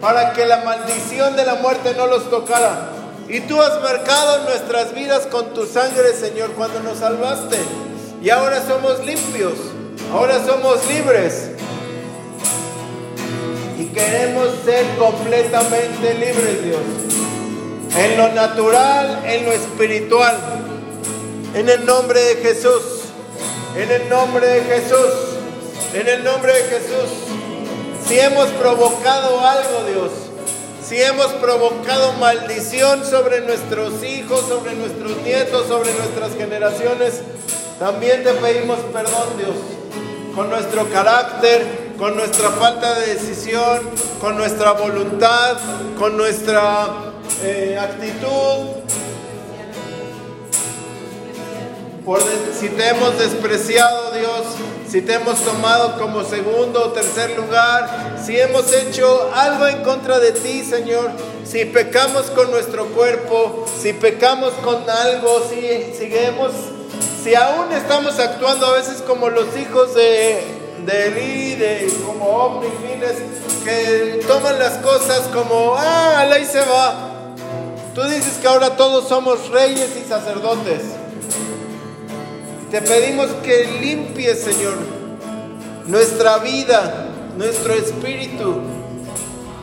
para 0.00 0.34
que 0.34 0.46
la 0.46 0.58
maldición 0.58 1.34
de 1.34 1.44
la 1.44 1.56
muerte 1.56 1.94
no 1.96 2.06
los 2.06 2.30
tocara. 2.30 2.90
Y 3.28 3.40
tú 3.40 3.60
has 3.60 3.82
marcado 3.82 4.44
nuestras 4.44 4.94
vidas 4.94 5.26
con 5.26 5.54
tu 5.54 5.66
sangre, 5.66 6.12
Señor, 6.12 6.52
cuando 6.52 6.78
nos 6.78 6.98
salvaste. 6.98 7.58
Y 8.22 8.30
ahora 8.30 8.62
somos 8.64 9.04
limpios, 9.04 9.54
ahora 10.12 10.38
somos 10.46 10.86
libres. 10.86 11.50
Queremos 14.04 14.48
ser 14.64 14.84
completamente 14.98 16.14
libres, 16.14 16.64
Dios 16.64 17.12
en 17.96 18.16
lo 18.16 18.28
natural, 18.28 19.22
en 19.24 19.44
lo 19.44 19.52
espiritual. 19.52 20.36
En 21.54 21.68
el 21.68 21.84
nombre 21.84 22.20
de 22.20 22.36
Jesús, 22.36 22.82
en 23.76 23.90
el 23.90 24.08
nombre 24.08 24.46
de 24.46 24.62
Jesús, 24.62 25.12
en 25.92 26.08
el 26.08 26.24
nombre 26.24 26.52
de 26.54 26.62
Jesús. 26.62 27.10
Si 28.08 28.18
hemos 28.18 28.48
provocado 28.52 29.40
algo, 29.46 29.84
Dios, 29.86 30.10
si 30.82 31.00
hemos 31.00 31.26
provocado 31.34 32.14
maldición 32.14 33.04
sobre 33.04 33.42
nuestros 33.42 34.02
hijos, 34.02 34.46
sobre 34.48 34.74
nuestros 34.74 35.18
nietos, 35.18 35.68
sobre 35.68 35.92
nuestras 35.92 36.34
generaciones, 36.36 37.20
también 37.78 38.24
te 38.24 38.32
pedimos 38.32 38.78
perdón, 38.92 39.28
Dios, 39.36 39.56
con 40.34 40.48
nuestro 40.48 40.88
carácter, 40.88 41.81
con 42.02 42.16
nuestra 42.16 42.50
falta 42.50 42.98
de 42.98 43.14
decisión, 43.14 43.78
con 44.20 44.36
nuestra 44.36 44.72
voluntad, 44.72 45.56
con 45.96 46.16
nuestra 46.16 46.88
eh, 47.44 47.78
actitud. 47.80 48.82
por 52.04 52.20
si 52.58 52.70
te 52.70 52.88
hemos 52.88 53.16
despreciado, 53.16 54.10
Dios, 54.10 54.42
si 54.90 55.00
te 55.02 55.14
hemos 55.14 55.38
tomado 55.44 55.96
como 55.96 56.24
segundo 56.24 56.86
o 56.86 56.88
tercer 56.90 57.36
lugar, 57.36 58.16
si 58.20 58.36
hemos 58.36 58.72
hecho 58.72 59.30
algo 59.32 59.68
en 59.68 59.84
contra 59.84 60.18
de 60.18 60.32
ti, 60.32 60.64
Señor, 60.64 61.12
si 61.44 61.66
pecamos 61.66 62.22
con 62.32 62.50
nuestro 62.50 62.86
cuerpo, 62.86 63.64
si 63.80 63.92
pecamos 63.92 64.50
con 64.64 64.90
algo, 64.90 65.46
si 65.48 65.94
seguimos, 65.96 66.50
si 67.22 67.36
aún 67.36 67.70
estamos 67.70 68.18
actuando 68.18 68.66
a 68.66 68.72
veces 68.72 69.02
como 69.02 69.30
los 69.30 69.56
hijos 69.56 69.94
de, 69.94 70.61
de 70.84 71.06
Eli, 71.06 71.54
de, 71.54 71.92
como 72.04 72.24
hombres 72.24 72.72
que 73.64 74.24
toman 74.26 74.58
las 74.58 74.78
cosas 74.78 75.28
como, 75.32 75.74
ah, 75.76 76.20
ahí 76.20 76.44
se 76.44 76.60
va. 76.60 77.10
Tú 77.94 78.02
dices 78.04 78.38
que 78.40 78.48
ahora 78.48 78.76
todos 78.76 79.08
somos 79.08 79.50
reyes 79.50 79.90
y 79.96 80.08
sacerdotes. 80.08 80.82
Te 82.70 82.80
pedimos 82.80 83.28
que 83.44 83.66
limpies, 83.80 84.40
Señor, 84.40 84.78
nuestra 85.86 86.38
vida, 86.38 87.08
nuestro 87.36 87.74
espíritu, 87.74 88.62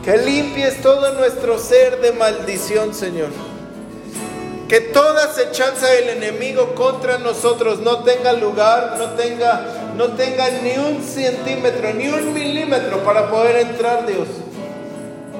que 0.04 0.16
limpies 0.16 0.80
todo 0.80 1.12
nuestro 1.14 1.58
ser 1.58 2.00
de 2.00 2.12
maldición, 2.12 2.94
Señor. 2.94 3.30
Que 4.68 4.80
toda 4.80 5.24
acechanza 5.24 5.88
del 5.88 6.10
enemigo 6.10 6.76
contra 6.76 7.18
nosotros 7.18 7.80
no 7.80 8.04
tenga 8.04 8.32
lugar, 8.32 8.94
no 8.96 9.10
tenga, 9.10 9.66
no 10.00 10.16
tenga 10.16 10.48
ni 10.48 10.78
un 10.78 11.02
centímetro, 11.04 11.92
ni 11.92 12.08
un 12.08 12.32
milímetro 12.32 13.04
para 13.04 13.30
poder 13.30 13.56
entrar, 13.68 14.06
Dios. 14.06 14.28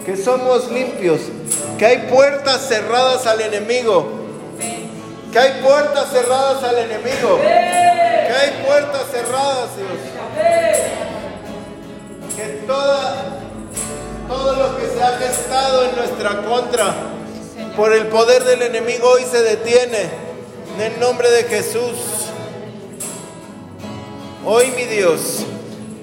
Que 0.04 0.16
somos 0.16 0.70
limpios, 0.70 1.20
que 1.78 1.86
hay 1.86 1.98
puertas 2.11 2.68
cerradas 2.68 3.26
al 3.26 3.40
enemigo 3.40 4.20
que 5.32 5.38
hay 5.38 5.62
puertas 5.62 6.11
cerradas 6.11 6.62
al 6.64 6.78
enemigo. 6.78 7.40
Que 7.40 8.32
hay 8.32 8.64
puertas 8.66 9.02
cerradas, 9.12 9.70
Dios. 9.76 9.88
Que 12.36 12.66
todo 14.26 14.52
lo 14.54 14.78
que 14.78 14.86
se 14.88 15.02
ha 15.02 15.18
gestado 15.18 15.84
en 15.84 15.96
nuestra 15.96 16.42
contra 16.42 16.94
por 17.76 17.92
el 17.92 18.06
poder 18.06 18.44
del 18.44 18.62
enemigo 18.62 19.08
hoy 19.08 19.24
se 19.30 19.42
detiene. 19.42 20.11
En 20.76 20.92
el 20.92 21.00
nombre 21.00 21.30
de 21.30 21.44
Jesús. 21.44 22.20
Hoy, 24.45 24.70
mi 24.76 24.84
Dios, 24.84 25.45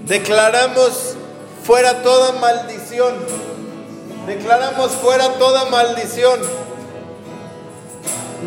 declaramos 0.06 1.16
fuera 1.64 2.02
toda 2.04 2.34
maldición. 2.34 3.16
Declaramos 4.26 4.92
fuera 4.92 5.34
toda 5.40 5.66
maldición 5.66 6.40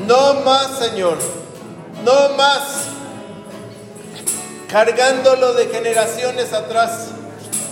no 0.07 0.35
más, 0.45 0.79
Señor. 0.79 1.19
No 2.05 2.31
más. 2.37 2.85
Cargándolo 4.69 5.55
de 5.55 5.67
generaciones 5.67 6.53
atrás. 6.53 7.09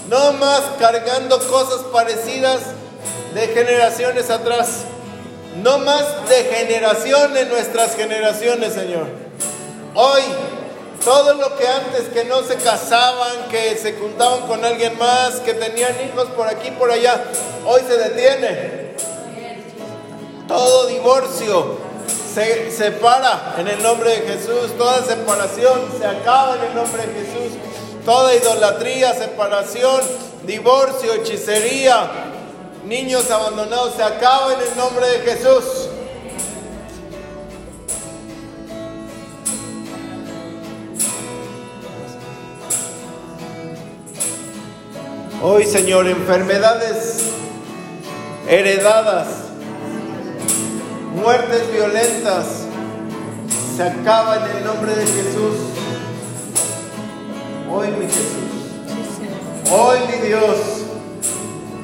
No 0.08 0.32
más 0.34 0.62
cargando 0.78 1.38
cosas 1.48 1.82
parecidas 1.92 2.60
de 3.34 3.46
generaciones 3.48 4.30
atrás. 4.30 4.84
No 5.62 5.78
más 5.78 6.28
de 6.28 6.44
generación 6.44 7.36
en 7.36 7.48
nuestras 7.48 7.94
generaciones, 7.94 8.72
Señor. 8.72 9.06
Hoy, 9.94 10.22
todo 11.04 11.34
lo 11.34 11.56
que 11.56 11.66
antes 11.66 12.08
que 12.12 12.24
no 12.24 12.42
se 12.42 12.56
casaban, 12.56 13.48
que 13.50 13.76
se 13.76 13.94
juntaban 13.94 14.46
con 14.46 14.64
alguien 14.64 14.98
más, 14.98 15.40
que 15.40 15.54
tenían 15.54 15.94
hijos 16.06 16.26
por 16.36 16.48
aquí, 16.48 16.70
por 16.72 16.90
allá, 16.90 17.24
hoy 17.64 17.82
se 17.86 17.96
detiene. 17.96 18.88
Todo 20.46 20.86
divorcio, 20.86 21.78
se 22.34 22.70
separa 22.70 23.54
en 23.58 23.68
el 23.68 23.82
nombre 23.82 24.10
de 24.10 24.32
Jesús. 24.32 24.76
Toda 24.76 25.02
separación 25.04 25.80
se 25.98 26.06
acaba 26.06 26.56
en 26.56 26.64
el 26.64 26.74
nombre 26.74 27.06
de 27.06 27.12
Jesús. 27.14 27.58
Toda 28.04 28.34
idolatría, 28.34 29.12
separación, 29.12 30.00
divorcio, 30.44 31.14
hechicería, 31.14 32.08
niños 32.84 33.30
abandonados 33.30 33.94
se 33.96 34.02
acaba 34.02 34.54
en 34.54 34.60
el 34.60 34.76
nombre 34.76 35.06
de 35.06 35.18
Jesús. 35.20 35.87
Hoy, 45.40 45.64
Señor, 45.66 46.08
enfermedades 46.08 47.22
heredadas 48.48 49.28
muertes 51.14 51.72
violentas 51.72 52.46
se 53.76 53.82
acaban 53.84 54.50
en 54.50 54.56
el 54.56 54.64
nombre 54.64 54.96
de 54.96 55.06
Jesús. 55.06 55.56
Hoy 57.70 57.86
mi 57.92 58.06
Jesús, 58.06 59.70
hoy 59.70 59.98
mi 60.08 60.26
Dios, 60.26 60.56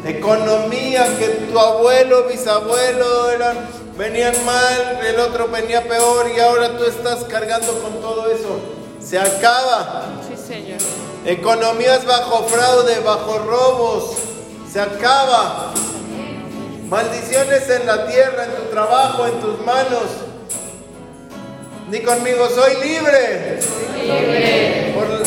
economía 0.04 1.06
que 1.16 1.28
tu 1.28 1.56
abuelo, 1.56 2.24
bisabuelo 2.24 3.30
eran, 3.30 3.68
venían 3.96 4.34
mal, 4.44 4.98
el 5.06 5.20
otro 5.20 5.46
venía 5.46 5.86
peor 5.86 6.28
y 6.36 6.40
ahora 6.40 6.76
tú 6.76 6.86
estás 6.86 7.22
cargando 7.24 7.72
con 7.80 8.00
todo 8.00 8.28
eso. 8.32 8.58
Se 8.98 9.16
acaba. 9.16 10.06
Señor. 10.46 10.78
Economías 11.24 12.04
bajo 12.04 12.44
fraude, 12.44 13.00
bajo 13.00 13.38
robos, 13.38 14.16
se 14.70 14.80
acaba. 14.80 15.72
Maldiciones 16.88 17.68
en 17.70 17.86
la 17.86 18.06
tierra, 18.06 18.44
en 18.44 18.54
tu 18.56 18.62
trabajo, 18.70 19.26
en 19.26 19.40
tus 19.40 19.58
manos. 19.64 20.02
Di 21.90 22.00
conmigo, 22.00 22.48
soy 22.50 22.74
libre. 22.86 23.60
Por 24.94 25.22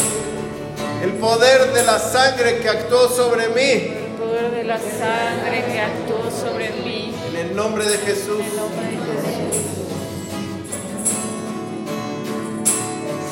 el 1.03 1.13
poder 1.13 1.73
de 1.73 1.83
la 1.83 1.97
sangre 1.97 2.59
que 2.59 2.69
actuó 2.69 3.09
sobre 3.09 3.49
mí. 3.49 3.61
El 3.61 4.15
poder 4.19 4.51
de 4.51 4.63
la 4.65 4.77
sangre 4.77 5.65
que 5.65 5.79
actuó 5.79 6.29
sobre 6.29 6.69
mí. 6.83 7.15
En 7.29 7.35
el 7.37 7.55
nombre 7.55 7.85
de 7.85 7.97
Jesús. 7.97 8.43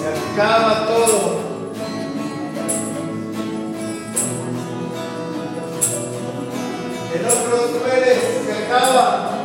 Se 0.02 0.42
acaba 0.42 0.88
todo. 0.88 1.55
El 7.16 7.26
otro 7.26 7.80
muere, 7.80 8.20
se 8.46 8.66
acaba. 8.66 9.45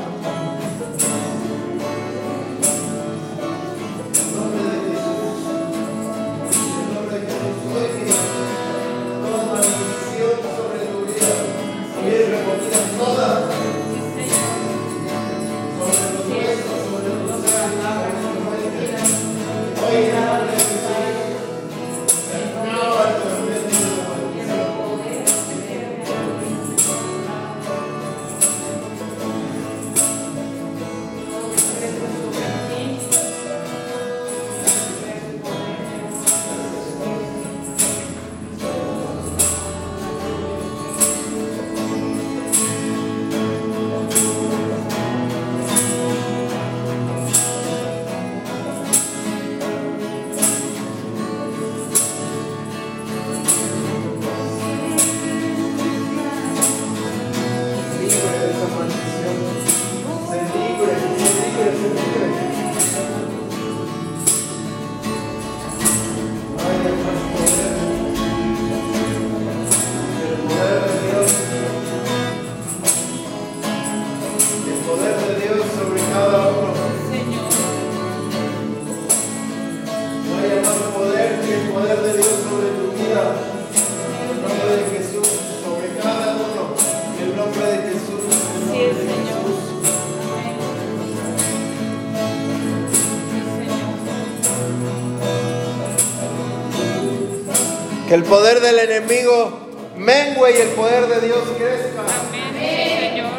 Poder 98.31 98.61
del 98.61 98.79
enemigo 98.79 99.59
mengue 99.97 100.53
y 100.57 100.61
el 100.61 100.69
poder 100.69 101.09
de 101.09 101.27
Dios 101.27 101.41
crezca. 101.59 102.03
Amén, 102.29 102.55
Señor. 103.01 103.33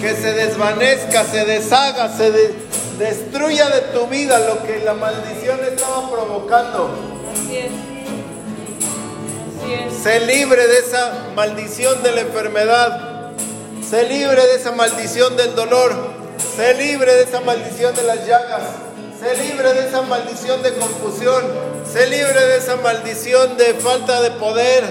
Que 0.00 0.14
se 0.14 0.32
desvanezca, 0.32 1.24
se 1.24 1.44
deshaga, 1.44 2.16
se 2.16 2.30
destruya 2.96 3.68
de 3.68 3.80
tu 3.92 4.06
vida 4.06 4.38
lo 4.38 4.62
que 4.62 4.78
la 4.84 4.94
maldición 4.94 5.58
estaba 5.64 6.08
provocando. 6.08 6.90
Así 7.34 7.56
es. 7.56 7.72
Sé 10.00 10.20
libre 10.20 10.66
de 10.66 10.78
esa 10.78 11.30
maldición 11.34 12.00
de 12.04 12.12
la 12.12 12.20
enfermedad. 12.20 13.32
Sé 13.82 14.04
libre 14.08 14.46
de 14.46 14.54
esa 14.54 14.70
maldición 14.70 15.36
del 15.36 15.56
dolor. 15.56 15.92
Sé 16.56 16.74
libre 16.74 17.14
de 17.14 17.24
esa 17.24 17.40
maldición 17.40 17.96
de 17.96 18.04
las 18.04 18.24
llagas. 18.26 18.62
Sé 19.20 19.36
libre 19.42 19.74
de 19.74 19.88
esa 19.88 20.02
maldición 20.02 20.62
de 20.62 20.72
confusión. 20.74 21.44
Sé 21.92 22.06
libre 22.06 22.46
de 22.46 22.58
esa 22.58 22.76
maldición 22.76 23.56
de 23.56 23.74
falta 23.74 24.22
de 24.22 24.30
poder. 24.30 24.84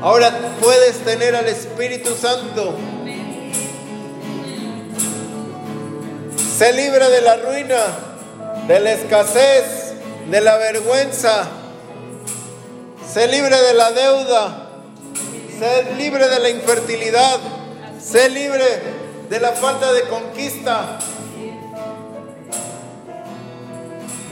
Ahora 0.00 0.32
puedes 0.60 0.98
tener 0.98 1.34
al 1.34 1.48
Espíritu 1.48 2.14
Santo. 2.14 2.76
Sé 6.56 6.72
libre 6.74 7.10
de 7.10 7.20
la 7.22 7.36
ruina, 7.38 7.76
de 8.68 8.78
la 8.78 8.92
escasez, 8.92 9.94
de 10.30 10.40
la 10.40 10.56
vergüenza. 10.58 11.48
Sé 13.12 13.26
libre 13.26 13.60
de 13.60 13.74
la 13.74 13.90
deuda. 13.90 14.68
Sé 15.58 15.92
libre 15.96 16.28
de 16.28 16.38
la 16.38 16.50
infertilidad. 16.50 17.40
Sé 18.00 18.28
libre 18.28 18.64
de 19.28 19.40
la 19.40 19.50
falta 19.52 19.92
de 19.92 20.02
conquista. 20.02 21.00